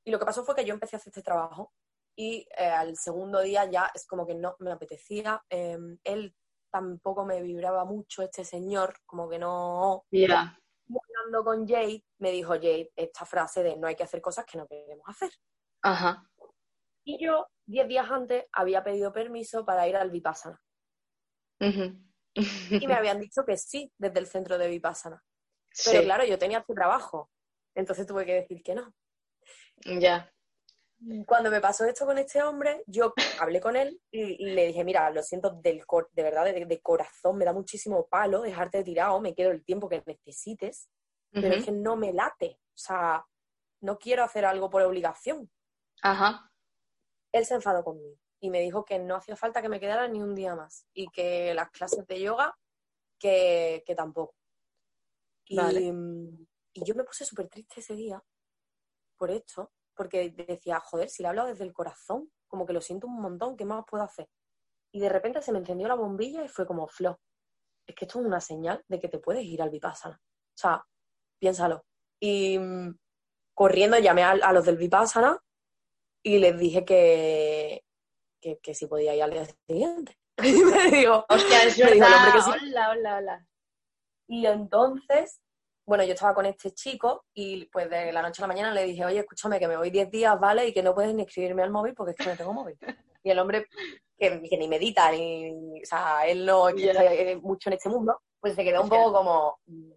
Y 0.04 0.10
lo 0.10 0.18
que 0.18 0.24
pasó 0.26 0.44
fue 0.44 0.56
que 0.56 0.64
yo 0.64 0.74
empecé 0.74 0.96
a 0.96 0.98
hacer 0.98 1.10
este 1.12 1.22
trabajo 1.22 1.72
y 2.16 2.46
eh, 2.56 2.66
al 2.66 2.96
segundo 2.96 3.40
día 3.40 3.64
ya 3.70 3.90
es 3.94 4.06
como 4.06 4.26
que 4.26 4.34
no 4.34 4.56
me 4.58 4.72
apetecía. 4.72 5.42
eh, 5.50 5.78
él 6.04 6.34
tampoco 6.72 7.24
me 7.24 7.42
vibraba 7.42 7.84
mucho, 7.84 8.22
este 8.22 8.44
señor, 8.44 8.94
como 9.04 9.28
que 9.28 9.38
no... 9.38 10.04
Ya. 10.12 10.56
Hablando 10.88 11.44
con 11.44 11.66
Jade, 11.66 12.04
me 12.18 12.30
dijo 12.30 12.52
Jade 12.54 12.92
esta 12.96 13.24
frase 13.24 13.62
de 13.62 13.76
no 13.76 13.86
hay 13.88 13.96
que 13.96 14.04
hacer 14.04 14.20
cosas 14.20 14.44
que 14.44 14.56
no 14.58 14.66
queremos 14.66 15.04
hacer. 15.08 15.30
Ajá. 15.82 16.24
Y 17.04 17.24
yo, 17.24 17.46
diez 17.66 17.88
días 17.88 18.08
antes, 18.10 18.44
había 18.52 18.84
pedido 18.84 19.12
permiso 19.12 19.64
para 19.64 19.88
ir 19.88 19.96
al 19.96 20.10
Vipassana. 20.10 20.60
Ujú. 21.60 21.98
Y 22.34 22.86
me 22.86 22.94
habían 22.94 23.18
dicho 23.20 23.44
que 23.44 23.56
sí, 23.56 23.92
desde 23.98 24.20
el 24.20 24.26
centro 24.26 24.56
de 24.58 24.68
Vipassana. 24.68 25.22
Pero 25.84 26.00
Sí, 26.00 26.04
claro, 26.04 26.24
yo 26.24 26.38
tenía 26.38 26.58
este 26.58 26.74
trabajo. 26.74 27.30
Entonces 27.74 28.06
tuve 28.06 28.26
que 28.26 28.34
decir 28.34 28.62
que 28.62 28.74
no. 28.74 28.92
ya. 29.84 30.32
Cuando 31.26 31.50
me 31.50 31.60
pasó 31.62 31.86
esto 31.86 32.04
con 32.04 32.18
este 32.18 32.42
hombre, 32.42 32.84
yo 32.86 33.14
hablé 33.40 33.60
con 33.60 33.74
él 33.74 34.00
y, 34.10 34.44
y 34.44 34.50
le 34.52 34.66
dije, 34.66 34.84
mira, 34.84 35.10
lo 35.10 35.22
siento 35.22 35.50
del 35.50 35.86
cor- 35.86 36.10
de 36.12 36.22
verdad, 36.22 36.44
de, 36.44 36.66
de 36.66 36.80
corazón, 36.82 37.38
me 37.38 37.46
da 37.46 37.54
muchísimo 37.54 38.06
palo 38.06 38.42
dejarte 38.42 38.84
tirado, 38.84 39.18
me 39.20 39.34
quedo 39.34 39.50
el 39.50 39.64
tiempo 39.64 39.88
que 39.88 40.02
necesites, 40.04 40.90
pero 41.32 41.54
es 41.54 41.64
que 41.64 41.72
no 41.72 41.96
me 41.96 42.12
late. 42.12 42.58
O 42.74 42.78
sea, 42.78 43.24
no 43.80 43.98
quiero 43.98 44.24
hacer 44.24 44.44
algo 44.44 44.68
por 44.68 44.82
obligación. 44.82 45.50
Ajá. 46.02 46.52
Él 47.32 47.46
se 47.46 47.54
enfadó 47.54 47.82
conmigo 47.82 48.18
y 48.40 48.50
me 48.50 48.60
dijo 48.60 48.84
que 48.84 48.98
no 48.98 49.16
hacía 49.16 49.36
falta 49.36 49.62
que 49.62 49.68
me 49.68 49.80
quedara 49.80 50.06
ni 50.08 50.20
un 50.20 50.34
día 50.34 50.54
más 50.54 50.86
y 50.92 51.08
que 51.08 51.54
las 51.54 51.70
clases 51.70 52.06
de 52.06 52.20
yoga, 52.20 52.58
que, 53.18 53.82
que 53.86 53.94
tampoco. 53.94 54.34
Y, 55.46 55.56
Vale. 55.56 55.92
mm, 55.92 56.46
y 56.74 56.84
yo 56.84 56.94
me 56.94 57.04
puse 57.04 57.24
súper 57.24 57.48
triste 57.48 57.80
ese 57.80 57.94
día 57.94 58.22
por 59.16 59.30
esto, 59.30 59.72
porque 60.00 60.30
decía, 60.30 60.80
joder, 60.80 61.10
si 61.10 61.22
le 61.22 61.26
he 61.26 61.28
hablado 61.28 61.48
desde 61.48 61.62
el 61.62 61.74
corazón, 61.74 62.32
como 62.48 62.64
que 62.64 62.72
lo 62.72 62.80
siento 62.80 63.06
un 63.06 63.20
montón, 63.20 63.54
¿qué 63.54 63.66
más 63.66 63.84
puedo 63.86 64.02
hacer? 64.02 64.30
Y 64.94 64.98
de 64.98 65.10
repente 65.10 65.42
se 65.42 65.52
me 65.52 65.58
encendió 65.58 65.88
la 65.88 65.94
bombilla 65.94 66.42
y 66.42 66.48
fue 66.48 66.66
como, 66.66 66.88
Flo, 66.88 67.20
es 67.86 67.94
que 67.94 68.06
esto 68.06 68.18
es 68.18 68.24
una 68.24 68.40
señal 68.40 68.82
de 68.88 68.98
que 68.98 69.10
te 69.10 69.18
puedes 69.18 69.44
ir 69.44 69.60
al 69.60 69.68
Vipassana. 69.68 70.18
O 70.18 70.56
sea, 70.56 70.82
piénsalo. 71.38 71.84
Y 72.18 72.58
mm, 72.58 72.98
corriendo 73.52 73.98
llamé 73.98 74.22
a, 74.22 74.30
a 74.30 74.52
los 74.54 74.64
del 74.64 74.78
Vipassana 74.78 75.38
y 76.24 76.38
les 76.38 76.58
dije 76.58 76.82
que, 76.86 77.84
que, 78.40 78.58
que 78.60 78.72
si 78.72 78.86
podía 78.86 79.14
ir 79.14 79.22
al 79.22 79.32
día 79.32 79.44
siguiente. 79.68 80.16
Y 80.42 80.64
me 80.64 80.90
dijo, 80.92 81.26
Hostia, 81.28 81.64
es 81.64 81.78
Me 81.78 81.90
dijo 81.92 82.06
el 82.06 82.14
hombre 82.14 82.32
verdad. 82.32 82.52
que 82.54 82.58
sí. 82.58 82.68
Hola, 82.70 82.90
hola, 82.92 83.16
hola. 83.18 83.46
Y 84.28 84.46
entonces, 84.46 85.42
bueno, 85.90 86.04
yo 86.04 86.12
estaba 86.12 86.34
con 86.34 86.46
este 86.46 86.70
chico 86.70 87.24
y 87.34 87.64
pues 87.64 87.90
de 87.90 88.12
la 88.12 88.22
noche 88.22 88.40
a 88.40 88.46
la 88.46 88.54
mañana 88.54 88.72
le 88.72 88.84
dije, 88.84 89.04
oye, 89.04 89.18
escúchame, 89.18 89.58
que 89.58 89.66
me 89.66 89.76
voy 89.76 89.90
10 89.90 90.08
días, 90.08 90.38
¿vale? 90.38 90.68
Y 90.68 90.72
que 90.72 90.84
no 90.84 90.94
puedes 90.94 91.12
ni 91.12 91.22
escribirme 91.22 91.64
al 91.64 91.72
móvil 91.72 91.94
porque 91.94 92.12
es 92.12 92.16
que 92.16 92.30
no 92.30 92.36
tengo 92.36 92.52
móvil. 92.52 92.78
Y 93.24 93.30
el 93.30 93.38
hombre, 93.40 93.66
que, 94.16 94.40
que 94.48 94.56
ni 94.56 94.68
medita, 94.68 95.10
ni, 95.10 95.82
o 95.82 95.84
sea, 95.84 96.28
él 96.28 96.46
no 96.46 96.68
está 96.68 97.12
eh, 97.12 97.34
mucho 97.42 97.70
en 97.70 97.72
este 97.72 97.88
mundo, 97.88 98.20
pues 98.38 98.54
se 98.54 98.62
quedó 98.62 98.82
un 98.82 98.88
poco 98.88 99.12
como, 99.12 99.58
mm, 99.66 99.90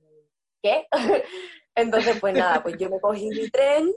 ¿qué? 0.64 0.88
Entonces, 1.76 2.20
pues 2.20 2.34
nada, 2.34 2.64
pues 2.64 2.76
yo 2.80 2.90
me 2.90 3.00
cogí 3.00 3.30
mi 3.30 3.52
tren, 3.52 3.94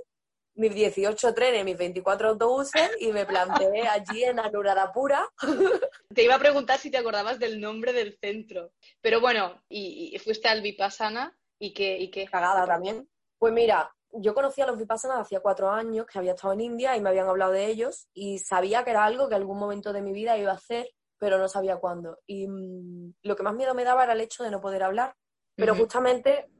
mis 0.54 0.74
18 0.74 1.32
trenes, 1.32 1.64
mis 1.64 1.78
24 1.78 2.28
autobuses 2.28 2.90
y 3.00 3.10
me 3.10 3.24
planteé 3.24 3.88
allí 3.88 4.22
en 4.22 4.38
Anuradhapura. 4.38 5.26
Te 6.14 6.24
iba 6.24 6.34
a 6.34 6.38
preguntar 6.38 6.78
si 6.78 6.90
te 6.90 6.98
acordabas 6.98 7.38
del 7.38 7.58
nombre 7.58 7.94
del 7.94 8.18
centro. 8.18 8.70
Pero 9.00 9.22
bueno, 9.22 9.62
y, 9.70 10.14
y 10.14 10.18
fuiste 10.18 10.48
al 10.48 10.60
Vipassana 10.60 11.34
y 11.58 11.72
qué, 11.72 11.98
y 11.98 12.10
qué. 12.10 12.26
cagada 12.26 12.66
también. 12.66 13.08
Pues 13.38 13.52
mira, 13.52 13.94
yo 14.12 14.34
conocía 14.34 14.64
a 14.64 14.66
los 14.68 14.78
Vipassanas 14.78 15.20
hacía 15.20 15.40
cuatro 15.40 15.70
años, 15.70 16.06
que 16.06 16.18
había 16.18 16.32
estado 16.32 16.54
en 16.54 16.60
India 16.60 16.96
y 16.96 17.00
me 17.00 17.10
habían 17.10 17.28
hablado 17.28 17.52
de 17.52 17.66
ellos 17.66 18.08
y 18.14 18.38
sabía 18.38 18.84
que 18.84 18.90
era 18.90 19.04
algo 19.04 19.28
que 19.28 19.34
algún 19.34 19.58
momento 19.58 19.92
de 19.92 20.02
mi 20.02 20.12
vida 20.12 20.38
iba 20.38 20.52
a 20.52 20.56
hacer, 20.56 20.88
pero 21.18 21.38
no 21.38 21.48
sabía 21.48 21.76
cuándo. 21.76 22.18
Y 22.26 22.48
mm, 22.48 23.14
lo 23.22 23.36
que 23.36 23.42
más 23.42 23.54
miedo 23.54 23.74
me 23.74 23.84
daba 23.84 24.04
era 24.04 24.12
el 24.12 24.20
hecho 24.20 24.44
de 24.44 24.50
no 24.50 24.60
poder 24.60 24.82
hablar. 24.82 25.14
Pero 25.58 25.74
justamente 25.74 26.50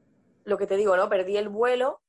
lo 0.43 0.57
que 0.57 0.65
te 0.65 0.75
digo, 0.75 0.97
¿no? 0.97 1.07
Perdí 1.07 1.37
el 1.37 1.49
vuelo 1.49 2.01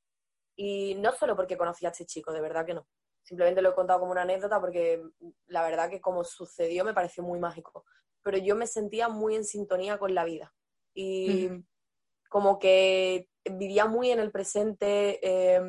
y 0.57 0.94
no 0.94 1.12
solo 1.12 1.37
porque 1.37 1.59
conocí 1.59 1.85
a 1.85 1.90
este 1.90 2.07
chico, 2.07 2.33
de 2.33 2.40
verdad 2.40 2.64
que 2.64 2.72
no. 2.72 2.88
Simplemente 3.22 3.61
lo 3.61 3.70
he 3.70 3.74
contado 3.74 4.01
como 4.01 4.12
una 4.12 4.22
anécdota 4.22 4.59
porque 4.59 5.03
mm, 5.20 5.29
la 5.48 5.62
verdad 5.62 5.90
que 5.90 6.01
como 6.01 6.24
sucedió 6.24 6.85
me 6.85 6.94
pareció 6.94 7.22
muy 7.22 7.38
mágico. 7.38 7.85
Pero 8.22 8.38
yo 8.38 8.57
me 8.57 8.66
sentía 8.66 9.09
muy 9.09 9.37
en 9.37 9.44
sintonía 9.44 9.98
con 9.98 10.14
la 10.14 10.24
vida. 10.24 10.55
Y. 10.94 11.51
como 12.28 12.58
que 12.58 13.28
vivía 13.44 13.86
muy 13.86 14.10
en 14.10 14.20
el 14.20 14.30
presente, 14.30 15.18
eh, 15.22 15.60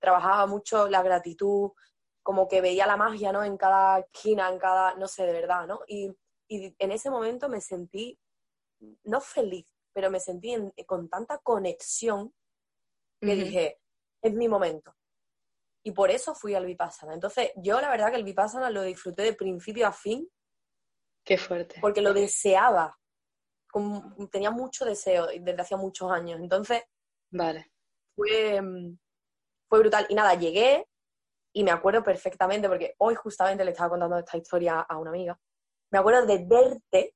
trabajaba 0.00 0.46
mucho 0.46 0.88
la 0.88 1.02
gratitud, 1.02 1.72
como 2.22 2.48
que 2.48 2.60
veía 2.60 2.86
la 2.86 2.96
magia, 2.96 3.32
¿no? 3.32 3.42
En 3.44 3.56
cada 3.56 4.00
esquina, 4.00 4.48
en 4.48 4.58
cada, 4.58 4.94
no 4.94 5.08
sé, 5.08 5.26
de 5.26 5.32
verdad, 5.32 5.66
¿no? 5.66 5.80
Y, 5.86 6.10
y 6.48 6.74
en 6.78 6.92
ese 6.92 7.10
momento 7.10 7.48
me 7.48 7.60
sentí, 7.60 8.18
no 9.04 9.20
feliz, 9.20 9.66
pero 9.92 10.10
me 10.10 10.20
sentí 10.20 10.52
en- 10.52 10.72
con 10.86 11.08
tanta 11.08 11.38
conexión 11.38 12.32
que 13.20 13.34
dije, 13.34 13.80
es 14.22 14.32
mi 14.34 14.48
momento. 14.48 14.94
Y 15.84 15.92
por 15.92 16.10
eso 16.10 16.34
fui 16.34 16.54
al 16.54 16.66
Vipassana. 16.66 17.14
Entonces, 17.14 17.50
yo 17.56 17.80
la 17.80 17.90
verdad 17.90 18.10
que 18.10 18.16
el 18.16 18.24
Vipassana 18.24 18.70
lo 18.70 18.82
disfruté 18.82 19.22
de 19.22 19.32
principio 19.34 19.86
a 19.86 19.92
fin 19.92 20.28
Qué 21.24 21.38
fuerte. 21.38 21.78
porque 21.80 22.02
lo 22.02 22.12
deseaba. 22.12 22.98
Con- 23.76 24.30
tenía 24.30 24.50
mucho 24.50 24.86
deseo 24.86 25.26
desde 25.26 25.60
hacía 25.60 25.76
muchos 25.76 26.10
años. 26.10 26.40
Entonces, 26.40 26.82
Vale. 27.30 27.70
fue, 28.14 28.62
mm, 28.62 28.96
fue 29.68 29.80
brutal. 29.80 30.06
Y 30.08 30.14
nada, 30.14 30.32
llegué 30.34 30.86
y 31.52 31.62
me 31.62 31.72
acuerdo 31.72 32.02
perfectamente, 32.02 32.70
porque 32.70 32.94
hoy 32.96 33.14
justamente 33.16 33.66
le 33.66 33.72
estaba 33.72 33.90
contando 33.90 34.16
esta 34.16 34.38
historia 34.38 34.80
a 34.80 34.96
una 34.96 35.10
amiga. 35.10 35.38
Me 35.90 35.98
acuerdo 35.98 36.24
de 36.24 36.46
verte, 36.46 37.14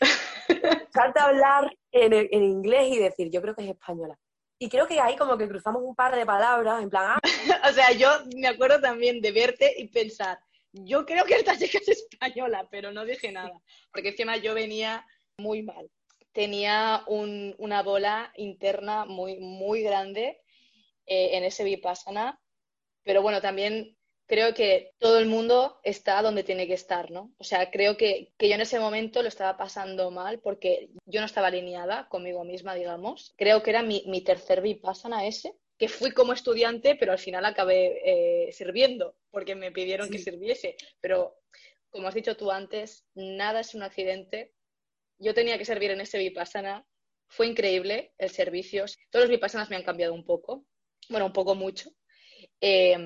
escucharte 0.48 1.18
hablar 1.18 1.76
en, 1.90 2.12
en 2.12 2.44
inglés 2.44 2.92
y 2.92 2.98
decir, 3.00 3.28
yo 3.32 3.42
creo 3.42 3.56
que 3.56 3.64
es 3.64 3.70
española. 3.70 4.16
Y 4.60 4.68
creo 4.68 4.86
que 4.86 5.00
ahí 5.00 5.16
como 5.16 5.36
que 5.36 5.48
cruzamos 5.48 5.82
un 5.82 5.96
par 5.96 6.14
de 6.14 6.24
palabras, 6.24 6.84
en 6.84 6.88
plan, 6.88 7.16
ah, 7.16 7.20
O 7.68 7.72
sea, 7.72 7.90
yo 7.90 8.10
me 8.36 8.46
acuerdo 8.46 8.80
también 8.80 9.20
de 9.20 9.32
verte 9.32 9.74
y 9.76 9.88
pensar, 9.88 10.38
yo 10.70 11.04
creo 11.04 11.24
que 11.24 11.34
esta 11.34 11.58
chica 11.58 11.78
es 11.78 11.88
española, 11.88 12.68
pero 12.70 12.92
no 12.92 13.04
dije 13.04 13.32
nada, 13.32 13.60
porque 13.92 14.10
encima 14.10 14.36
yo 14.36 14.54
venía 14.54 15.04
muy 15.38 15.62
mal. 15.62 15.90
Tenía 16.32 17.04
un- 17.06 17.54
una 17.58 17.82
bola 17.82 18.32
interna 18.36 19.04
muy, 19.04 19.38
muy 19.38 19.82
grande 19.82 20.40
eh, 21.06 21.30
en 21.36 21.44
ese 21.44 21.64
Vipassana, 21.64 22.40
pero 23.04 23.22
bueno, 23.22 23.40
también 23.40 23.96
creo 24.26 24.54
que 24.54 24.92
todo 24.98 25.18
el 25.18 25.26
mundo 25.26 25.80
está 25.84 26.22
donde 26.22 26.44
tiene 26.44 26.66
que 26.66 26.74
estar, 26.74 27.10
¿no? 27.10 27.32
O 27.38 27.44
sea, 27.44 27.70
creo 27.70 27.96
que, 27.96 28.32
que 28.38 28.48
yo 28.48 28.54
en 28.56 28.62
ese 28.62 28.80
momento 28.80 29.22
lo 29.22 29.28
estaba 29.28 29.56
pasando 29.56 30.10
mal 30.10 30.40
porque 30.40 30.90
yo 31.06 31.20
no 31.20 31.26
estaba 31.26 31.48
alineada 31.48 32.08
conmigo 32.08 32.44
misma, 32.44 32.74
digamos. 32.74 33.34
Creo 33.36 33.62
que 33.62 33.70
era 33.70 33.82
mi, 33.82 34.04
mi 34.06 34.22
tercer 34.22 34.62
Vipassana 34.62 35.26
ese, 35.26 35.54
que 35.78 35.88
fui 35.88 36.12
como 36.12 36.32
estudiante, 36.32 36.96
pero 36.96 37.12
al 37.12 37.18
final 37.18 37.44
acabé 37.44 38.48
eh, 38.48 38.52
sirviendo 38.52 39.16
porque 39.30 39.54
me 39.56 39.72
pidieron 39.72 40.10
que 40.10 40.18
sirviese. 40.18 40.76
Pero 41.00 41.36
como 41.90 42.08
has 42.08 42.14
dicho 42.14 42.36
tú 42.36 42.50
antes, 42.50 43.04
nada 43.14 43.60
es 43.60 43.74
un 43.74 43.82
accidente. 43.82 44.52
Yo 45.18 45.34
tenía 45.34 45.58
que 45.58 45.64
servir 45.64 45.90
en 45.90 46.00
ese 46.00 46.18
Vipassana. 46.18 46.86
Fue 47.28 47.46
increíble 47.46 48.12
el 48.18 48.30
servicio. 48.30 48.84
Todos 49.10 49.24
los 49.24 49.30
Vipassanas 49.30 49.70
me 49.70 49.76
han 49.76 49.82
cambiado 49.82 50.14
un 50.14 50.24
poco. 50.24 50.66
Bueno, 51.08 51.26
un 51.26 51.32
poco 51.32 51.54
mucho. 51.54 51.90
Eh, 52.60 52.96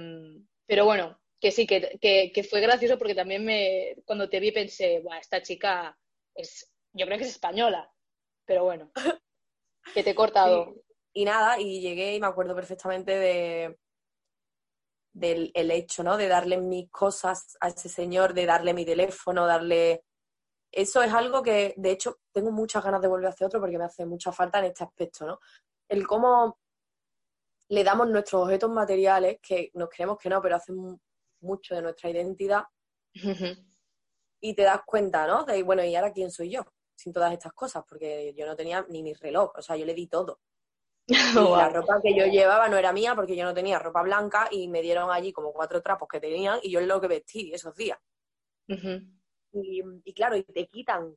pero 0.66 0.84
bueno, 0.84 1.20
que 1.40 1.50
sí, 1.50 1.66
que, 1.66 1.98
que, 2.00 2.32
que, 2.32 2.42
fue 2.44 2.60
gracioso 2.60 2.98
porque 2.98 3.14
también 3.14 3.44
me, 3.44 3.96
cuando 4.04 4.28
te 4.28 4.40
vi 4.40 4.52
pensé, 4.52 5.00
Buah, 5.00 5.18
esta 5.18 5.40
chica 5.42 5.96
es, 6.34 6.70
yo 6.92 7.06
creo 7.06 7.18
que 7.18 7.24
es 7.24 7.30
española, 7.30 7.90
pero 8.44 8.64
bueno, 8.64 8.92
que 9.94 10.02
te 10.02 10.10
he 10.10 10.14
cortado. 10.14 10.72
Sí. 10.74 10.80
Y 11.14 11.24
nada, 11.24 11.60
y 11.60 11.80
llegué 11.80 12.14
y 12.14 12.20
me 12.20 12.26
acuerdo 12.26 12.54
perfectamente 12.54 13.18
de 13.18 13.78
del 15.12 15.50
el 15.54 15.70
hecho, 15.70 16.02
¿no? 16.04 16.16
De 16.16 16.28
darle 16.28 16.58
mis 16.58 16.90
cosas 16.90 17.56
a 17.60 17.68
ese 17.68 17.88
señor, 17.88 18.34
de 18.34 18.46
darle 18.46 18.74
mi 18.74 18.84
teléfono, 18.84 19.46
darle 19.46 20.04
eso 20.70 21.02
es 21.02 21.12
algo 21.12 21.42
que, 21.42 21.74
de 21.76 21.90
hecho, 21.90 22.18
tengo 22.32 22.50
muchas 22.50 22.84
ganas 22.84 23.00
de 23.00 23.08
volver 23.08 23.26
a 23.26 23.30
hacer 23.30 23.46
otro 23.46 23.60
porque 23.60 23.78
me 23.78 23.84
hace 23.84 24.04
mucha 24.06 24.32
falta 24.32 24.58
en 24.58 24.66
este 24.66 24.84
aspecto, 24.84 25.26
¿no? 25.26 25.40
El 25.88 26.06
cómo 26.06 26.58
le 27.70 27.84
damos 27.84 28.08
nuestros 28.08 28.42
objetos 28.42 28.70
materiales, 28.70 29.38
que 29.42 29.70
nos 29.74 29.88
creemos 29.88 30.18
que 30.18 30.28
no, 30.28 30.40
pero 30.40 30.56
hacen 30.56 30.98
mucho 31.40 31.74
de 31.74 31.82
nuestra 31.82 32.10
identidad, 32.10 32.64
y 34.40 34.54
te 34.54 34.62
das 34.62 34.80
cuenta, 34.86 35.26
¿no? 35.26 35.44
De, 35.44 35.62
bueno, 35.62 35.84
¿y 35.84 35.94
ahora 35.94 36.12
quién 36.12 36.30
soy 36.30 36.50
yo? 36.50 36.62
Sin 36.94 37.12
todas 37.12 37.32
estas 37.32 37.52
cosas, 37.52 37.84
porque 37.88 38.34
yo 38.36 38.46
no 38.46 38.56
tenía 38.56 38.84
ni 38.88 39.02
mi 39.02 39.12
reloj, 39.14 39.52
o 39.56 39.62
sea, 39.62 39.76
yo 39.76 39.84
le 39.84 39.94
di 39.94 40.06
todo. 40.06 40.40
Y 41.08 41.56
la 41.56 41.70
ropa 41.70 42.00
que 42.02 42.14
yo 42.14 42.26
llevaba 42.26 42.68
no 42.68 42.76
era 42.76 42.92
mía 42.92 43.14
porque 43.14 43.34
yo 43.34 43.44
no 43.44 43.54
tenía 43.54 43.78
ropa 43.78 44.02
blanca 44.02 44.48
y 44.50 44.68
me 44.68 44.82
dieron 44.82 45.10
allí 45.10 45.32
como 45.32 45.52
cuatro 45.52 45.80
trapos 45.80 46.06
que 46.06 46.20
tenían 46.20 46.58
y 46.62 46.70
yo 46.70 46.80
es 46.80 46.86
lo 46.86 47.00
que 47.00 47.08
vestí 47.08 47.50
esos 47.52 47.74
días. 47.74 47.98
Y, 49.52 50.12
claro, 50.14 50.36
y 50.36 50.42
te 50.44 50.66
quitan 50.66 51.16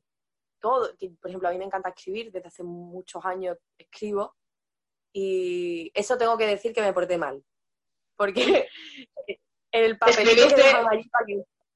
todo. 0.60 0.90
Por 1.20 1.30
ejemplo, 1.30 1.48
a 1.48 1.52
mí 1.52 1.58
me 1.58 1.64
encanta 1.64 1.90
escribir, 1.90 2.30
desde 2.30 2.48
hace 2.48 2.62
muchos 2.62 3.24
años 3.24 3.58
escribo 3.78 4.34
y 5.12 5.90
eso 5.94 6.16
tengo 6.16 6.38
que 6.38 6.46
decir 6.46 6.72
que 6.72 6.82
me 6.82 6.92
porté 6.92 7.18
mal. 7.18 7.44
Porque 8.16 8.68
el 9.72 9.98
papelito 9.98 10.48
que 10.48 10.54
dejan 10.54 10.86
allí 10.88 11.10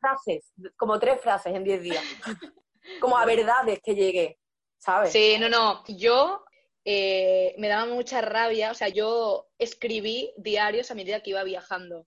frases, 0.00 0.52
como 0.76 0.98
tres 0.98 1.20
frases 1.20 1.54
en 1.54 1.64
diez 1.64 1.82
días. 1.82 2.04
como 3.00 3.16
a 3.18 3.24
verdades 3.24 3.80
que 3.82 3.94
llegué, 3.94 4.38
¿sabes? 4.78 5.12
Sí, 5.12 5.36
no, 5.38 5.48
no. 5.48 5.84
Yo 5.88 6.44
eh, 6.84 7.54
me 7.58 7.68
daba 7.68 7.86
mucha 7.86 8.20
rabia, 8.20 8.70
o 8.70 8.74
sea, 8.74 8.88
yo 8.88 9.48
escribí 9.58 10.32
diarios 10.36 10.90
a 10.90 10.94
medida 10.94 11.22
que 11.22 11.30
iba 11.30 11.42
viajando. 11.44 12.06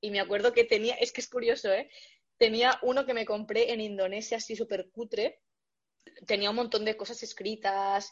Y 0.00 0.10
me 0.10 0.20
acuerdo 0.20 0.52
que 0.52 0.64
tenía, 0.64 0.94
es 0.94 1.12
que 1.12 1.20
es 1.20 1.28
curioso, 1.28 1.72
¿eh? 1.72 1.90
Tenía 2.40 2.78
uno 2.80 3.04
que 3.04 3.12
me 3.12 3.26
compré 3.26 3.70
en 3.70 3.82
Indonesia, 3.82 4.38
así 4.38 4.56
súper 4.56 4.88
cutre. 4.90 5.42
Tenía 6.26 6.48
un 6.48 6.56
montón 6.56 6.86
de 6.86 6.96
cosas 6.96 7.22
escritas. 7.22 8.10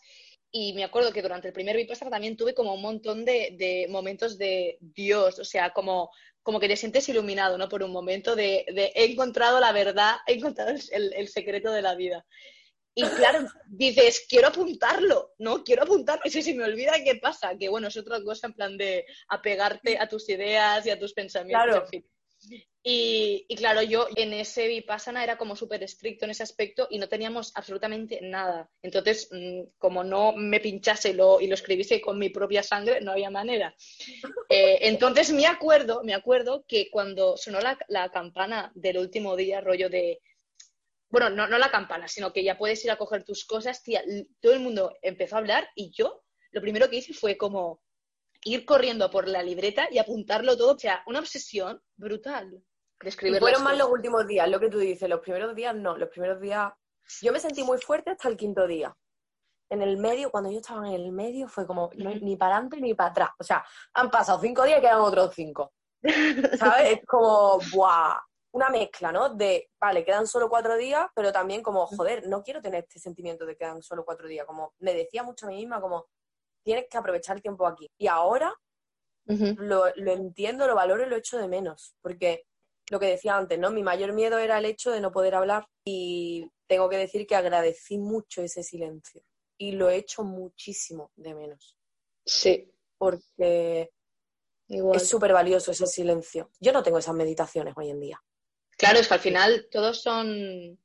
Y 0.50 0.74
me 0.74 0.84
acuerdo 0.84 1.14
que 1.14 1.22
durante 1.22 1.48
el 1.48 1.54
primer 1.54 1.74
Vipassana 1.76 2.10
también 2.10 2.36
tuve 2.36 2.52
como 2.52 2.74
un 2.74 2.82
montón 2.82 3.24
de, 3.24 3.86
momentos 3.88 4.36
de 4.36 4.76
Dios, 4.80 5.38
o 5.38 5.44
sea, 5.46 5.72
como, 5.72 6.10
como 6.42 6.60
que 6.60 6.68
te 6.68 6.76
sientes 6.76 7.08
iluminado, 7.08 7.56
¿no? 7.56 7.70
Por 7.70 7.82
un 7.82 7.90
momento 7.90 8.36
de, 8.36 8.66
he 8.94 9.04
encontrado 9.10 9.60
la 9.60 9.72
verdad, 9.72 10.16
he 10.26 10.34
encontrado 10.34 10.72
el, 10.90 11.12
el 11.14 11.28
secreto 11.28 11.72
de 11.72 11.80
la 11.80 11.94
vida. 11.94 12.26
Y 12.94 13.04
claro, 13.04 13.46
dices, 13.66 14.26
quiero 14.28 14.48
apuntarlo, 14.48 15.32
¿no? 15.38 15.64
Quiero 15.64 15.84
apuntarlo. 15.84 16.22
Y 16.26 16.30
si 16.30 16.42
se 16.42 16.52
me 16.52 16.64
olvida, 16.64 16.92
¿qué 17.02 17.14
pasa? 17.14 17.56
Que 17.56 17.70
bueno, 17.70 17.88
es 17.88 17.96
otra 17.96 18.22
cosa 18.22 18.48
en 18.48 18.52
plan 18.52 18.76
de 18.76 19.06
apegarte 19.28 19.98
a 19.98 20.06
tus 20.06 20.28
ideas 20.28 20.84
y 20.84 20.90
a 20.90 20.98
tus 20.98 21.14
pensamientos, 21.14 21.76
en 21.76 21.88
fin. 21.88 22.10
Y, 22.82 23.46
claro, 23.56 23.82
yo 23.82 24.06
en 24.16 24.32
ese 24.32 24.66
Vipassana 24.66 25.22
era 25.22 25.36
como 25.36 25.56
súper 25.56 25.82
estricto 25.82 26.24
en 26.24 26.30
ese 26.30 26.42
aspecto 26.42 26.86
y 26.90 26.98
no 26.98 27.08
teníamos 27.08 27.52
absolutamente 27.54 28.20
nada. 28.22 28.70
Entonces, 28.82 29.28
mm, 29.30 29.74
como 29.76 30.04
no 30.04 30.32
me 30.32 30.60
pinchase 30.60 31.12
lo, 31.12 31.40
y 31.40 31.48
lo 31.48 31.54
escribiese 31.54 32.00
con 32.00 32.18
mi 32.18 32.30
propia 32.30 32.62
sangre, 32.62 33.00
no 33.00 33.12
había 33.12 33.30
manera. 33.30 33.74
Eh, 34.48 34.78
entonces, 34.82 35.30
me 35.32 35.46
acuerdo, 35.46 36.02
me 36.02 36.14
acuerdo 36.14 36.64
que 36.66 36.88
cuando 36.90 37.36
sonó 37.36 37.60
la, 37.60 37.78
la 37.88 38.10
campana 38.10 38.72
del 38.74 38.98
último 38.98 39.36
día, 39.36 39.60
rollo 39.60 39.90
de 39.90 40.20
bueno, 41.10 41.30
no, 41.30 41.46
no 41.46 41.58
la 41.58 41.70
campana, 41.70 42.06
sino 42.06 42.32
que 42.32 42.44
ya 42.44 42.58
puedes 42.58 42.84
ir 42.84 42.90
a 42.90 42.98
coger 42.98 43.24
tus 43.24 43.44
cosas, 43.44 43.82
tía, 43.82 44.02
todo 44.40 44.52
el 44.52 44.60
mundo 44.60 44.94
empezó 45.02 45.36
a 45.36 45.38
hablar 45.38 45.68
y 45.74 45.90
yo 45.90 46.22
lo 46.50 46.60
primero 46.60 46.88
que 46.88 46.96
hice 46.96 47.14
fue 47.14 47.36
como 47.36 47.80
ir 48.44 48.64
corriendo 48.64 49.10
por 49.10 49.28
la 49.28 49.42
libreta 49.42 49.88
y 49.90 49.98
apuntarlo 49.98 50.56
todo, 50.56 50.74
o 50.74 50.78
sea, 50.78 51.02
una 51.06 51.18
obsesión 51.18 51.80
brutal 51.96 52.62
de 53.00 53.08
escribir. 53.08 53.40
fueron 53.40 53.62
más 53.62 53.76
los 53.76 53.88
últimos 53.90 54.26
días, 54.26 54.48
lo 54.48 54.60
que 54.60 54.68
tú 54.68 54.78
dices, 54.78 55.08
los 55.08 55.20
primeros 55.20 55.54
días 55.54 55.74
no, 55.74 55.96
los 55.96 56.08
primeros 56.08 56.40
días 56.40 56.72
yo 57.22 57.32
me 57.32 57.40
sentí 57.40 57.62
muy 57.62 57.78
fuerte 57.78 58.10
hasta 58.10 58.28
el 58.28 58.36
quinto 58.36 58.66
día. 58.66 58.94
En 59.70 59.82
el 59.82 59.98
medio, 59.98 60.30
cuando 60.30 60.50
yo 60.50 60.58
estaba 60.58 60.88
en 60.88 60.94
el 60.94 61.12
medio, 61.12 61.48
fue 61.48 61.66
como 61.66 61.90
ni 61.94 62.36
para 62.36 62.54
adelante 62.54 62.80
ni 62.80 62.94
para 62.94 63.10
atrás. 63.10 63.30
O 63.38 63.44
sea, 63.44 63.64
han 63.94 64.10
pasado 64.10 64.40
cinco 64.40 64.64
días 64.64 64.78
y 64.78 64.82
quedan 64.82 65.00
otros 65.00 65.34
cinco. 65.34 65.72
¿Sabes? 66.58 66.98
Es 66.98 67.06
como, 67.06 67.58
¡buah! 67.72 68.18
una 68.52 68.70
mezcla, 68.70 69.12
¿no? 69.12 69.34
De, 69.34 69.70
vale, 69.80 70.04
quedan 70.04 70.26
solo 70.26 70.48
cuatro 70.48 70.76
días, 70.76 71.06
pero 71.14 71.32
también 71.32 71.62
como, 71.62 71.86
joder, 71.86 72.26
no 72.28 72.42
quiero 72.42 72.62
tener 72.62 72.84
este 72.84 72.98
sentimiento 72.98 73.44
de 73.44 73.52
que 73.52 73.58
quedan 73.58 73.82
solo 73.82 74.04
cuatro 74.04 74.26
días. 74.26 74.46
Como 74.46 74.74
me 74.78 74.94
decía 74.94 75.22
mucho 75.22 75.46
a 75.46 75.50
mí 75.50 75.56
misma, 75.56 75.80
como, 75.80 76.06
tienes 76.68 76.86
que 76.90 76.98
aprovechar 76.98 77.34
el 77.34 77.40
tiempo 77.40 77.66
aquí. 77.66 77.90
Y 77.96 78.08
ahora 78.08 78.54
lo, 79.24 79.86
entiendo, 79.96 80.66
lo 80.66 80.74
valoro 80.74 81.06
y 81.06 81.08
lo 81.08 81.16
echo 81.16 81.38
de 81.38 81.48
menos. 81.48 81.94
Porque 82.02 82.44
lo 82.90 83.00
que 83.00 83.06
decía 83.06 83.38
antes, 83.38 83.58
¿no? 83.58 83.70
Mi 83.70 83.82
mayor 83.82 84.12
miedo 84.12 84.36
era 84.36 84.58
el 84.58 84.66
hecho 84.66 84.90
de 84.90 85.00
no 85.00 85.10
poder 85.10 85.34
hablar 85.34 85.66
y 85.82 86.46
tengo 86.66 86.90
que 86.90 86.98
decir 86.98 87.26
que 87.26 87.36
agradecí 87.36 87.96
mucho 87.96 88.42
ese 88.42 88.62
silencio. 88.62 89.22
Y 89.56 89.72
lo 89.72 89.88
he 89.88 89.96
hecho 89.96 90.24
muchísimo 90.24 91.10
de 91.16 91.34
menos. 91.34 91.78
Sí. 92.26 92.70
Porque 92.98 93.90
es 94.68 95.08
súper 95.08 95.32
valioso 95.32 95.70
ese 95.70 95.86
silencio. 95.86 96.50
Yo 96.60 96.74
no 96.74 96.82
tengo 96.82 96.98
esas 96.98 97.14
meditaciones 97.14 97.72
hoy 97.78 97.88
en 97.88 98.00
día. 98.00 98.22
Claro, 98.76 98.98
es 98.98 99.08
que 99.08 99.14
al 99.14 99.20
final 99.20 99.68
todos 99.70 100.02
son 100.02 100.78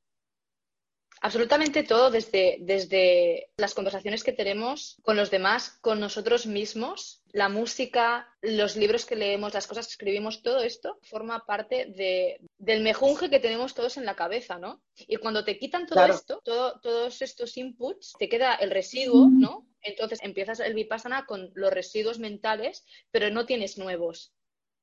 absolutamente 1.24 1.84
todo, 1.84 2.10
desde, 2.10 2.58
desde 2.60 3.48
las 3.56 3.72
conversaciones 3.72 4.22
que 4.22 4.34
tenemos 4.34 4.98
con 5.02 5.16
los 5.16 5.30
demás, 5.30 5.78
con 5.80 5.98
nosotros 5.98 6.44
mismos, 6.44 7.22
la 7.32 7.48
música, 7.48 8.28
los 8.42 8.76
libros 8.76 9.06
que 9.06 9.16
leemos, 9.16 9.54
las 9.54 9.66
cosas 9.66 9.86
que 9.86 9.92
escribimos, 9.92 10.42
todo 10.42 10.62
esto 10.62 10.98
forma 11.00 11.46
parte 11.46 11.86
de, 11.86 12.40
del 12.58 12.82
mejunje 12.82 13.30
que 13.30 13.40
tenemos 13.40 13.72
todos 13.72 13.96
en 13.96 14.04
la 14.04 14.16
cabeza, 14.16 14.58
¿no? 14.58 14.82
Y 14.98 15.16
cuando 15.16 15.46
te 15.46 15.58
quitan 15.58 15.86
todo 15.86 16.04
esto, 16.04 16.42
todos 16.44 17.22
estos 17.22 17.56
inputs, 17.56 18.12
te 18.18 18.28
queda 18.28 18.56
el 18.56 18.70
residuo, 18.70 19.26
¿no? 19.30 19.66
Entonces 19.80 20.18
empiezas 20.22 20.60
el 20.60 20.74
vipassana 20.74 21.24
con 21.24 21.50
los 21.54 21.72
residuos 21.72 22.18
mentales, 22.18 22.84
pero 23.10 23.30
no 23.30 23.46
tienes 23.46 23.78
nuevos. 23.78 24.34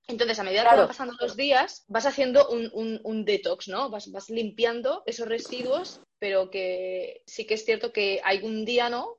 Entonces, 0.08 0.40
a 0.40 0.44
medida 0.44 0.68
que 0.68 0.76
van 0.76 0.88
pasando 0.88 1.14
los 1.20 1.36
días, 1.36 1.86
vas 1.88 2.06
haciendo 2.06 2.48
un, 2.50 3.26
detox, 3.26 3.68
¿no? 3.68 3.90
Vas, 3.90 4.30
limpiando 4.30 5.04
esos 5.06 5.28
residuos, 5.28 6.02
pero 6.22 6.52
que 6.52 7.24
sí 7.26 7.48
que 7.48 7.56
es 7.56 7.66
cierto 7.66 7.92
que 7.92 8.22
hay 8.24 8.44
un 8.44 8.64
día, 8.64 8.90
¿no? 8.90 9.18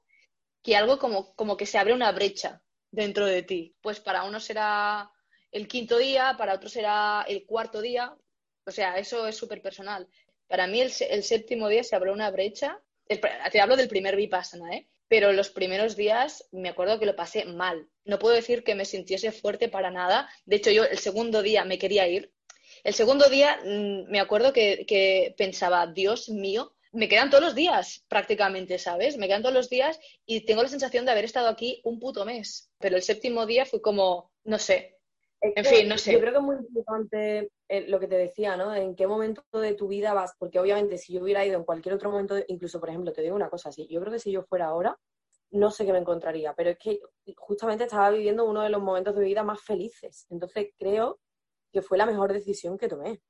Que 0.63 0.77
algo 0.77 1.01
como, 1.01 1.35
como 1.35 1.57
que 1.57 1.67
se 1.67 1.77
abre 1.77 1.95
una 1.95 2.13
brecha 2.13 2.63
dentro 2.93 3.27
de 3.27 3.43
ti. 3.43 3.75
Pues 3.81 3.99
para 3.99 4.23
uno 4.23 4.39
será 4.39 5.11
el 5.51 5.67
quinto 5.67 5.99
día, 5.99 6.37
para 6.39 6.55
otro 6.55 6.69
será 6.69 7.25
el 7.27 7.45
cuarto 7.45 7.81
día. 7.81 8.17
O 8.65 8.71
sea, 8.71 8.99
eso 8.99 9.27
es 9.27 9.37
súper 9.37 9.61
personal. 9.61 10.09
Para 10.47 10.69
mí 10.69 10.81
el, 10.81 10.93
séptimo 10.93 11.67
día 11.67 11.83
se 11.83 11.97
abre 11.97 12.13
una 12.13 12.31
brecha. 12.31 12.81
te 13.09 13.61
hablo 13.61 13.75
del 13.77 13.89
primer 13.89 14.15
vipassana, 14.15 14.73
¿eh? 14.73 14.89
pero 15.09 15.33
los 15.33 15.51
primeros 15.51 15.97
días 15.97 16.47
me 16.53 16.69
acuerdo 16.69 17.01
que 17.01 17.07
lo 17.07 17.17
pasé 17.17 17.47
mal. 17.47 17.89
No 18.05 18.21
puedo 18.21 18.37
decir 18.37 18.63
que 18.63 18.77
me 18.77 18.85
sintiese 18.85 19.33
fuerte 19.33 19.69
para 19.69 19.91
nada. 19.91 20.29
De 20.45 20.55
hecho, 20.55 20.71
yo 20.71 20.85
el 20.85 20.99
segundo 20.99 21.43
día 21.43 21.65
me 21.65 21.79
quería 21.79 22.07
ir. 22.07 22.33
El 22.85 22.95
segundo 22.95 23.29
día 23.29 23.59
mm, 23.65 24.09
me 24.09 24.21
acuerdo 24.21 24.53
que, 24.53 25.35
pensaba, 25.37 25.89
Dios 25.89 26.29
mío, 26.29 26.75
me 26.93 27.09
quedan 27.09 27.31
todos 27.31 27.43
los 27.43 27.55
días 27.55 28.05
prácticamente, 28.09 28.79
¿sabes? 28.79 29.17
Me 29.17 29.27
quedan 29.27 29.43
todos 29.43 29.55
los 29.55 29.71
días 29.71 29.99
y 30.27 30.45
tengo 30.45 30.63
la 30.63 30.69
sensación 30.69 31.05
de 31.05 31.13
haber 31.13 31.25
estado 31.25 31.49
aquí 31.49 31.81
un 31.85 31.99
puto 31.99 32.25
mes. 32.25 32.71
Pero 32.79 32.97
el 32.97 33.03
séptimo 33.03 33.47
día 33.47 33.65
fue 33.65 33.81
como, 33.81 34.31
no 34.45 34.59
sé. 34.59 34.99
En 35.41 35.65
fin, 35.65 35.89
no 35.89 35.99
sé. 35.99 36.13
Yo 36.13 36.21
creo 36.21 36.33
que 36.33 36.39
es 36.39 36.45
muy 36.45 36.57
importante 36.57 37.51
eh, 37.69 37.89
lo 37.89 37.99
que 37.99 38.07
te 38.07 38.17
decía, 38.17 38.57
¿no? 38.57 38.75
En 38.75 38.95
qué 38.95 39.07
momento 39.07 39.43
de 39.53 39.75
tu 39.75 39.89
vida 39.89 40.13
vas, 40.13 40.35
porque 40.39 40.61
obviamente 40.61 40.99
si 40.99 41.15
yo 41.15 41.23
hubiera 41.23 41.45
ido 41.45 41.59
en 41.59 41.65
cualquier 41.65 41.95
otro 41.95 42.11
momento, 42.11 42.37
incluso 42.47 42.79
por 42.79 42.91
ejemplo, 42.91 43.13
te 43.13 43.23
digo 43.23 43.35
una 43.35 43.51
cosa 43.51 43.71
así, 43.71 43.89
yo 43.89 44.01
creo 44.01 44.13
que 44.13 44.21
si 44.21 44.31
yo 44.31 44.45
fuera 44.45 44.67
ahora, 44.67 44.97
no 45.51 45.71
sé 45.71 45.85
qué 45.85 45.93
me 45.93 45.99
encontraría, 45.99 46.55
pero 46.55 46.71
es 46.71 46.79
que 46.79 47.01
justamente 47.37 47.85
estaba 47.85 48.11
viviendo 48.11 48.45
uno 48.45 48.63
de 48.63 48.71
los 48.71 48.81
momentos 48.81 49.15
de 49.15 49.21
mi 49.21 49.27
vida 49.27 49.43
más 49.43 49.61
felices, 49.61 50.27
entonces 50.31 50.69
creo 50.79 51.19
que 51.73 51.83
fue 51.83 51.99
la 51.99 52.07
mejor 52.07 52.33
decisión 52.33 52.79
que 52.79 52.89
tomé, 52.89 53.21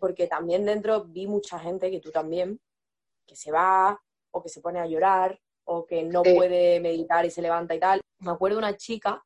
porque 0.00 0.26
también 0.26 0.64
dentro 0.64 1.04
vi 1.04 1.26
mucha 1.26 1.58
gente, 1.58 1.90
que 1.90 2.00
tú 2.00 2.10
también, 2.10 2.58
que 3.26 3.36
se 3.36 3.50
va 3.50 4.00
o 4.32 4.42
que 4.42 4.48
se 4.48 4.60
pone 4.60 4.80
a 4.80 4.86
llorar 4.86 5.38
o 5.64 5.86
que 5.86 6.02
no 6.02 6.22
puede 6.22 6.80
meditar 6.80 7.24
y 7.24 7.30
se 7.30 7.42
levanta 7.42 7.74
y 7.74 7.80
tal. 7.80 8.00
Me 8.20 8.32
acuerdo 8.32 8.56
de 8.56 8.66
una 8.66 8.76
chica 8.76 9.24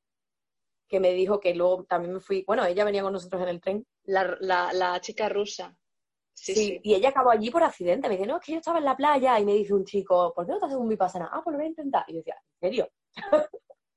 que 0.89 1.01
me 1.01 1.13
dijo 1.13 1.39
que 1.39 1.55
luego 1.55 1.85
también 1.85 2.15
me 2.15 2.21
fui, 2.21 2.45
bueno, 2.47 2.65
ella 2.65 2.85
venía 2.85 3.03
con 3.03 3.13
nosotros 3.13 3.43
en 3.43 3.49
el 3.49 3.61
tren. 3.61 3.85
La, 4.05 4.99
chica 5.01 5.29
rusa. 5.29 5.77
Sí, 6.33 6.81
y 6.83 6.95
ella 6.95 7.11
acabó 7.11 7.31
allí 7.31 7.51
por 7.51 7.63
accidente. 7.63 8.09
Me 8.09 8.17
dice, 8.17 8.27
no, 8.27 8.37
es 8.39 8.45
que 8.45 8.53
yo 8.53 8.59
estaba 8.59 8.79
en 8.79 8.85
la 8.85 8.97
playa 8.97 9.39
y 9.39 9.45
me 9.45 9.55
dice 9.55 9.75
un 9.75 9.85
chico, 9.85 10.33
¿por 10.35 10.47
qué 10.47 10.53
no 10.53 10.59
te 10.59 10.67
haces 10.67 10.79
un 10.79 10.89
vipassana? 10.89 11.29
Ah, 11.33 11.43
pues 11.43 11.53
lo 11.53 11.59
voy 11.59 11.67
a 11.67 11.71
intentar. 11.71 12.05
Y 12.07 12.13
yo 12.13 12.19
decía, 12.19 12.37
¿en 12.61 12.71
serio? 12.71 12.91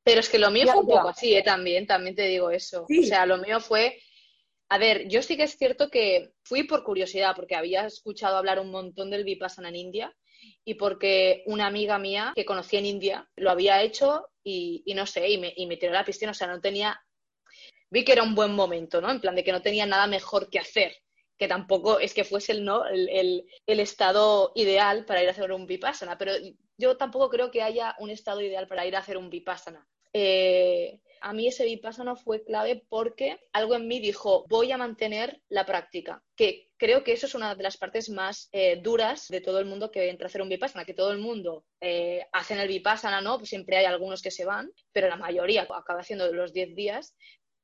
Pero 0.04 0.20
es 0.20 0.30
que 0.30 0.39
lo 0.39 0.49
mío 0.49 0.66
fue 0.72 0.82
un 0.82 0.88
poco 0.88 1.10
así, 1.10 1.36
¿eh? 1.36 1.43
También, 1.43 1.86
también 1.86 2.16
te 2.16 2.24
digo 2.24 2.49
eso. 2.49 2.84
O 2.84 3.04
sea, 3.04 3.26
lo 3.26 3.38
mío 3.38 3.60
fue... 3.60 3.97
A 4.72 4.78
ver, 4.78 5.09
yo 5.09 5.22
sí 5.22 5.36
que 5.36 5.43
es 5.43 5.57
cierto 5.57 5.89
que 5.89 6.32
fui 6.45 6.63
por 6.63 6.86
curiosidad, 6.86 7.36
porque 7.36 7.57
había 7.57 7.86
escuchado 7.86 8.38
hablar 8.38 8.57
un 8.57 8.72
montón 8.72 9.09
del 9.09 9.26
vipassana 9.26 9.67
en 9.67 9.76
India 9.76 10.15
y 10.63 10.76
porque 10.76 11.43
una 11.45 11.67
amiga 11.67 11.99
mía 11.99 12.32
que 12.34 12.45
conocí 12.45 12.78
en 12.78 12.86
India 12.86 13.30
lo 13.36 13.51
había 13.51 13.82
hecho 13.82 14.30
y, 14.41 14.82
no 14.95 15.05
sé, 15.05 15.28
y 15.28 15.38
me, 15.38 15.76
tiró 15.76 15.91
a 15.91 15.95
la 15.95 16.05
piscina, 16.05 16.32
o 16.32 16.34
sea, 16.34 16.47
no 16.47 16.61
tenía, 16.61 16.97
vi 17.89 18.05
que 18.05 18.13
era 18.13 18.24
un 18.24 18.34
buen 18.34 18.53
momento, 18.53 19.01
¿no? 19.01 19.11
En 19.11 19.19
plan 19.19 19.36
de 19.36 19.43
que 19.43 19.51
no 19.51 19.61
tenía 19.61 19.86
nada 19.86 20.07
mejor 20.07 20.49
que 20.49 20.59
hacer 20.59 20.95
que 21.38 21.49
tampoco 21.49 21.99
es 21.99 22.13
que 22.13 22.24
fuese 22.24 22.53
el, 22.53 22.63
¿no? 22.63 22.86
el, 22.86 23.43
estado 23.65 24.53
ideal 24.55 25.03
para 25.05 25.22
ir 25.22 25.28
a 25.28 25.32
hacer 25.32 25.51
un 25.51 25.67
vipassana, 25.67 26.17
pero 26.17 26.32
yo 26.78 26.95
tampoco 26.95 27.30
creo 27.30 27.51
que 27.51 27.63
haya 27.63 27.95
un 27.99 28.09
estado 28.09 28.39
ideal 28.39 28.67
para 28.67 28.86
ir 28.86 28.95
a 28.95 28.99
hacer 28.99 29.17
un 29.17 29.30
vipassana. 29.30 29.86
Eh, 30.13 31.01
a 31.22 31.34
mí 31.34 31.47
ese 31.47 31.65
vipassana 31.65 32.15
fue 32.15 32.43
clave 32.43 32.84
porque 32.89 33.39
algo 33.53 33.76
en 33.76 33.88
mí 33.88 33.99
dijo, 33.99 34.45
voy 34.49 34.72
a 34.72 34.78
mantener 34.78 35.41
la 35.49 35.65
práctica, 35.65 36.24
que 36.36 36.72
creo 36.78 37.03
que 37.03 37.13
eso 37.13 37.28
es 37.28 37.36
una 37.36 37.53
de 37.55 37.63
las 37.63 37.78
partes 37.78 38.09
más 38.09 38.49
eh, 38.51 38.80
duras 38.82 39.28
de 39.28 39.39
todo 39.39 39.59
el 39.59 39.65
mundo 39.65 39.91
que 39.91 40.09
entra 40.09 40.26
a 40.26 40.30
hacer 40.30 40.41
un 40.41 40.49
vipassana, 40.49 40.84
que 40.84 40.95
todo 40.95 41.11
el 41.11 41.19
mundo 41.19 41.63
eh, 41.80 42.26
hace 42.34 42.59
el 42.59 42.67
vipassana, 42.67 43.22
¿no? 43.22 43.38
Pues 43.38 43.49
siempre 43.49 43.78
hay 43.78 43.86
algunos 43.86 44.22
que 44.22 44.32
se 44.32 44.45
van, 44.45 44.72
pero 44.91 45.07
la 45.07 45.15
mayoría 45.15 45.61
acaba 45.61 46.01
haciendo 46.01 46.32
los 46.34 46.53
10 46.53 46.76
días, 46.76 47.15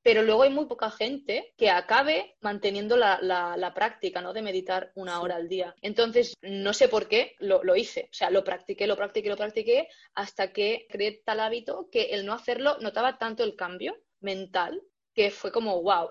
pero 0.07 0.23
luego 0.23 0.43
hay 0.43 0.51
muy 0.51 0.67
poca 0.67 0.89
gente 0.89 1.53
que 1.57 1.69
acabe 1.69 2.37
manteniendo 2.39 2.95
la, 2.95 3.73
práctica, 3.75 4.21
¿no? 4.21 4.31
De 4.31 4.41
meditar 4.41 4.93
una 4.95 5.19
hora 5.19 5.35
al 5.35 5.49
día. 5.49 5.75
Entonces, 5.81 6.33
no 6.41 6.71
sé 6.73 6.87
por 6.87 7.09
qué 7.09 7.35
lo, 7.39 7.61
lo, 7.61 7.75
hice. 7.75 8.07
O 8.09 8.13
sea, 8.13 8.29
lo 8.29 8.41
practiqué, 8.41 8.87
lo 8.87 8.95
practiqué, 8.95 9.27
lo 9.27 9.35
practiqué, 9.35 9.89
hasta 10.13 10.53
que 10.53 10.87
creé 10.89 11.21
tal 11.25 11.41
hábito 11.41 11.89
que 11.91 12.03
el 12.03 12.25
no 12.25 12.31
hacerlo 12.31 12.77
notaba 12.79 13.17
tanto 13.17 13.43
el 13.43 13.57
cambio 13.57 13.97
mental 14.21 14.81
que 15.13 15.29
fue 15.29 15.51
como, 15.51 15.81
wow. 15.81 16.09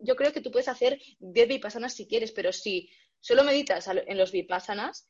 Yo 0.00 0.16
creo 0.16 0.30
que 0.30 0.42
tú 0.42 0.50
puedes 0.50 0.68
hacer 0.68 1.00
10 1.18 1.48
vipassanas 1.48 1.94
si 1.94 2.06
quieres, 2.06 2.30
pero 2.30 2.52
si 2.52 2.90
solo 3.20 3.42
meditas 3.42 3.88
en 3.88 4.18
los 4.18 4.32
vipassanas, 4.32 5.08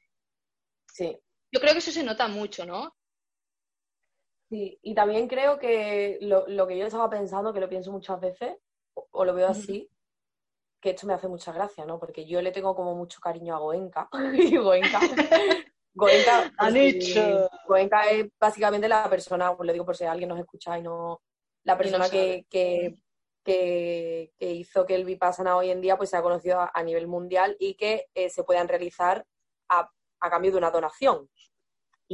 sí. 0.86 1.18
yo 1.50 1.60
creo 1.60 1.72
que 1.72 1.80
eso 1.80 1.90
se 1.90 2.04
nota 2.04 2.28
mucho, 2.28 2.64
¿no? 2.64 2.94
Sí, 4.54 4.78
y 4.82 4.94
también 4.94 5.26
creo 5.26 5.58
que 5.58 6.16
lo, 6.20 6.68
que 6.68 6.78
yo 6.78 6.86
estaba 6.86 7.10
pensando, 7.10 7.52
que 7.52 7.58
lo 7.58 7.68
pienso 7.68 7.90
muchas 7.90 8.20
veces, 8.20 8.56
o, 8.94 9.24
lo 9.24 9.34
veo 9.34 9.48
así, 9.48 9.90
que 10.80 10.90
esto 10.90 11.08
me 11.08 11.14
hace 11.14 11.26
mucha 11.26 11.50
gracia, 11.50 11.84
¿no? 11.84 11.98
Porque 11.98 12.24
yo 12.24 12.40
le 12.40 12.52
tengo 12.52 12.72
como 12.76 12.94
mucho 12.94 13.20
cariño 13.20 13.56
a 13.56 13.58
Goenka. 13.58 14.08
y 14.32 14.56
Goenka. 14.56 15.00
Goenka, 15.92 16.52
pues, 16.56 17.18
Goenka 17.66 18.02
es 18.10 18.28
básicamente 18.38 18.86
la 18.86 19.10
persona, 19.10 19.56
pues 19.56 19.66
lo 19.66 19.72
digo 19.72 19.84
por 19.84 19.96
si 19.96 20.04
alguien 20.04 20.28
nos 20.28 20.38
escucha 20.38 20.78
y 20.78 20.82
no. 20.82 21.20
La 21.64 21.76
persona 21.76 22.08
que, 22.08 22.46
que, 22.48 22.96
que, 23.42 24.30
hizo 24.38 24.86
que 24.86 24.94
el 24.94 25.04
Vipassana 25.04 25.56
hoy 25.56 25.70
en 25.70 25.80
día 25.80 25.96
pues 25.96 26.10
sea 26.10 26.22
conocido 26.22 26.60
a, 26.72 26.82
nivel 26.84 27.08
mundial 27.08 27.56
y 27.58 27.74
que 27.74 28.06
eh, 28.14 28.30
se 28.30 28.44
puedan 28.44 28.68
realizar 28.68 29.26
a, 29.68 29.90
a 30.20 30.30
cambio 30.30 30.52
de 30.52 30.58
una 30.58 30.70
donación 30.70 31.28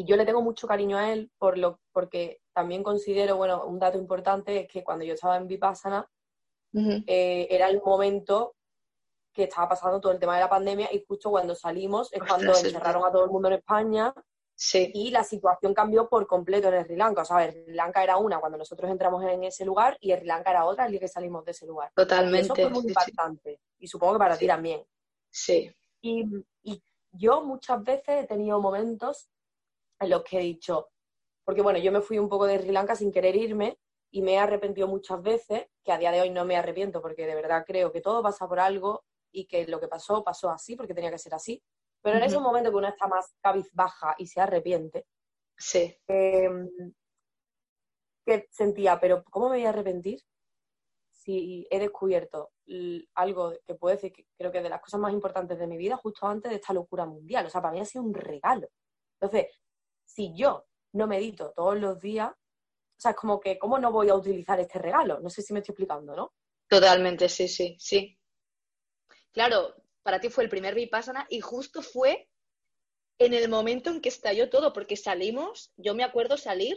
y 0.01 0.05
yo 0.07 0.17
le 0.17 0.25
tengo 0.25 0.41
mucho 0.41 0.67
cariño 0.67 0.97
a 0.97 1.13
él 1.13 1.31
por 1.37 1.59
lo, 1.59 1.79
porque 1.93 2.41
también 2.55 2.83
considero, 2.83 3.37
bueno, 3.37 3.67
un 3.67 3.79
dato 3.79 3.99
importante 3.99 4.61
es 4.61 4.67
que 4.67 4.83
cuando 4.83 5.05
yo 5.05 5.13
estaba 5.13 5.37
en 5.37 5.47
Vipassana 5.47 6.09
eh, 6.73 7.47
era 7.51 7.69
el 7.69 7.83
momento 7.83 8.55
que 9.31 9.43
estaba 9.43 9.69
pasando 9.69 10.01
todo 10.01 10.13
el 10.13 10.19
tema 10.19 10.37
de 10.37 10.41
la 10.41 10.49
pandemia 10.49 10.89
y 10.91 11.05
justo 11.07 11.29
cuando 11.31 11.55
salimos 11.55 12.11
es 12.15 12.23
cuando 12.23 12.53
encerraron 12.53 13.05
a 13.05 13.13
todo 13.13 13.25
el 13.25 13.31
mundo 13.31 13.49
en 13.49 13.55
España 13.55 14.15
y 14.73 15.11
la 15.11 15.23
situación 15.23 15.75
cambió 15.75 16.09
por 16.09 16.27
completo 16.27 16.73
en 16.73 16.83
Sri 16.83 16.97
Lanka. 16.97 17.21
O 17.21 17.25
sea, 17.27 17.51
Sri 17.51 17.75
Lanka 17.75 18.03
era 18.03 18.17
una 18.17 18.41
cuando 18.41 18.57
nosotros 18.57 18.91
entramos 18.91 19.23
en 19.25 19.45
ese 19.45 19.67
lugar 19.67 19.99
y 20.01 20.15
Sri 20.15 20.25
Lanka 20.25 20.51
era 20.51 20.65
otra 20.65 20.87
el 20.87 20.93
día 20.93 21.01
que 21.01 21.09
salimos 21.09 21.45
de 21.45 21.51
ese 21.51 21.67
lugar. 21.67 21.93
Totalmente. 21.95 22.41
eso 22.41 22.55
fue 22.55 22.71
muy 22.71 22.89
impactante 22.89 23.61
y 23.79 23.87
supongo 23.87 24.15
que 24.15 24.19
para 24.21 24.39
ti 24.39 24.47
también. 24.47 24.83
Sí. 25.29 25.71
Y, 26.01 26.25
y 26.63 26.83
yo 27.13 27.43
muchas 27.43 27.85
veces 27.85 28.25
he 28.25 28.27
tenido 28.27 28.61
momentos 28.61 29.29
en 30.01 30.11
los 30.11 30.25
que 30.25 30.39
he 30.39 30.43
dicho, 30.43 30.89
porque 31.45 31.63
bueno, 31.63 31.79
yo 31.79 31.93
me 31.93 32.01
fui 32.01 32.19
un 32.19 32.29
poco 32.29 32.47
de 32.47 32.59
Sri 32.59 32.73
Lanka 32.73 32.95
sin 32.97 33.13
querer 33.13 33.37
irme 33.37 33.79
y 34.11 34.23
me 34.23 34.33
he 34.33 34.39
arrepentido 34.39 34.89
muchas 34.89 35.23
veces, 35.23 35.67
que 35.85 35.93
a 35.93 35.99
día 35.99 36.11
de 36.11 36.21
hoy 36.21 36.31
no 36.31 36.45
me 36.45 36.57
arrepiento 36.57 37.01
porque 37.01 37.27
de 37.27 37.35
verdad 37.35 37.65
creo 37.67 37.93
que 37.93 38.01
todo 38.01 38.23
pasa 38.23 38.49
por 38.49 38.59
algo 38.59 39.05
y 39.33 39.47
que 39.47 39.67
lo 39.67 39.79
que 39.79 39.89
pasó 39.89 40.25
pasó 40.25 40.51
así 40.51 40.75
porque 40.75 40.95
tenía 40.95 41.11
que 41.11 41.19
ser 41.19 41.35
así. 41.35 41.63
Pero 42.03 42.17
en 42.17 42.25
ese 42.25 42.39
momento 42.39 42.71
que 42.71 42.77
uno 42.77 42.89
está 42.89 43.07
más 43.07 43.35
cabizbaja 43.43 44.15
y 44.19 44.27
se 44.27 44.41
arrepiente, 44.41 45.07
sí. 45.57 45.95
Em, 46.09 46.69
que 48.25 48.49
sentía, 48.51 48.99
pero 48.99 49.23
¿cómo 49.25 49.51
me 49.51 49.57
voy 49.57 49.67
a 49.67 49.71
arrepentir 49.71 50.21
si 51.11 51.67
he 51.71 51.79
descubierto 51.79 52.53
algo 53.15 53.53
que 53.67 53.75
puedo 53.75 53.95
decir 53.95 54.13
que 54.13 54.27
creo 54.39 54.51
que 54.51 54.59
es 54.59 54.65
de 54.65 54.71
las 54.71 54.81
cosas 54.81 55.01
más 55.01 55.13
importantes 55.13 55.59
de 55.59 55.67
mi 55.67 55.77
vida 55.77 55.97
justo 55.97 56.27
antes 56.27 56.51
de 56.51 56.57
esta 56.57 56.73
locura 56.73 57.05
mundial? 57.07 57.47
O 57.47 57.51
sea, 57.51 57.61
para 57.61 57.75
mí 57.75 57.81
ha 57.81 57.85
sido 57.85 58.05
un 58.05 58.15
regalo. 58.15 58.69
Entonces, 59.21 59.53
si 60.15 60.33
yo 60.35 60.67
no 60.93 61.07
medito 61.07 61.53
todos 61.55 61.79
los 61.79 62.01
días, 62.01 62.31
o 62.31 63.01
sea, 63.01 63.13
es 63.13 63.17
como 63.17 63.41
que, 63.41 63.59
¿cómo 63.59 63.79
no 63.79 63.93
voy 63.93 64.09
a 64.09 64.15
utilizar 64.15 64.59
este 64.61 64.79
regalo? 64.79 65.21
No 65.21 65.31
sé 65.31 65.43
si 65.43 65.53
me 65.53 65.61
estoy 65.61 65.73
explicando, 65.73 66.15
¿no? 66.15 66.35
Totalmente, 66.69 67.29
sí, 67.29 67.49
sí, 67.49 67.77
sí. 67.79 68.19
Claro, 69.33 69.75
para 70.03 70.21
ti 70.21 70.29
fue 70.29 70.45
el 70.45 70.51
primer 70.51 70.75
Vipassana 70.75 71.27
y 71.31 71.41
justo 71.41 71.83
fue 71.83 72.29
en 73.19 73.35
el 73.35 73.49
momento 73.49 73.91
en 73.91 74.01
que 74.01 74.09
estalló 74.09 74.51
todo, 74.51 74.73
porque 74.73 74.97
salimos, 74.97 75.73
yo 75.77 75.95
me 75.95 76.05
acuerdo 76.05 76.37
salir, 76.37 76.77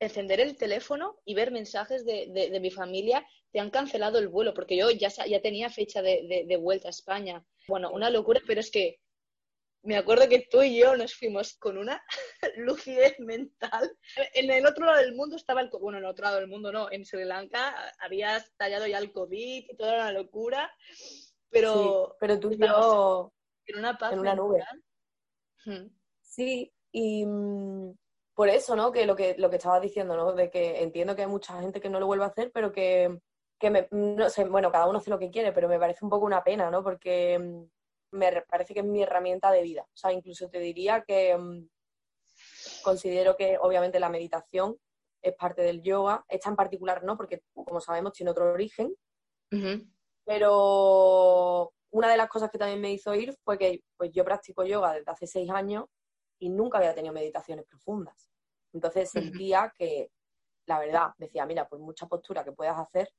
encender 0.00 0.40
el 0.40 0.56
teléfono 0.56 1.20
y 1.24 1.34
ver 1.34 1.50
mensajes 1.50 2.04
de, 2.04 2.58
mi 2.60 2.70
familia, 2.70 3.26
te 3.52 3.60
han 3.60 3.70
cancelado 3.70 4.18
el 4.18 4.28
vuelo, 4.28 4.54
porque 4.54 4.76
yo 4.76 4.90
ya, 4.90 5.08
ya 5.08 5.40
tenía 5.40 5.68
fecha 5.70 6.00
de, 6.00 6.44
de 6.46 6.56
vuelta 6.56 6.88
a 6.88 6.90
España. 6.90 7.44
Bueno, 7.66 7.90
una 7.90 8.08
locura, 8.08 8.40
pero 8.46 8.60
es 8.60 8.70
que 8.70 9.00
me 9.82 9.96
acuerdo 9.96 10.28
que 10.28 10.46
tú 10.50 10.62
y 10.62 10.80
yo 10.80 10.96
nos 10.96 11.14
fuimos 11.14 11.56
con 11.58 11.78
una 11.78 12.02
lucidez 12.56 13.18
mental. 13.20 13.96
En 14.34 14.50
el 14.50 14.66
otro 14.66 14.86
lado 14.86 14.98
del 14.98 15.14
mundo 15.14 15.36
estaba 15.36 15.60
el... 15.60 15.70
Bueno, 15.70 15.98
en 15.98 16.04
el 16.04 16.10
otro 16.10 16.24
lado 16.24 16.36
del 16.36 16.48
mundo 16.48 16.72
no, 16.72 16.90
en 16.90 17.04
Sri 17.04 17.24
Lanka 17.24 17.74
había 17.98 18.36
estallado 18.36 18.86
ya 18.86 18.98
el 18.98 19.12
COVID 19.12 19.66
y 19.68 19.76
toda 19.76 19.94
una 19.94 20.12
locura, 20.12 20.70
pero... 21.50 22.16
pero 22.20 22.38
tú 22.38 22.52
y 22.52 22.58
yo... 22.58 23.32
En 23.66 23.78
una 23.78 23.98
paz 23.98 24.12
En 24.12 24.20
una 24.20 24.34
nube. 24.34 24.64
Sí, 26.22 26.72
y 26.92 27.26
mm, 27.26 27.92
por 28.34 28.48
eso, 28.48 28.74
¿no? 28.76 28.92
Que 28.92 29.06
lo 29.06 29.14
que, 29.14 29.34
lo 29.38 29.50
que 29.50 29.56
estabas 29.56 29.82
diciendo, 29.82 30.16
¿no? 30.16 30.32
De 30.32 30.50
que 30.50 30.82
entiendo 30.82 31.14
que 31.14 31.22
hay 31.22 31.28
mucha 31.28 31.60
gente 31.60 31.80
que 31.80 31.90
no 31.90 32.00
lo 32.00 32.06
vuelve 32.06 32.24
a 32.24 32.28
hacer, 32.28 32.50
pero 32.52 32.72
que, 32.72 33.18
que 33.58 33.70
me, 33.70 33.88
no 33.90 34.30
sé, 34.30 34.44
bueno, 34.44 34.70
cada 34.70 34.86
uno 34.86 34.98
hace 34.98 35.10
lo 35.10 35.18
que 35.18 35.30
quiere, 35.30 35.52
pero 35.52 35.68
me 35.68 35.78
parece 35.78 36.04
un 36.04 36.10
poco 36.10 36.24
una 36.24 36.42
pena, 36.42 36.70
¿no? 36.70 36.82
Porque 36.82 37.38
mm, 37.38 37.64
me 38.10 38.42
parece 38.42 38.74
que 38.74 38.80
es 38.80 38.86
mi 38.86 39.02
herramienta 39.02 39.50
de 39.50 39.62
vida. 39.62 39.82
O 39.82 39.96
sea, 39.96 40.12
incluso 40.12 40.48
te 40.48 40.58
diría 40.58 41.02
que 41.06 41.36
mm, 41.36 41.68
considero 42.82 43.36
que 43.36 43.58
obviamente 43.60 44.00
la 44.00 44.08
meditación 44.08 44.76
es 45.22 45.34
parte 45.34 45.62
del 45.62 45.82
yoga. 45.82 46.24
Esta 46.28 46.48
en 46.48 46.56
particular 46.56 47.02
no, 47.04 47.16
porque 47.16 47.42
como 47.52 47.80
sabemos 47.80 48.12
tiene 48.12 48.30
otro 48.30 48.52
origen. 48.52 48.94
Pero 50.24 51.72
una 51.90 52.10
de 52.10 52.16
las 52.16 52.28
cosas 52.28 52.50
que 52.50 52.58
también 52.58 52.80
me 52.80 52.92
hizo 52.92 53.14
ir 53.14 53.34
fue 53.44 53.58
que 53.58 53.82
pues, 53.96 54.10
yo 54.12 54.24
practico 54.24 54.64
yoga 54.64 54.92
desde 54.92 55.10
hace 55.10 55.26
seis 55.26 55.50
años 55.50 55.86
y 56.38 56.50
nunca 56.50 56.78
había 56.78 56.94
tenido 56.94 57.14
meditaciones 57.14 57.64
profundas. 57.66 58.30
Entonces 58.72 59.10
sentía 59.10 59.72
que, 59.76 60.10
la 60.66 60.78
verdad, 60.78 61.08
decía, 61.16 61.46
mira, 61.46 61.66
pues 61.66 61.80
mucha 61.80 62.06
postura 62.06 62.44
que 62.44 62.52
puedas 62.52 62.78
hacer, 62.78 63.10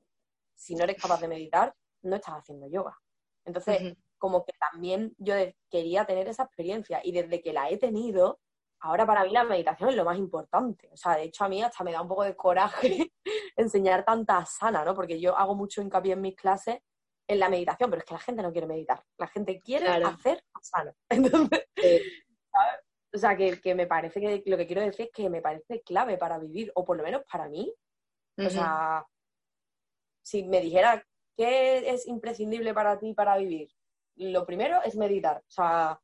si 0.53 0.75
no 0.75 0.83
eres 0.83 1.01
capaz 1.01 1.19
de 1.19 1.27
meditar, 1.27 1.73
no 2.03 2.15
estás 2.15 2.35
haciendo 2.35 2.67
yoga. 2.67 2.97
Entonces, 3.45 3.95
como 4.19 4.45
que 4.45 4.53
también 4.71 5.15
yo 5.17 5.33
quería 5.71 6.05
tener 6.05 6.27
esa 6.27 6.43
experiencia 6.43 7.01
y 7.03 7.11
desde 7.11 7.41
que 7.41 7.53
la 7.53 7.69
he 7.69 7.77
tenido, 7.77 8.39
ahora 8.81 9.05
para 9.05 9.23
mí 9.23 9.31
la 9.31 9.43
meditación 9.43 9.89
es 9.89 9.95
lo 9.95 10.05
más 10.05 10.17
importante. 10.17 10.89
O 10.91 10.97
sea, 10.97 11.15
de 11.15 11.23
hecho 11.23 11.45
a 11.45 11.49
mí 11.49 11.63
hasta 11.63 11.83
me 11.83 11.91
da 11.91 12.01
un 12.01 12.07
poco 12.07 12.23
de 12.23 12.35
coraje 12.35 13.11
enseñar 13.55 14.05
tanta 14.05 14.45
sana, 14.45 14.85
¿no? 14.85 14.93
Porque 14.93 15.19
yo 15.19 15.35
hago 15.35 15.55
mucho 15.55 15.81
hincapié 15.81 16.13
en 16.13 16.21
mis 16.21 16.35
clases 16.35 16.79
en 17.27 17.39
la 17.39 17.49
meditación, 17.49 17.89
pero 17.89 17.99
es 17.99 18.05
que 18.05 18.13
la 18.13 18.19
gente 18.19 18.41
no 18.41 18.51
quiere 18.51 18.67
meditar. 18.67 19.03
La 19.17 19.27
gente 19.27 19.59
quiere 19.59 19.87
hacer 19.87 20.43
sana. 20.61 20.93
Entonces, 21.09 21.67
O 23.13 23.17
sea, 23.17 23.37
que, 23.37 23.75
me 23.75 23.87
parece 23.87 24.19
que 24.19 24.43
lo 24.45 24.57
que 24.57 24.65
quiero 24.65 24.81
decir 24.81 25.05
es 25.05 25.11
que 25.11 25.29
me 25.29 25.41
parece 25.41 25.81
clave 25.81 26.17
para 26.17 26.39
vivir, 26.39 26.71
o 26.75 26.83
por 26.83 26.97
lo 26.97 27.03
menos 27.03 27.21
para 27.31 27.47
mí. 27.47 27.73
O 28.37 28.49
sea, 28.49 29.05
si 30.23 30.43
me 30.43 30.61
dijera 30.61 31.05
qué 31.35 31.89
es 31.89 32.07
imprescindible 32.07 32.73
para 32.73 32.97
ti 32.97 33.13
para 33.13 33.37
vivir, 33.37 33.69
lo 34.19 34.45
primero 34.45 34.81
es 34.83 34.95
meditar. 34.95 35.37
O 35.37 35.51
sea. 35.51 35.99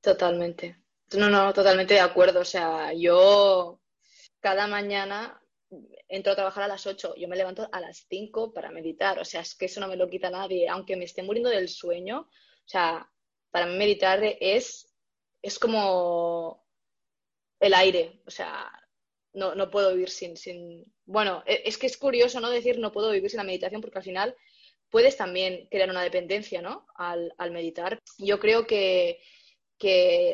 Totalmente. 0.00 0.76
No, 1.16 1.28
no, 1.28 1.52
totalmente 1.52 1.94
de 1.94 2.00
acuerdo. 2.00 2.40
O 2.40 2.44
sea, 2.44 2.92
yo 2.92 3.80
cada 4.40 4.66
mañana 4.66 5.40
entro 6.08 6.32
a 6.32 6.36
trabajar 6.36 6.64
a 6.64 6.68
las 6.68 6.86
8, 6.86 7.14
yo 7.16 7.28
me 7.28 7.36
levanto 7.36 7.68
a 7.70 7.80
las 7.80 8.06
5 8.08 8.52
para 8.52 8.70
meditar. 8.70 9.18
O 9.18 9.24
sea, 9.24 9.40
es 9.40 9.54
que 9.54 9.66
eso 9.66 9.80
no 9.80 9.88
me 9.88 9.96
lo 9.96 10.08
quita 10.08 10.30
nadie. 10.30 10.68
Aunque 10.68 10.96
me 10.96 11.04
esté 11.04 11.22
muriendo 11.22 11.50
del 11.50 11.68
sueño, 11.68 12.20
o 12.20 12.68
sea, 12.68 13.10
para 13.50 13.66
mí 13.66 13.76
meditar 13.76 14.20
es, 14.22 14.94
es 15.42 15.58
como 15.58 16.64
el 17.58 17.74
aire. 17.74 18.22
O 18.26 18.30
sea, 18.30 18.70
no, 19.32 19.54
no 19.54 19.70
puedo 19.70 19.92
vivir 19.92 20.10
sin, 20.10 20.36
sin. 20.36 20.84
Bueno, 21.04 21.42
e, 21.46 21.62
es 21.64 21.78
que 21.78 21.86
es 21.86 21.96
curioso, 21.96 22.40
¿no? 22.40 22.50
Decir 22.50 22.78
no 22.78 22.92
puedo 22.92 23.10
vivir 23.10 23.30
sin 23.30 23.38
la 23.38 23.44
meditación 23.44 23.80
porque 23.80 23.98
al 23.98 24.04
final 24.04 24.36
puedes 24.90 25.16
también 25.16 25.66
crear 25.70 25.88
una 25.88 26.02
dependencia 26.02 26.60
¿no? 26.60 26.86
al, 26.96 27.32
meditar. 27.50 27.98
Yo 28.18 28.38
creo 28.38 28.66
que, 28.66 29.20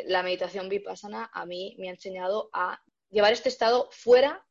la 0.07 0.23
meditación 0.23 0.69
vipassana 0.69 1.31
a 1.33 1.47
mí 1.47 1.77
me 1.79 1.89
ha 1.89 1.93
enseñado 1.93 2.51
a 2.53 2.83
llevar 3.11 3.33
este 3.33 3.49
estado 3.49 3.89
fuera 3.93 4.45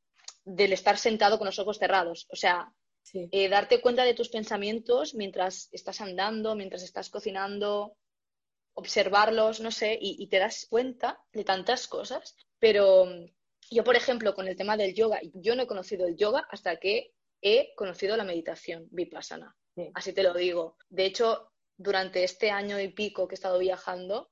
del 0.45 0.71
estar 0.71 0.97
sentado 0.97 1.37
con 1.37 1.47
los 1.47 1.59
ojos 1.59 1.77
cerrados. 1.77 2.27
O 2.29 2.35
sea, 2.35 2.71
eh, 3.13 3.49
darte 3.49 3.81
cuenta 3.81 4.05
de 4.05 4.13
tus 4.13 4.29
pensamientos 4.29 5.13
mientras 5.13 5.67
estás 5.73 5.99
andando, 5.99 6.55
mientras 6.55 6.81
estás 6.83 7.09
cocinando, 7.09 7.97
observarlos, 8.73 9.59
no 9.59 9.71
sé, 9.71 9.97
y, 9.99 10.27
te 10.27 10.39
das 10.39 10.67
cuenta 10.69 11.19
de 11.33 11.43
tantas 11.43 11.87
cosas. 11.87 12.35
Pero 12.59 13.05
mm, 13.05 13.31
yo, 13.71 13.83
por 13.83 13.95
ejemplo, 13.95 14.33
con 14.33 14.47
el 14.47 14.55
tema 14.55 14.77
del 14.77 14.93
yoga, 14.93 15.19
yo 15.33 15.55
no 15.55 15.63
he 15.63 15.67
conocido 15.67 16.07
el 16.07 16.15
yoga 16.15 16.47
hasta 16.49 16.77
que 16.77 17.11
he 17.41 17.73
conocido 17.75 18.15
la 18.15 18.23
meditación 18.23 18.87
vipassana. 18.91 19.55
Así 19.93 20.13
te 20.13 20.23
lo 20.23 20.34
digo. 20.34 20.78
De 20.89 21.05
hecho, 21.05 21.51
durante 21.78 22.23
este 22.23 22.51
año 22.51 22.80
y 22.80 22.89
pico 22.89 23.28
que 23.28 23.36
he 23.36 23.38
estado 23.38 23.59
viajando, 23.59 24.30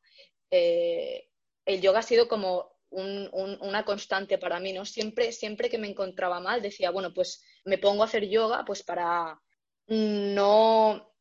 eh, 0.49 1.29
el 1.65 1.81
yoga 1.81 1.99
ha 1.99 2.03
sido 2.03 2.27
como 2.27 2.73
una 2.91 3.83
constante 3.85 4.37
para 4.37 4.59
mí, 4.59 4.71
¿no? 4.71 4.85
Siempre, 4.85 5.31
siempre 5.31 5.67
que 5.69 5.79
me 5.79 5.87
encontraba 5.87 6.39
mal 6.39 6.61
decía, 6.61 6.91
bueno, 6.91 7.11
pues 7.11 7.43
me 7.65 7.79
pongo 7.79 8.03
a 8.03 8.05
hacer 8.05 8.29
yoga 8.29 8.63
pues 8.65 8.83
para 8.83 9.41
no 9.87 11.11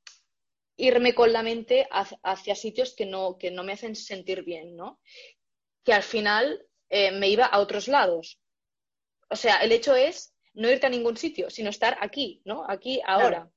irme 0.77 1.15
con 1.15 1.33
la 1.33 1.43
mente 1.43 1.89
hacia, 1.91 2.55
sitios 2.55 2.95
que 2.95 3.07
no, 3.07 3.39
que 3.39 3.51
no 3.51 3.65
me 3.65 3.73
hacen 3.73 3.97
sentir 3.97 4.43
bien, 4.45 4.77
¿no? 4.77 5.01
Que 5.83 5.95
al 5.95 6.03
final 6.03 6.67
eh, 6.91 7.11
me 7.13 7.29
iba 7.29 7.47
a 7.47 7.61
otros 7.61 7.89
lados. 7.89 8.39
O 9.31 9.37
sea, 9.37 9.63
el 9.63 9.73
hecho 9.73 9.95
es 9.95 10.35
no 10.55 10.71
irte 10.71 10.87
a 10.87 10.91
ningún 10.91 11.17
sitio, 11.17 11.49
sino 11.49 11.71
estar 11.71 11.97
aquí, 12.01 12.43
¿no? 12.45 12.67
Aquí, 12.69 13.01
ahora. 13.07 13.51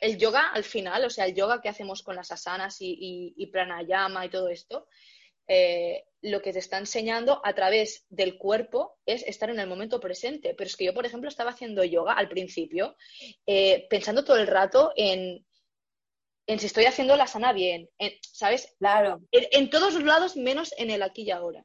El 0.00 0.16
yoga, 0.18 0.48
al 0.48 0.64
final, 0.64 1.04
o 1.04 1.10
sea, 1.10 1.26
el 1.26 1.34
yoga 1.34 1.60
que 1.60 1.68
hacemos 1.68 2.02
con 2.02 2.16
las 2.16 2.32
asanas 2.32 2.76
y 2.80 3.46
pranayama 3.52 4.24
y 4.24 4.30
todo 4.30 4.48
esto, 4.48 4.88
eh, 5.48 6.04
lo 6.22 6.42
que 6.42 6.52
te 6.52 6.58
está 6.58 6.78
enseñando 6.78 7.40
a 7.44 7.54
través 7.54 8.04
del 8.08 8.36
cuerpo 8.36 8.98
es 9.06 9.22
estar 9.26 9.48
en 9.48 9.60
el 9.60 9.68
momento 9.68 10.00
presente. 10.00 10.54
Pero 10.54 10.66
es 10.66 10.76
que 10.76 10.84
yo, 10.84 10.94
por 10.94 11.06
ejemplo, 11.06 11.28
estaba 11.28 11.50
haciendo 11.50 11.84
yoga 11.84 12.14
al 12.14 12.28
principio, 12.28 12.96
eh, 13.46 13.86
pensando 13.88 14.24
todo 14.24 14.36
el 14.36 14.48
rato 14.48 14.92
en, 14.96 15.46
en, 16.46 16.58
si 16.58 16.66
estoy 16.66 16.86
haciendo 16.86 17.16
la 17.16 17.28
sana 17.28 17.52
bien, 17.52 17.88
¿sabes? 18.22 18.74
Claro. 18.78 19.20
En, 19.30 19.70
todos 19.70 19.94
los 19.94 20.02
lados, 20.02 20.36
menos 20.36 20.74
en 20.78 20.90
el 20.90 21.02
aquí 21.02 21.22
y 21.22 21.30
ahora. 21.30 21.64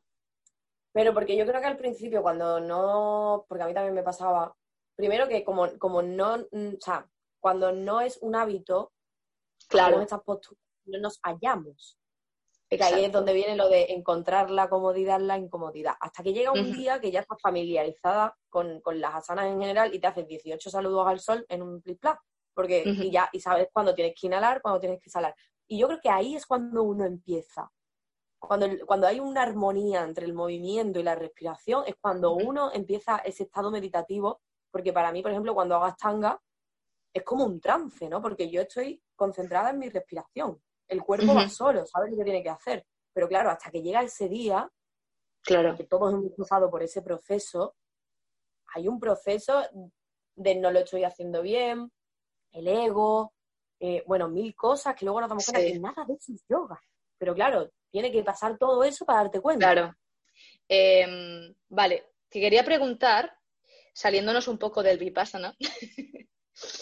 Pero 0.94 1.14
porque 1.14 1.36
yo 1.36 1.46
creo 1.46 1.62
que 1.62 1.68
al 1.68 1.78
principio, 1.78 2.22
cuando 2.22 2.60
no, 2.60 3.46
porque 3.48 3.64
a 3.64 3.68
mí 3.68 3.74
también 3.74 3.96
me 3.96 4.04
pasaba, 4.04 4.56
primero 4.96 5.28
que 5.28 5.44
como, 5.44 5.78
como 5.80 6.02
no, 6.02 6.36
o 6.36 6.82
sea, 6.82 7.10
cuando 7.42 7.74
no 7.74 8.00
es 8.00 8.20
un 8.22 8.36
hábito, 8.36 8.94
claro. 9.68 10.00
estas 10.00 10.22
posturas, 10.22 10.62
no 10.86 11.00
nos 11.00 11.20
hallamos. 11.24 11.98
Que 12.70 12.82
ahí 12.82 13.04
es 13.04 13.12
donde 13.12 13.34
viene 13.34 13.58
lo 13.58 13.68
de 13.68 13.92
encontrar 13.92 14.50
la 14.50 14.70
comodidad, 14.70 15.20
la 15.20 15.38
incomodidad. 15.38 15.96
Hasta 16.00 16.24
que 16.24 16.32
llega 16.32 16.54
un 16.54 16.72
día 16.72 17.02
que 17.02 17.12
ya 17.12 17.20
estás 17.20 17.42
familiarizada 17.42 18.38
con, 18.48 18.82
las 18.94 19.16
asanas 19.16 19.48
en 19.48 19.60
general 19.60 19.94
y 19.94 20.00
te 20.00 20.08
haces 20.08 20.26
18 20.26 20.70
saludos 20.70 21.06
al 21.06 21.20
sol 21.20 21.46
en 21.50 21.64
un 21.64 21.82
plis 21.82 22.00
porque 22.54 22.84
y 22.86 23.12
ya 23.12 23.30
y 23.34 23.42
sabes 23.42 23.68
cuándo 23.74 23.94
tienes 23.94 24.14
que 24.20 24.28
inhalar, 24.28 24.62
cuándo 24.62 24.80
tienes 24.80 25.00
que 25.00 25.10
exhalar. 25.10 25.36
Y 25.68 25.80
yo 25.80 25.88
creo 25.88 26.00
que 26.02 26.10
ahí 26.10 26.36
es 26.36 26.46
cuando 26.46 26.84
uno 26.84 27.04
empieza. 27.04 27.70
Cuando, 28.40 28.68
cuando 28.86 29.06
hay 29.06 29.20
una 29.20 29.42
armonía 29.42 30.04
entre 30.04 30.26
el 30.26 30.34
movimiento 30.34 31.00
y 31.00 31.04
la 31.04 31.16
respiración, 31.16 31.84
es 31.86 31.96
cuando 32.00 32.34
uno 32.34 32.72
empieza 32.74 33.18
ese 33.18 33.44
estado 33.44 33.70
meditativo, 33.70 34.42
porque 34.72 34.94
para 34.94 35.12
mí, 35.12 35.22
por 35.22 35.32
ejemplo, 35.32 35.54
cuando 35.54 35.76
hago 35.76 35.94
tanga, 36.00 36.42
es 37.14 37.24
como 37.24 37.46
un 37.46 37.60
trance, 37.60 38.08
¿no? 38.10 38.22
Porque 38.22 38.50
yo 38.50 38.62
estoy 38.62 39.02
concentrada 39.16 39.72
en 39.72 39.80
mi 39.80 39.90
respiración 39.90 40.62
el 40.92 41.04
cuerpo 41.04 41.34
va 41.34 41.48
solo, 41.48 41.86
sabe 41.86 42.12
lo 42.12 42.18
que 42.18 42.26
tiene 42.26 42.44
que 42.44 42.50
hacer. 42.50 42.86
Pero 43.14 43.28
claro, 43.28 43.50
hasta 43.50 43.72
que 43.72 43.82
llega 43.82 44.04
ese 44.04 44.28
día, 44.28 44.70
claro. 45.42 45.76
que 45.76 45.86
todos 45.86 46.14
hemos 46.14 46.34
cruzado 46.34 46.70
por 46.70 46.84
ese 46.84 47.02
proceso, 47.02 47.76
hay 48.76 48.90
un 48.90 49.00
proceso 49.00 49.64
de 50.36 50.56
no 50.56 50.70
lo 50.70 50.80
estoy 50.80 51.06
haciendo 51.06 51.42
bien, 51.42 51.92
el 52.52 52.68
ego, 52.68 53.34
eh, 53.80 54.04
bueno, 54.06 54.28
mil 54.28 54.54
cosas 54.54 54.94
que 54.96 55.06
luego 55.06 55.22
nos 55.22 55.30
damos 55.30 55.46
cuenta 55.46 55.62
que 55.62 55.80
nada 55.80 56.06
de 56.06 56.14
eso 56.14 56.34
es 56.34 56.44
yoga. 56.50 56.80
Pero 57.18 57.34
claro, 57.34 57.72
tiene 57.90 58.12
que 58.12 58.24
pasar 58.24 58.58
todo 58.58 58.84
eso 58.84 59.06
para 59.06 59.24
darte 59.24 59.40
cuenta. 59.40 59.72
Claro. 59.72 59.96
Em, 60.68 61.54
vale, 61.70 62.12
te 62.28 62.42
quería 62.42 62.66
preguntar, 62.66 63.34
saliéndonos 63.94 64.50
un 64.50 64.58
poco 64.58 64.84
del 64.84 64.98
vipassana, 64.98 65.56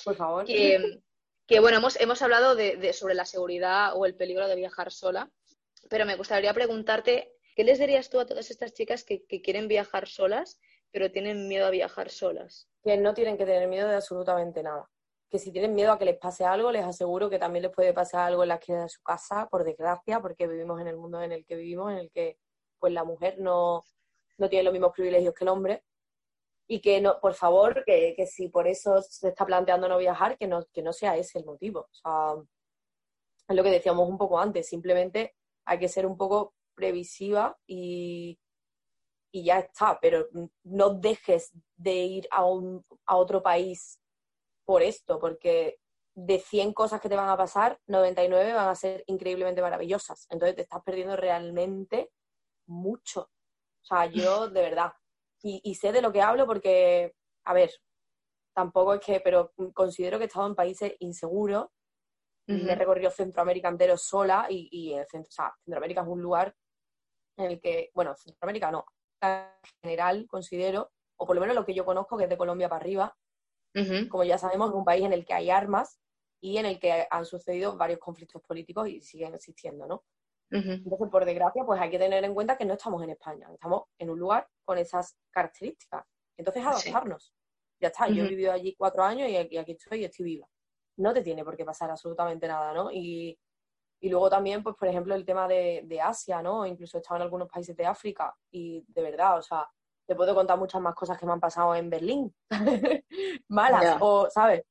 por 0.03 0.15
favor. 0.15 0.45
Que, 0.45 1.01
que 1.49 1.59
bueno, 1.59 1.77
hemos, 1.77 1.99
hemos 1.99 2.21
hablado 2.21 2.55
de, 2.55 2.93
sobre 2.93 3.15
la 3.15 3.25
seguridad 3.25 3.93
o 3.95 4.05
el 4.05 4.15
peligro 4.15 4.47
de 4.47 4.55
viajar 4.55 4.91
sola, 4.91 5.31
pero 5.89 6.05
me 6.05 6.15
gustaría 6.15 6.53
preguntarte, 6.53 7.33
¿qué 7.55 7.63
les 7.63 7.79
dirías 7.79 8.11
tú 8.11 8.19
a 8.19 8.27
todas 8.27 8.51
estas 8.51 8.71
chicas 8.73 9.03
que, 9.03 9.25
quieren 9.25 9.67
viajar 9.67 10.07
solas, 10.07 10.59
pero 10.91 11.11
tienen 11.11 11.47
miedo 11.47 11.65
a 11.65 11.71
viajar 11.71 12.11
solas? 12.11 12.69
Que 12.83 12.97
no 12.97 13.15
tienen 13.15 13.35
que 13.35 13.45
tener 13.45 13.67
miedo 13.67 13.87
de 13.87 13.95
absolutamente 13.95 14.61
nada. 14.61 14.87
Que 15.27 15.39
si 15.39 15.51
tienen 15.51 15.73
miedo 15.73 15.91
a 15.91 15.97
que 15.97 16.05
les 16.05 16.17
pase 16.17 16.45
algo, 16.45 16.71
les 16.71 16.85
aseguro 16.85 17.31
que 17.31 17.39
también 17.39 17.63
les 17.63 17.71
puede 17.71 17.93
pasar 17.93 18.27
algo 18.27 18.43
en 18.43 18.49
la 18.49 18.55
esquina 18.55 18.83
de 18.83 18.89
su 18.89 19.01
casa, 19.01 19.47
por 19.49 19.63
desgracia, 19.63 20.19
porque 20.19 20.47
vivimos 20.47 20.79
en 20.81 20.87
el 20.87 20.97
mundo 20.97 21.19
en 21.23 21.31
el 21.31 21.45
que 21.45 21.55
vivimos, 21.55 21.91
en 21.91 21.97
el 21.97 22.11
que 22.11 22.37
pues 22.77 22.93
la 22.93 23.03
mujer 23.03 23.39
no, 23.39 23.83
no 24.37 24.49
tiene 24.49 24.63
los 24.63 24.73
mismos 24.73 24.93
privilegios 24.93 25.33
que 25.33 25.43
el 25.45 25.49
hombre 25.49 25.83
y 26.71 26.81
que 26.81 27.01
no, 27.01 27.19
por 27.19 27.33
favor, 27.33 27.83
que, 27.83 28.15
si 28.27 28.47
por 28.47 28.67
eso 28.67 29.01
se 29.01 29.29
está 29.29 29.43
planteando 29.43 29.89
no 29.89 29.97
viajar, 29.97 30.37
que 30.37 30.45
no, 30.45 30.63
que 30.71 30.83
no 30.83 30.93
sea 30.93 31.17
ese 31.17 31.39
el 31.39 31.45
motivo. 31.45 31.81
O 31.81 31.93
sea, 31.93 32.35
es 33.47 33.55
lo 33.55 33.63
que 33.63 33.71
decíamos 33.71 34.07
un 34.07 34.19
poco 34.19 34.39
antes, 34.39 34.69
simplemente 34.69 35.35
hay 35.65 35.79
que 35.79 35.87
ser 35.89 36.05
un 36.05 36.15
poco 36.15 36.53
previsiva 36.75 37.57
y, 37.65 38.39
y 39.33 39.43
ya 39.45 39.59
está, 39.59 39.97
pero 39.99 40.27
no 40.63 40.91
dejes 40.91 41.51
de 41.75 41.95
ir 41.95 42.27
a, 42.29 42.45
un, 42.45 42.85
a 43.07 43.17
otro 43.17 43.41
país 43.41 43.99
por 44.63 44.83
esto, 44.83 45.17
porque 45.19 45.79
de 46.13 46.37
100 46.37 46.73
cosas 46.73 47.01
que 47.01 47.09
te 47.09 47.15
van 47.15 47.29
a 47.29 47.37
pasar, 47.37 47.79
99 47.87 48.53
van 48.53 48.67
a 48.67 48.75
ser 48.75 49.03
increíblemente 49.07 49.63
maravillosas. 49.63 50.27
Entonces 50.29 50.55
te 50.55 50.61
estás 50.61 50.83
perdiendo 50.83 51.15
realmente 51.15 52.11
mucho. 52.67 53.31
O 53.81 53.85
sea, 53.85 54.05
yo 54.05 54.49
de 54.49 54.61
verdad, 54.61 54.93
y, 55.41 55.75
sé 55.75 55.91
de 55.91 56.01
lo 56.01 56.11
que 56.11 56.21
hablo 56.21 56.45
porque, 56.45 57.13
a 57.45 57.53
ver, 57.53 57.71
tampoco 58.53 58.95
es 58.95 58.99
que, 58.99 59.21
pero 59.21 59.53
considero 59.73 60.17
que 60.17 60.25
he 60.25 60.27
estado 60.27 60.47
en 60.47 60.55
países 60.55 60.93
inseguros. 60.99 61.67
Me 62.47 62.71
he 62.71 62.75
recorrido 62.75 63.11
Centroamérica 63.11 63.69
entero 63.69 63.95
sola 63.95 64.47
y, 64.49 64.69
y 64.71 64.93
el 64.93 65.05
centro, 65.05 65.29
o 65.29 65.31
sea, 65.31 65.53
Centroamérica 65.63 66.01
es 66.01 66.07
un 66.07 66.19
lugar 66.19 66.55
en 67.37 67.51
el 67.51 67.61
que, 67.61 67.91
bueno, 67.93 68.15
Centroamérica 68.15 68.71
no, 68.71 68.85
en 69.21 69.45
general 69.83 70.25
considero, 70.27 70.91
o 71.17 71.27
por 71.27 71.35
lo 71.35 71.41
menos 71.41 71.55
lo 71.55 71.63
que 71.63 71.75
yo 71.75 71.85
conozco, 71.85 72.17
que 72.17 72.23
es 72.23 72.29
de 72.29 72.37
Colombia 72.37 72.67
para 72.67 72.81
arriba, 72.81 73.15
como 74.09 74.23
ya 74.23 74.37
sabemos, 74.37 74.69
es 74.71 74.75
un 74.75 74.83
país 74.83 75.05
en 75.05 75.13
el 75.13 75.25
que 75.25 75.33
hay 75.33 75.51
armas 75.51 75.99
y 76.41 76.57
en 76.57 76.65
el 76.65 76.79
que 76.79 77.07
han 77.09 77.25
sucedido 77.25 77.77
varios 77.77 77.99
conflictos 77.99 78.41
políticos 78.41 78.89
y 78.89 79.01
siguen 79.01 79.35
existiendo, 79.35 79.85
¿no? 79.85 80.03
Entonces, 80.51 81.09
por 81.11 81.25
desgracia, 81.25 81.63
pues 81.63 81.79
hay 81.79 81.89
que 81.89 81.99
tener 81.99 82.23
en 82.23 82.33
cuenta 82.33 82.57
que 82.57 82.65
no 82.65 82.73
estamos 82.73 83.03
en 83.03 83.11
España, 83.11 83.47
estamos 83.53 83.83
en 83.97 84.09
un 84.09 84.19
lugar 84.19 84.47
con 84.65 84.77
esas 84.77 85.17
características. 85.29 86.05
Entonces, 86.37 86.65
adaptarnos. 86.65 87.33
Ya 87.79 87.89
está, 87.89 88.07
yo 88.07 88.23
he 88.23 88.27
vivido 88.27 88.51
allí 88.51 88.75
cuatro 88.75 89.03
años 89.03 89.29
y 89.29 89.37
aquí, 89.37 89.71
estoy 89.71 90.01
y 90.01 90.05
estoy 90.05 90.25
viva. 90.25 90.47
No 90.97 91.13
te 91.13 91.21
tiene 91.21 91.45
por 91.45 91.55
qué 91.55 91.63
pasar 91.63 91.91
absolutamente 91.91 92.47
nada, 92.47 92.73
¿no? 92.73 92.91
Y, 92.91 93.39
luego 94.01 94.29
también, 94.29 94.63
pues, 94.63 94.75
por 94.75 94.87
ejemplo, 94.87 95.15
el 95.15 95.25
tema 95.25 95.47
de, 95.47 95.83
de 95.85 96.01
Asia, 96.01 96.41
¿no? 96.41 96.65
Incluso 96.65 96.97
he 96.97 97.01
estado 97.01 97.17
en 97.17 97.23
algunos 97.23 97.47
países 97.47 97.75
de 97.75 97.85
África 97.85 98.35
y 98.51 98.83
de 98.87 99.01
verdad, 99.01 99.37
o 99.37 99.41
sea, 99.41 99.69
te 100.09 100.15
puedo 100.15 100.33
contar 100.33 100.57
muchas 100.57 100.81
más 100.81 100.95
cosas 100.95 101.19
que 101.19 101.25
me 101.27 101.33
han 101.33 101.39
pasado 101.39 101.75
en 101.75 101.89
Berlín. 101.89 102.33
Malas, 103.49 103.97
o, 104.01 104.27
¿sabes? 104.29 104.63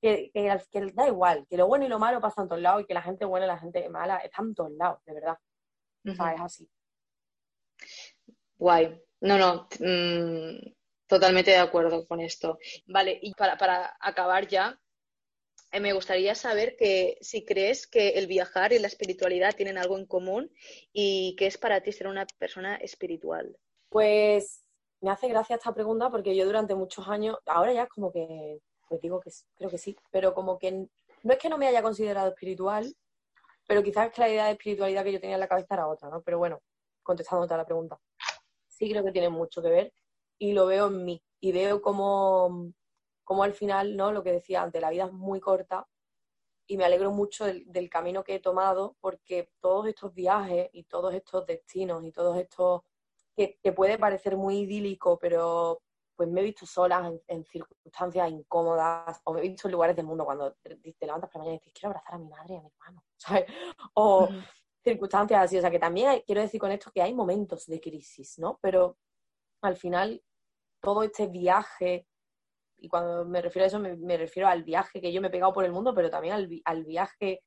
Que, 0.00 0.30
que, 0.32 0.92
da 0.94 1.06
igual, 1.06 1.46
que 1.48 1.56
lo 1.56 1.66
bueno 1.66 1.84
y 1.84 1.88
lo 1.88 1.98
malo 1.98 2.20
pasan 2.20 2.44
en 2.44 2.48
todos 2.48 2.62
lados 2.62 2.82
y 2.82 2.86
que 2.86 2.94
la 2.94 3.02
gente 3.02 3.24
buena 3.24 3.46
y 3.46 3.48
la 3.48 3.58
gente 3.58 3.88
mala 3.88 4.18
están 4.18 4.46
en 4.46 4.54
todos 4.54 4.72
lados, 4.72 5.04
de 5.04 5.14
verdad. 5.14 5.38
O 6.06 6.14
sea, 6.14 6.34
es 6.34 6.40
así. 6.40 6.70
Guay. 8.56 9.02
No, 9.20 9.36
no, 9.36 9.68
mm, 9.80 10.72
totalmente 11.06 11.50
de 11.50 11.58
acuerdo 11.58 12.06
con 12.06 12.20
esto. 12.20 12.58
Vale, 12.86 13.18
y 13.20 13.34
para, 13.34 13.56
para 13.56 13.96
acabar 14.00 14.46
ya, 14.46 14.78
eh, 15.72 15.80
me 15.80 15.92
gustaría 15.92 16.34
saber 16.34 16.76
que 16.76 17.18
si 17.20 17.44
crees 17.44 17.86
que 17.86 18.10
el 18.10 18.26
viajar 18.26 18.72
y 18.72 18.78
la 18.78 18.86
espiritualidad 18.86 19.54
tienen 19.54 19.76
algo 19.76 19.98
en 19.98 20.06
común 20.06 20.50
y 20.92 21.34
qué 21.36 21.46
es 21.46 21.58
para 21.58 21.80
ti 21.82 21.92
ser 21.92 22.06
una 22.06 22.26
persona 22.38 22.76
espiritual. 22.76 23.56
Pues 23.88 24.64
me 25.00 25.10
hace 25.10 25.28
gracia 25.28 25.56
esta 25.56 25.74
pregunta 25.74 26.10
porque 26.10 26.34
yo 26.36 26.46
durante 26.46 26.74
muchos 26.74 27.06
años, 27.08 27.36
ahora 27.46 27.72
ya 27.72 27.82
es 27.84 27.88
como 27.88 28.12
que 28.12 28.60
pues 28.88 29.00
digo 29.00 29.20
que 29.20 29.30
creo 29.56 29.70
que 29.70 29.78
sí, 29.78 29.96
pero 30.10 30.34
como 30.34 30.58
que 30.58 30.88
no 31.22 31.32
es 31.32 31.38
que 31.38 31.48
no 31.48 31.58
me 31.58 31.68
haya 31.68 31.82
considerado 31.82 32.28
espiritual, 32.28 32.94
pero 33.66 33.82
quizás 33.82 34.10
que 34.10 34.20
la 34.20 34.28
idea 34.28 34.44
de 34.46 34.52
espiritualidad 34.52 35.04
que 35.04 35.12
yo 35.12 35.20
tenía 35.20 35.36
en 35.36 35.40
la 35.40 35.48
cabeza 35.48 35.74
era 35.74 35.88
otra, 35.88 36.08
¿no? 36.08 36.22
Pero 36.22 36.38
bueno, 36.38 36.62
contestando 37.02 37.52
a 37.52 37.56
la 37.56 37.66
pregunta, 37.66 38.00
sí 38.66 38.90
creo 38.90 39.04
que 39.04 39.12
tiene 39.12 39.28
mucho 39.28 39.62
que 39.62 39.68
ver 39.68 39.92
y 40.38 40.52
lo 40.52 40.66
veo 40.66 40.86
en 40.86 41.04
mí 41.04 41.22
y 41.40 41.52
veo 41.52 41.82
como, 41.82 42.72
como 43.24 43.42
al 43.42 43.52
final, 43.52 43.96
¿no? 43.96 44.12
Lo 44.12 44.22
que 44.22 44.32
decía 44.32 44.62
antes, 44.62 44.80
la 44.80 44.90
vida 44.90 45.04
es 45.04 45.12
muy 45.12 45.40
corta 45.40 45.86
y 46.66 46.76
me 46.76 46.84
alegro 46.84 47.10
mucho 47.10 47.46
del, 47.46 47.90
camino 47.90 48.24
que 48.24 48.36
he 48.36 48.40
tomado 48.40 48.96
porque 49.00 49.50
todos 49.60 49.86
estos 49.86 50.14
viajes 50.14 50.70
y 50.72 50.84
todos 50.84 51.14
estos 51.14 51.46
destinos 51.46 52.04
y 52.04 52.12
todos 52.12 52.38
estos 52.38 52.82
que 53.36 53.72
puede 53.72 53.98
parecer 53.98 54.36
muy 54.36 54.60
idílico, 54.60 55.16
pero 55.18 55.80
pues 56.18 56.28
me 56.28 56.40
he 56.40 56.44
visto 56.44 56.66
sola 56.66 57.12
en, 57.28 57.44
circunstancias 57.44 58.28
incómodas, 58.28 59.20
o 59.22 59.32
me 59.32 59.38
he 59.38 59.48
visto 59.48 59.68
en 59.68 59.72
lugares 59.72 59.94
del 59.94 60.04
mundo 60.04 60.24
cuando 60.24 60.52
te, 60.54 60.76
levantas 61.00 61.30
por 61.30 61.38
la 61.38 61.44
mañana 61.44 61.54
y 61.54 61.58
dices, 61.60 61.72
quiero 61.72 61.90
abrazar 61.90 62.14
a 62.14 62.18
mi 62.18 62.28
madre 62.28 62.54
y 62.54 62.56
a 62.56 62.60
mi 62.60 62.66
hermano, 62.66 63.04
¿sabes? 63.16 63.44
O 63.94 64.28
circunstancias 64.82 65.44
así, 65.44 65.58
o 65.58 65.60
sea, 65.60 65.70
que 65.70 65.78
también 65.78 66.20
quiero 66.26 66.40
decir 66.40 66.58
con 66.58 66.72
esto 66.72 66.90
que 66.92 67.02
hay 67.02 67.14
momentos 67.14 67.66
de 67.66 67.80
crisis, 67.80 68.36
¿no? 68.40 68.58
Pero 68.60 68.98
al 69.62 69.76
final, 69.76 70.20
todo 70.80 71.04
este 71.04 71.28
viaje, 71.28 72.08
y 72.78 72.88
cuando 72.88 73.24
me 73.24 73.40
refiero 73.40 73.62
a 73.62 73.68
eso, 73.68 73.78
me, 73.78 74.16
refiero 74.16 74.48
al 74.48 74.64
viaje 74.64 75.00
que 75.00 75.12
yo 75.12 75.20
me 75.20 75.28
he 75.28 75.30
pegado 75.30 75.52
por 75.52 75.64
el 75.64 75.70
mundo, 75.70 75.94
pero 75.94 76.10
también 76.10 76.34
al, 76.34 76.48
al 76.64 76.84
viaje 76.84 77.44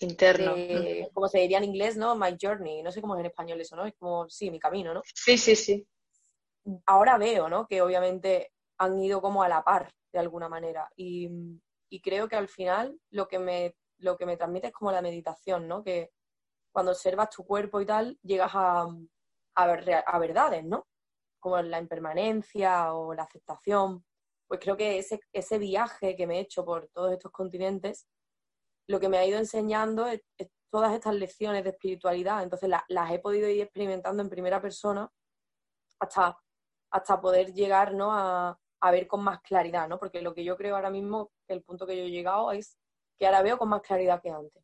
interno. 0.00 0.54
como 1.14 1.28
se 1.28 1.38
diría 1.38 1.56
en 1.56 1.64
inglés, 1.64 1.96
¿no? 1.96 2.14
My 2.14 2.36
journey, 2.38 2.82
no 2.82 2.92
sé 2.92 3.00
cómo 3.00 3.14
es 3.14 3.20
en 3.20 3.26
español 3.26 3.58
eso, 3.58 3.74
¿no? 3.74 3.86
Es 3.86 3.94
como, 3.98 4.28
sí, 4.28 4.50
mi 4.50 4.58
camino, 4.58 4.92
¿no? 4.92 5.00
Sí, 5.14 5.38
sí, 5.38 5.56
sí. 5.56 5.86
Ahora 6.86 7.18
veo, 7.18 7.48
¿no? 7.48 7.66
Que 7.66 7.82
obviamente 7.82 8.52
han 8.78 8.98
ido 8.98 9.20
como 9.20 9.42
a 9.42 9.48
la 9.48 9.62
par, 9.62 9.92
de 10.12 10.18
alguna 10.18 10.48
manera. 10.48 10.90
Y, 10.96 11.60
creo 12.02 12.28
que 12.28 12.36
al 12.36 12.48
final 12.48 13.00
lo 13.10 13.26
que, 13.26 13.38
me, 13.38 13.74
lo 13.98 14.16
que 14.16 14.26
me 14.26 14.36
transmite 14.36 14.66
es 14.68 14.72
como 14.72 14.92
la 14.92 15.00
meditación, 15.00 15.66
¿no? 15.66 15.82
Que 15.82 16.10
cuando 16.72 16.92
observas 16.92 17.30
tu 17.30 17.44
cuerpo 17.44 17.80
y 17.80 17.86
tal, 17.86 18.18
llegas 18.22 18.50
a, 18.54 18.86
a, 19.54 20.18
verdades, 20.18 20.64
¿no? 20.64 20.86
Como 21.40 21.60
la 21.62 21.78
impermanencia 21.78 22.92
o 22.92 23.14
la 23.14 23.22
aceptación. 23.22 24.04
Pues 24.46 24.60
creo 24.60 24.76
que 24.76 24.98
ese, 24.98 25.20
ese 25.32 25.58
viaje 25.58 26.14
que 26.16 26.26
me 26.26 26.36
he 26.38 26.40
hecho 26.40 26.64
por 26.64 26.88
todos 26.88 27.12
estos 27.12 27.32
continentes 27.32 28.06
lo 28.88 29.00
que 29.00 29.08
me 29.08 29.18
ha 29.18 29.26
ido 29.26 29.38
enseñando 29.38 30.06
es, 30.06 30.22
todas 30.70 30.94
estas 30.94 31.14
lecciones 31.14 31.64
de 31.64 31.70
espiritualidad. 31.70 32.42
Entonces 32.42 32.68
las 32.88 33.10
he 33.10 33.18
podido 33.18 33.48
ir 33.48 33.62
experimentando 33.62 34.22
en 34.22 34.28
primera 34.28 34.60
persona 34.60 35.10
hasta, 35.98 36.38
hasta 36.96 37.20
poder 37.20 37.52
llegar 37.52 37.94
¿no? 37.94 38.12
a, 38.12 38.58
ver 38.90 39.06
con 39.06 39.22
más 39.22 39.40
claridad, 39.40 39.88
¿no? 39.88 39.98
Porque 39.98 40.22
lo 40.22 40.32
que 40.32 40.44
yo 40.44 40.56
creo 40.56 40.76
ahora 40.76 40.90
mismo, 40.90 41.32
el 41.48 41.62
punto 41.62 41.86
que 41.86 41.96
yo 41.96 42.04
he 42.04 42.10
llegado 42.10 42.52
es 42.52 42.78
que 43.18 43.26
ahora 43.26 43.42
veo 43.42 43.58
con 43.58 43.68
más 43.68 43.82
claridad 43.82 44.22
que 44.22 44.30
antes. 44.30 44.62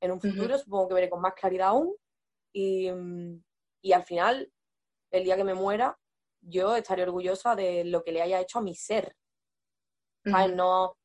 En 0.00 0.10
un 0.12 0.20
futuro 0.20 0.56
supongo 0.56 0.88
que 0.88 0.94
veré 0.94 1.10
con 1.10 1.20
más 1.20 1.34
claridad 1.34 1.68
aún 1.68 1.94
y, 2.52 2.88
al 2.88 4.02
final, 4.04 4.50
el 5.10 5.24
día 5.24 5.36
que 5.36 5.44
me 5.44 5.54
muera, 5.54 5.98
yo 6.40 6.76
estaré 6.76 7.02
orgullosa 7.02 7.54
de 7.54 7.84
lo 7.84 8.02
que 8.02 8.12
le 8.12 8.22
haya 8.22 8.40
hecho 8.40 8.58
a 8.58 8.62
mi 8.62 8.74
ser. 8.74 9.14
No, 10.24 10.96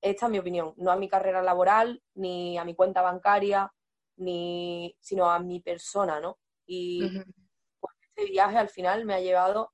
esta 0.00 0.26
es 0.26 0.32
mi 0.32 0.38
opinión, 0.38 0.74
no 0.76 0.90
a 0.90 0.96
mi 0.96 1.08
carrera 1.08 1.42
laboral, 1.42 2.02
ni 2.14 2.56
a 2.56 2.64
mi 2.64 2.74
cuenta 2.74 3.02
bancaria, 3.02 3.70
ni, 4.16 4.96
sino 5.00 5.30
a 5.30 5.38
mi 5.38 5.60
persona, 5.60 6.18
¿no? 6.20 6.38
Y 6.66 7.08
pues, 7.80 7.94
este 8.00 8.30
viaje 8.30 8.56
al 8.56 8.68
final 8.68 9.04
me 9.04 9.14
ha 9.14 9.20
llevado 9.20 9.73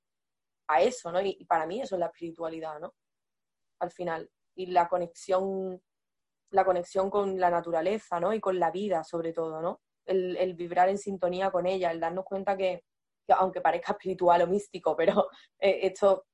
a 0.70 0.80
eso, 0.82 1.10
¿no? 1.10 1.20
Y, 1.20 1.44
para 1.44 1.66
mí 1.66 1.80
eso 1.80 1.96
es 1.96 2.00
la 2.00 2.06
espiritualidad, 2.06 2.78
¿no? 2.80 2.94
Al 3.80 3.90
final. 3.90 4.30
Y 4.56 4.66
la 4.66 4.88
conexión, 4.88 5.82
la 6.50 6.64
conexión 6.64 7.10
con 7.10 7.38
la 7.38 7.50
naturaleza, 7.50 8.20
¿no? 8.20 8.32
Y 8.32 8.40
con 8.40 8.58
la 8.58 8.70
vida, 8.70 9.04
sobre 9.04 9.32
todo, 9.32 9.60
¿no? 9.60 9.80
El, 10.06 10.54
vibrar 10.54 10.88
en 10.88 10.98
sintonía 10.98 11.50
con 11.50 11.66
ella, 11.66 11.90
el 11.90 12.00
darnos 12.00 12.24
cuenta 12.24 12.56
que, 12.56 12.84
aunque 13.28 13.60
parezca 13.60 13.92
espiritual 13.92 14.42
o 14.42 14.46
místico, 14.46 14.96
pero 14.96 15.28
eh, 15.58 15.80
esto 15.82 16.26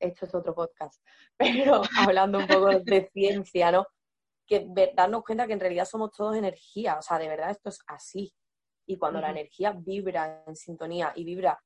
esto 0.00 0.26
es 0.26 0.34
otro 0.34 0.54
podcast, 0.54 1.02
pero 1.36 1.82
hablando 1.98 2.38
un 2.38 2.46
poco 2.46 2.68
de 2.70 3.10
ciencia, 3.12 3.70
¿no? 3.70 3.86
Que 4.46 4.66
darnos 4.96 5.22
cuenta 5.22 5.46
que 5.46 5.52
en 5.52 5.60
realidad 5.60 5.84
somos 5.84 6.10
todos 6.10 6.34
energía, 6.36 6.98
o 6.98 7.02
sea, 7.02 7.18
de 7.18 7.28
verdad 7.28 7.50
esto 7.50 7.68
es 7.68 7.78
así. 7.86 8.32
Y 8.86 8.98
cuando 8.98 9.20
la 9.20 9.30
energía 9.30 9.72
vibra 9.72 10.42
en 10.46 10.56
sintonía 10.56 11.12
y 11.14 11.24
vibra 11.24 11.62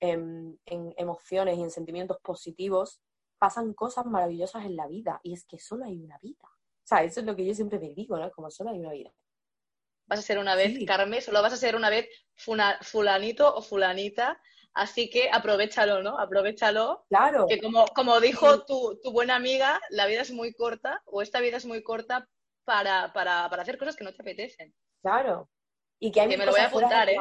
en, 0.00 0.58
emociones 0.66 1.58
y 1.58 1.62
en 1.62 1.70
sentimientos 1.70 2.18
positivos, 2.22 3.00
pasan 3.38 3.74
cosas 3.74 4.06
maravillosas 4.06 4.64
en 4.64 4.76
la 4.76 4.86
vida. 4.86 5.20
Y 5.22 5.34
es 5.34 5.44
que 5.44 5.58
solo 5.58 5.84
hay 5.84 5.98
una 5.98 6.18
vida. 6.18 6.44
O 6.44 6.88
sea, 6.88 7.02
eso 7.02 7.20
es 7.20 7.26
lo 7.26 7.34
que 7.34 7.44
yo 7.44 7.54
siempre 7.54 7.78
me 7.78 7.90
digo, 7.90 8.18
¿no? 8.18 8.30
Como 8.30 8.50
solo 8.50 8.70
hay 8.70 8.78
una 8.78 8.92
vida. 8.92 9.12
Vas 10.06 10.20
a 10.20 10.22
ser 10.22 10.38
una 10.38 10.54
vez, 10.54 10.78
Carmen, 10.86 11.20
solo 11.20 11.42
vas 11.42 11.52
a 11.52 11.56
ser 11.56 11.74
una 11.74 11.90
vez 11.90 12.08
fulanito 12.34 13.54
o 13.54 13.60
fulanita 13.60 14.40
Así 14.76 15.08
que 15.08 15.30
aprovechalo, 15.32 16.02
¿no? 16.02 16.18
Aprovechalo. 16.18 17.06
Claro. 17.08 17.46
Que 17.48 17.58
como, 17.62 17.86
como 17.88 18.20
dijo 18.20 18.66
tu, 18.66 19.00
buena 19.10 19.34
amiga, 19.34 19.80
la 19.88 20.04
vida 20.04 20.20
es 20.20 20.30
muy 20.30 20.52
corta, 20.52 21.02
o 21.06 21.22
esta 21.22 21.40
vida 21.40 21.56
es 21.56 21.64
muy 21.64 21.82
corta 21.82 22.28
para, 22.66 23.10
para, 23.14 23.48
para 23.48 23.62
hacer 23.62 23.78
cosas 23.78 23.96
que 23.96 24.04
no 24.04 24.12
te 24.12 24.20
apetecen. 24.20 24.74
Claro. 25.00 25.48
Y 25.98 26.12
que, 26.12 26.20
hay 26.20 26.28
que 26.28 26.36
me 26.36 26.44
lo 26.44 26.52
voy 26.52 26.60
a 26.60 26.66
apuntar, 26.66 27.08
¿eh? 27.08 27.16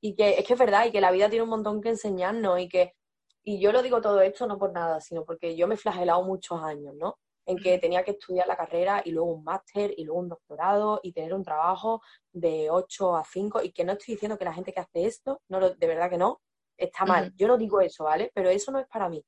Y 0.00 0.14
que 0.14 0.38
es 0.38 0.46
que 0.46 0.52
es 0.52 0.58
verdad, 0.58 0.86
y 0.86 0.92
que 0.92 1.00
la 1.00 1.10
vida 1.10 1.28
tiene 1.28 1.44
un 1.44 1.50
montón 1.50 1.80
que 1.80 1.90
enseñarnos, 1.90 2.60
y 2.60 2.68
que, 2.68 2.94
y 3.42 3.60
yo 3.60 3.72
lo 3.72 3.82
digo 3.82 4.00
todo 4.00 4.20
esto 4.20 4.46
no 4.46 4.58
por 4.58 4.72
nada, 4.72 5.00
sino 5.00 5.24
porque 5.24 5.56
yo 5.56 5.66
me 5.66 5.74
he 5.74 5.78
flagelado 5.78 6.22
muchos 6.24 6.62
años, 6.62 6.94
¿no? 6.94 7.18
En 7.46 7.58
que 7.58 7.78
tenía 7.78 8.02
que 8.02 8.10
estudiar 8.12 8.48
la 8.48 8.56
carrera 8.56 9.02
y 9.04 9.12
luego 9.12 9.32
un 9.32 9.44
máster 9.44 9.94
y 9.96 10.04
luego 10.04 10.20
un 10.20 10.28
doctorado 10.28 11.00
y 11.02 11.12
tener 11.12 11.32
un 11.32 11.44
trabajo 11.44 12.02
de 12.32 12.70
8 12.70 13.16
a 13.16 13.24
5 13.24 13.62
y 13.62 13.70
que 13.70 13.84
no 13.84 13.92
estoy 13.92 14.14
diciendo 14.14 14.36
que 14.36 14.44
la 14.44 14.52
gente 14.52 14.72
que 14.72 14.80
hace 14.80 15.06
esto, 15.06 15.40
no 15.48 15.60
de 15.60 15.86
verdad 15.86 16.10
que 16.10 16.18
no, 16.18 16.40
está 16.76 17.04
mal. 17.04 17.32
Yo 17.36 17.46
no 17.48 17.56
digo 17.56 17.80
eso, 17.80 18.04
¿vale? 18.04 18.30
Pero 18.34 18.50
eso 18.50 18.72
no 18.72 18.80
es 18.80 18.86
para 18.88 19.08
mí. 19.08 19.24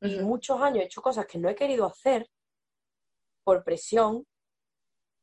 Y 0.00 0.20
muchos 0.20 0.60
años 0.60 0.82
he 0.82 0.86
hecho 0.86 1.02
cosas 1.02 1.26
que 1.26 1.38
no 1.38 1.48
he 1.48 1.54
querido 1.54 1.86
hacer 1.86 2.28
por 3.42 3.64
presión 3.64 4.26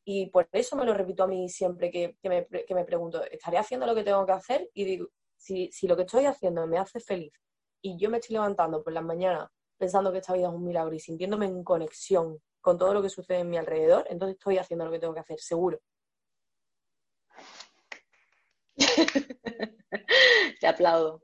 y 0.03 0.29
por 0.29 0.47
eso 0.51 0.75
me 0.75 0.85
lo 0.85 0.93
repito 0.93 1.23
a 1.23 1.27
mí 1.27 1.47
siempre 1.49 1.91
que, 1.91 2.17
me, 2.23 2.47
que 2.47 2.75
me, 2.75 2.85
pregunto, 2.85 3.23
¿estaré 3.23 3.57
haciendo 3.57 3.85
lo 3.85 3.95
que 3.95 4.03
tengo 4.03 4.25
que 4.25 4.31
hacer? 4.31 4.69
Y 4.73 4.83
digo, 4.85 5.07
si, 5.35 5.71
si 5.71 5.87
lo 5.87 5.95
que 5.95 6.03
estoy 6.03 6.25
haciendo 6.25 6.65
me 6.67 6.77
hace 6.77 6.99
feliz 6.99 7.33
y 7.81 7.97
yo 7.97 8.09
me 8.09 8.17
estoy 8.17 8.35
levantando 8.35 8.83
por 8.83 8.93
las 8.93 9.03
mañanas 9.03 9.49
pensando 9.77 10.11
que 10.11 10.19
esta 10.19 10.33
vida 10.33 10.47
es 10.47 10.53
un 10.53 10.63
milagro 10.63 10.93
y 10.93 10.99
sintiéndome 10.99 11.47
en 11.47 11.63
conexión 11.63 12.39
con 12.61 12.77
todo 12.77 12.93
lo 12.93 13.01
que 13.01 13.09
sucede 13.09 13.39
en 13.39 13.49
mi 13.49 13.57
alrededor, 13.57 14.05
entonces 14.09 14.37
estoy 14.37 14.59
haciendo 14.59 14.85
lo 14.85 14.91
que 14.91 14.99
tengo 14.99 15.13
que 15.15 15.21
hacer, 15.21 15.39
seguro. 15.39 15.81
Te 20.59 20.67
aplaudo. 20.67 21.23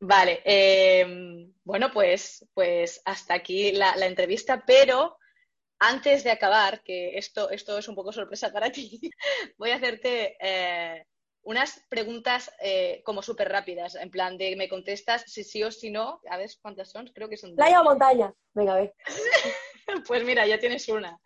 Vale, 0.00 0.40
em, 0.44 1.52
bueno, 1.64 1.90
pues, 1.92 2.46
pues 2.54 3.00
hasta 3.04 3.34
aquí 3.34 3.72
la, 3.72 3.94
entrevista, 4.06 4.64
pero 4.66 5.16
antes 5.78 6.24
de 6.24 6.30
acabar, 6.30 6.82
que 6.82 7.18
esto, 7.18 7.50
esto 7.50 7.78
es 7.78 7.88
un 7.88 7.94
poco 7.94 8.12
sorpresa 8.12 8.52
para 8.52 8.70
ti, 8.70 9.00
voy 9.58 9.70
a 9.70 9.76
hacerte 9.76 10.36
eh, 10.40 11.06
unas 11.42 11.84
preguntas 11.88 12.50
eh, 12.60 13.02
como 13.04 13.22
súper 13.22 13.48
rápidas, 13.48 13.94
en 13.94 14.10
plan 14.10 14.38
de 14.38 14.56
me 14.56 14.68
contestas 14.68 15.24
si 15.26 15.44
sí 15.44 15.62
o 15.62 15.70
si 15.70 15.90
no. 15.90 16.20
A 16.28 16.36
ver 16.36 16.50
cuántas 16.60 16.90
son, 16.90 17.06
creo 17.08 17.28
que 17.28 17.36
son. 17.36 17.54
Playa 17.54 17.80
o 17.80 17.84
montaña. 17.84 18.32
Venga, 18.54 18.74
a 18.74 18.76
ver. 18.76 18.94
pues 20.06 20.24
mira, 20.24 20.46
ya 20.46 20.58
tienes 20.58 20.88
una. 20.88 21.18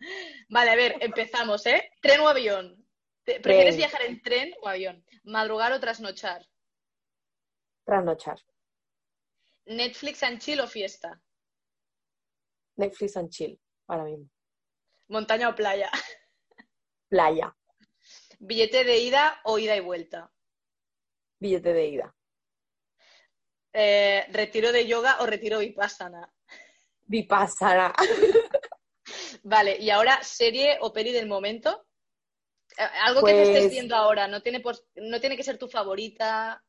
Vale, 0.49 0.71
a 0.71 0.75
ver, 0.75 0.95
empezamos, 0.99 1.65
¿eh? 1.65 1.91
¿Tren 2.01 2.19
o 2.19 2.27
avión? 2.27 2.85
¿Prefieres 3.23 3.77
viajar 3.77 4.01
en 4.03 4.21
tren 4.21 4.53
o 4.61 4.67
avión? 4.67 5.05
¿Madrugar 5.23 5.71
o 5.71 5.79
trasnochar? 5.79 6.45
Trasnochar. 7.85 8.39
¿Netflix 9.65 10.23
and 10.23 10.39
chill 10.39 10.59
o 10.61 10.67
fiesta? 10.67 11.21
Netflix 12.75 13.15
and 13.17 13.29
chill, 13.29 13.59
ahora 13.87 14.05
mismo. 14.05 14.29
¿Montaña 15.09 15.49
o 15.49 15.55
playa? 15.55 15.89
Playa. 17.09 17.55
¿Billete 18.39 18.83
de 18.83 18.97
ida 18.99 19.41
o 19.43 19.57
ida 19.57 19.75
y 19.75 19.79
vuelta? 19.79 20.31
Billete 21.39 21.73
de 21.73 21.87
ida. 21.87 22.15
Eh, 23.73 24.25
¿Retiro 24.29 24.71
de 24.71 24.87
yoga 24.87 25.17
o 25.19 25.25
retiro 25.25 25.59
vipassana? 25.59 26.31
Vipassana. 27.07 27.93
vale, 29.43 29.77
y 29.77 29.89
ahora, 29.89 30.21
¿serie 30.21 30.77
o 30.81 30.93
peli 30.93 31.11
del 31.11 31.27
momento? 31.27 31.87
Eh, 32.77 32.83
algo 33.01 33.23
que 33.23 33.33
te 33.33 33.41
estés 33.43 33.63
pues 33.63 33.71
viendo 33.71 33.95
ahora, 33.95 34.27
no 34.27 34.41
tiene, 34.41 34.61
no 34.95 35.19
tiene 35.19 35.35
que 35.35 35.43
ser 35.43 35.57
tu 35.57 35.67
favorita. 35.67 36.63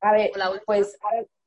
A 0.00 0.12
ver, 0.12 0.32
pues 0.66 0.98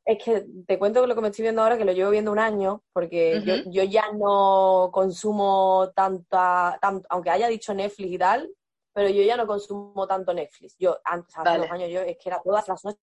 es 0.05 0.23
que 0.23 0.45
te 0.67 0.77
cuento 0.77 1.05
lo 1.07 1.15
que 1.15 1.21
me 1.21 1.29
estoy 1.29 1.43
viendo 1.43 1.63
ahora, 1.63 1.77
que 1.77 1.85
lo 1.85 1.91
llevo 1.91 2.11
viendo 2.11 2.31
un 2.31 2.37
año, 2.37 2.83
porque 2.93 3.63
yo, 3.65 3.83
ya 3.83 4.11
no 4.11 4.89
consumo 4.93 5.91
tanta, 5.95 6.77
tanto, 6.79 7.07
aunque 7.09 7.31
haya 7.31 7.47
dicho 7.47 7.73
Netflix 7.73 8.11
y 8.11 8.17
tal, 8.19 8.55
pero 8.93 9.09
yo 9.09 9.23
ya 9.23 9.35
no 9.35 9.47
consumo 9.47 10.07
tanto 10.07 10.31
Netflix. 10.31 10.75
Yo 10.77 10.99
antes, 11.03 11.35
hace 11.35 11.57
dos 11.57 11.71
años, 11.71 11.89
yo 11.89 12.01
es 12.01 12.17
que 12.17 12.29
era 12.29 12.39
todas 12.41 12.67
las 12.67 12.85
noches, 12.85 13.01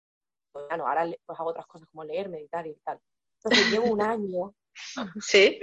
ya 0.68 0.76
no, 0.76 0.86
ahora 0.86 1.06
pues 1.24 1.40
hago 1.40 1.50
otras 1.50 1.66
cosas 1.66 1.88
como 1.88 2.04
leer, 2.04 2.28
meditar 2.28 2.66
y 2.66 2.74
tal. 2.84 3.00
Entonces 3.42 3.70
llevo 3.70 3.86
un 3.86 4.02
año 4.02 4.54
¿Sí? 5.20 5.58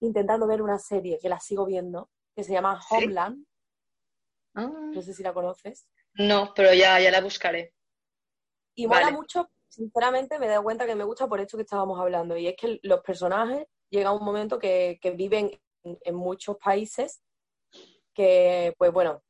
intentando 0.00 0.46
ver 0.48 0.60
una 0.60 0.78
serie 0.78 1.18
que 1.20 1.28
la 1.28 1.38
sigo 1.38 1.66
viendo, 1.66 2.10
que 2.34 2.42
se 2.42 2.52
llama 2.52 2.80
Homeland. 2.90 3.46
Ah. 4.54 4.68
No 4.92 5.02
sé 5.02 5.14
si 5.14 5.22
la 5.22 5.32
conoces. 5.32 5.86
No, 6.14 6.52
pero 6.52 6.74
ya, 6.74 6.98
ya 6.98 7.12
la 7.12 7.20
buscaré. 7.20 7.74
Y 8.74 8.88
mola 8.88 9.10
mucho 9.10 9.48
sinceramente 9.68 10.38
me 10.38 10.46
he 10.46 10.48
dado 10.48 10.62
cuenta 10.62 10.86
que 10.86 10.94
me 10.94 11.04
gusta 11.04 11.26
por 11.28 11.40
esto 11.40 11.56
que 11.56 11.62
estábamos 11.62 12.00
hablando, 12.00 12.36
y 12.36 12.48
es 12.48 12.56
que 12.56 12.80
los 12.82 13.00
personajes 13.00 13.66
llegan 13.90 14.08
a 14.08 14.12
un 14.12 14.24
momento 14.24 14.58
que, 14.58 14.98
viven 15.16 15.50
en, 15.82 16.14
muchos 16.14 16.56
países 16.56 17.22
que, 18.14 18.74
pues 18.78 18.92
bueno, 18.92 19.22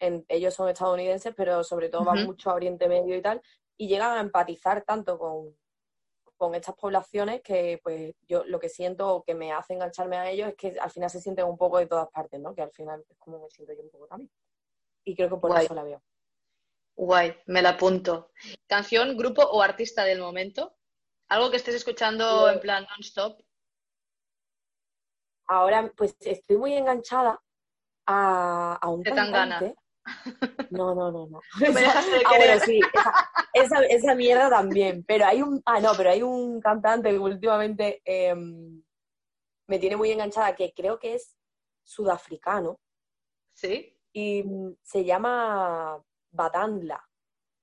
ellos 0.00 0.54
son 0.54 0.68
estadounidenses, 0.68 1.34
pero 1.36 1.64
sobre 1.64 1.88
todo 1.88 2.04
van 2.04 2.24
mucho 2.24 2.50
a 2.50 2.54
Oriente 2.54 2.88
Medio 2.88 3.16
y 3.16 3.22
tal, 3.22 3.42
y 3.76 3.88
llegan 3.88 4.16
a 4.16 4.20
empatizar 4.20 4.84
tanto 4.84 5.18
con, 5.18 5.56
con 6.36 6.54
estas 6.54 6.74
poblaciones 6.74 7.42
que 7.42 7.80
pues 7.82 8.14
yo 8.28 8.44
lo 8.44 8.58
que 8.58 8.68
siento 8.68 9.14
o 9.14 9.22
que 9.22 9.34
me 9.34 9.52
hace 9.52 9.74
engancharme 9.74 10.16
a 10.16 10.30
ellos 10.30 10.48
es 10.48 10.56
que 10.56 10.78
al 10.78 10.90
final 10.90 11.10
se 11.10 11.20
sienten 11.20 11.46
un 11.46 11.56
poco 11.56 11.78
de 11.78 11.86
todas 11.86 12.08
partes, 12.10 12.40
¿no? 12.40 12.54
Que 12.54 12.62
al 12.62 12.72
final 12.72 13.04
es 13.08 13.16
como 13.18 13.40
me 13.40 13.50
siento 13.50 13.72
yo 13.72 13.82
un 13.82 13.90
poco 13.90 14.06
también. 14.06 14.30
Y 15.04 15.14
creo 15.14 15.28
que 15.28 15.36
por 15.36 15.58
eso 15.58 15.74
la 15.74 15.84
veo. 15.84 16.02
Guay, 16.96 17.36
me 17.46 17.62
la 17.62 17.70
apunto. 17.70 18.30
¿Canción, 18.66 19.16
grupo 19.16 19.42
o 19.42 19.62
artista 19.62 20.04
del 20.04 20.20
momento? 20.20 20.76
¿Algo 21.28 21.50
que 21.50 21.56
estés 21.56 21.74
escuchando 21.74 22.48
en 22.48 22.60
plan 22.60 22.86
non-stop? 22.90 23.40
Ahora, 25.46 25.92
pues 25.96 26.16
estoy 26.20 26.56
muy 26.56 26.74
enganchada 26.74 27.40
a, 28.06 28.78
a 28.80 28.88
un 28.88 29.02
cantante. 29.02 29.74
No, 30.70 30.94
no, 30.94 31.10
no, 31.10 31.26
no. 31.26 31.40
ah, 32.26 32.36
bueno, 32.36 32.60
sí, 32.64 32.80
esa, 33.54 33.84
esa, 33.86 34.14
mierda 34.14 34.50
también. 34.50 35.04
Pero 35.04 35.24
hay 35.24 35.42
un, 35.42 35.62
ah, 35.64 35.80
no, 35.80 35.92
pero 35.96 36.10
hay 36.10 36.22
un 36.22 36.60
cantante 36.60 37.10
que 37.10 37.18
últimamente 37.18 38.02
em, 38.04 38.82
me 39.66 39.78
tiene 39.78 39.96
muy 39.96 40.10
enganchada, 40.10 40.54
que 40.54 40.72
creo 40.74 40.98
que 40.98 41.14
es 41.14 41.34
sudafricano. 41.82 42.78
Sí. 43.54 43.98
Y 44.12 44.44
se 44.82 45.04
llama 45.04 46.02
Batandla. 46.34 47.02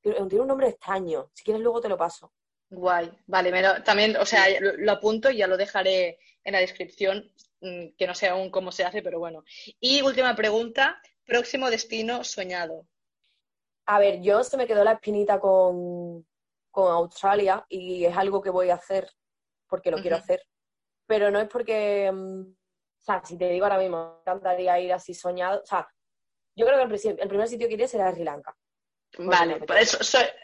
Tiene 0.01 0.19
un 0.22 0.47
nombre 0.47 0.69
extraño. 0.69 1.30
Si 1.34 1.43
quieres, 1.43 1.61
luego 1.61 1.80
te 1.80 1.89
lo 1.89 1.97
paso. 1.97 2.34
Guay. 2.69 3.11
Vale, 3.28 3.51
también, 3.84 4.15
o 4.15 4.26
sea, 4.26 4.45
lo, 4.59 4.91
apunto 4.91 5.30
y 5.30 5.38
ya 5.38 5.47
lo 5.47 5.57
dejaré 5.57 6.17
en 6.43 6.53
la 6.53 6.59
descripción, 6.59 7.30
mm, 7.59 7.89
que 7.97 8.07
no 8.07 8.15
sé 8.15 8.30
aún 8.30 8.49
cómo 8.49 8.72
se 8.72 8.86
hace, 8.86 9.03
pero 9.03 9.19
bueno. 9.19 9.43
Y 9.80 10.01
última 10.01 10.36
pregunta, 10.36 10.99
próximo 11.26 11.69
destino 11.69 12.24
soñado. 12.24 12.88
A 13.86 13.99
ver, 13.99 14.22
yo 14.22 14.43
se 14.43 14.57
me 14.57 14.65
quedó 14.65 14.84
la 14.84 14.93
espinita 14.93 15.39
con, 15.39 16.26
Australia 16.74 17.65
y 17.67 18.05
es 18.05 18.15
algo 18.15 18.41
que 18.41 18.49
voy 18.49 18.69
a 18.69 18.76
hacer 18.76 19.11
porque 19.67 19.91
lo 19.91 19.97
quiero 19.97 20.15
hacer. 20.15 20.41
Pero 21.05 21.30
no 21.30 21.39
es 21.39 21.49
porque, 21.49 22.09
mm, 22.09 22.41
o 22.41 23.03
sea, 23.03 23.22
si 23.26 23.38
te 23.38 23.49
digo 23.49 23.65
ahora 23.65 23.78
mismo, 23.78 24.13
me 24.13 24.19
encantaría 24.22 24.80
ir 24.80 24.93
así 24.93 25.13
soñado, 25.13 25.61
o 25.61 25.65
sea, 25.65 25.86
yo 26.55 26.65
creo 26.65 26.78
que 26.88 27.09
el, 27.09 27.30
primer 27.30 27.47
sitio 27.47 27.67
que 27.67 27.74
iría 27.74 27.88
será 27.88 28.11
Sri 28.11 28.24
Lanka. 28.24 28.55
Vale, 29.18 29.57
por 29.59 29.78
eso, 29.78 29.97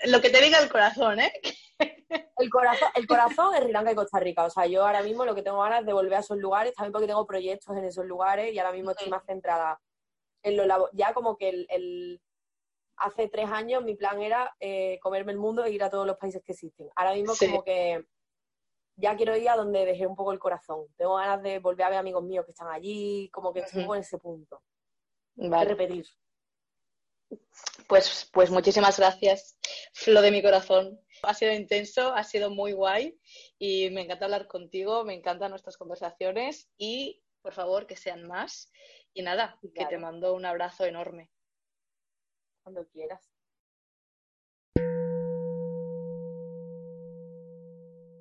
lo 0.05 0.21
que 0.21 0.29
te 0.29 0.41
diga 0.41 0.59
el 0.59 0.69
corazón, 0.69 1.19
¿eh? 1.19 1.31
El 2.37 2.49
corazón, 2.49 2.87
el 2.95 3.05
corazón 3.05 3.53
es 3.53 3.61
Sri 3.61 3.71
Lanka 3.71 3.91
y 3.91 3.95
Costa 3.95 4.19
Rica. 4.19 4.45
O 4.45 4.49
sea, 4.49 4.65
yo 4.65 4.85
ahora 4.85 5.03
mismo 5.03 5.25
lo 5.25 5.35
que 5.35 5.41
tengo 5.41 5.59
ganas 5.59 5.81
es 5.81 5.85
de 5.85 5.93
volver 5.93 6.15
a 6.15 6.19
esos 6.19 6.37
lugares, 6.37 6.73
también 6.73 6.93
porque 6.93 7.07
tengo 7.07 7.27
proyectos 7.27 7.75
en 7.75 7.83
esos 7.83 8.05
lugares 8.05 8.53
y 8.53 8.59
ahora 8.59 8.71
mismo 8.71 8.91
estoy 8.91 9.09
más 9.09 9.25
centrada 9.25 9.79
en 10.43 10.57
lo 10.57 10.89
Ya 10.93 11.13
como 11.13 11.37
que 11.37 11.65
el, 11.69 12.21
hace 12.97 13.27
tres 13.27 13.49
años 13.51 13.83
mi 13.83 13.95
plan 13.95 14.21
era 14.21 14.55
eh, 14.59 14.99
comerme 15.01 15.33
el 15.33 15.37
mundo 15.37 15.65
e 15.65 15.71
ir 15.71 15.83
a 15.83 15.89
todos 15.89 16.07
los 16.07 16.17
países 16.17 16.41
que 16.43 16.53
existen. 16.53 16.89
Ahora 16.95 17.13
mismo 17.13 17.33
como 17.37 17.63
que 17.63 18.05
ya 18.95 19.15
quiero 19.15 19.35
ir 19.37 19.49
a 19.49 19.55
donde 19.55 19.85
dejé 19.85 20.07
un 20.07 20.15
poco 20.15 20.31
el 20.31 20.39
corazón. 20.39 20.87
Tengo 20.95 21.15
ganas 21.15 21.41
de 21.43 21.59
volver 21.59 21.85
a 21.85 21.89
ver 21.89 21.99
amigos 21.99 22.23
míos 22.23 22.45
que 22.45 22.51
están 22.51 22.69
allí, 22.69 23.29
como 23.31 23.53
que 23.53 23.59
estoy 23.59 23.83
en 23.83 23.95
ese 23.95 24.17
punto. 24.17 24.61
Vale. 25.35 25.69
repetir. 25.69 26.05
Pues, 27.87 28.29
pues 28.33 28.51
muchísimas 28.51 28.97
gracias, 28.97 29.57
Flo 29.93 30.21
de 30.21 30.31
mi 30.31 30.41
corazón. 30.41 30.99
Ha 31.23 31.33
sido 31.33 31.53
intenso, 31.53 32.13
ha 32.13 32.23
sido 32.23 32.49
muy 32.49 32.73
guay 32.73 33.17
y 33.57 33.89
me 33.91 34.01
encanta 34.01 34.25
hablar 34.25 34.47
contigo, 34.47 35.03
me 35.03 35.13
encantan 35.13 35.51
nuestras 35.51 35.77
conversaciones 35.77 36.69
y 36.77 37.23
por 37.41 37.53
favor 37.53 37.87
que 37.87 37.95
sean 37.95 38.27
más. 38.27 38.71
Y 39.13 39.23
nada, 39.23 39.57
que 39.73 39.85
te 39.85 39.97
mando 39.97 40.35
un 40.35 40.45
abrazo 40.45 40.85
enorme. 40.85 41.31
Cuando 42.61 42.85
quieras. 42.89 43.31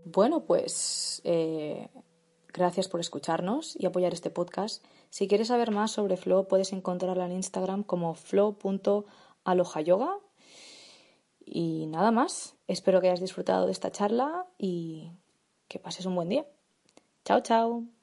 Bueno, 0.05 0.47
pues 0.47 1.21
eh, 1.25 1.91
gracias 2.57 2.89
por 2.89 3.01
escucharnos 3.01 3.77
y 3.79 3.87
apoyar 3.87 4.13
este 4.13 4.31
podcast. 4.31 4.85
Si 5.11 5.29
quieres 5.29 5.49
saber 5.49 5.71
más 5.71 5.93
sobre 5.93 6.17
Flow, 6.17 6.49
puedes 6.49 6.73
encontrarla 6.73 7.27
en 7.27 7.33
Instagram 7.33 7.83
como 7.83 8.15
flow.alojayoga. 8.15 10.17
Y 11.45 11.87
nada 11.87 12.11
más, 12.11 12.55
espero 12.67 13.01
que 13.01 13.09
hayas 13.09 13.21
disfrutado 13.21 13.67
de 13.67 13.73
esta 13.73 13.93
charla 13.93 14.47
y 14.59 15.13
que 15.69 15.79
pases 15.79 16.07
un 16.07 16.17
buen 16.17 16.29
día. 16.29 16.45
Chao, 17.25 17.41
chao. 17.41 17.96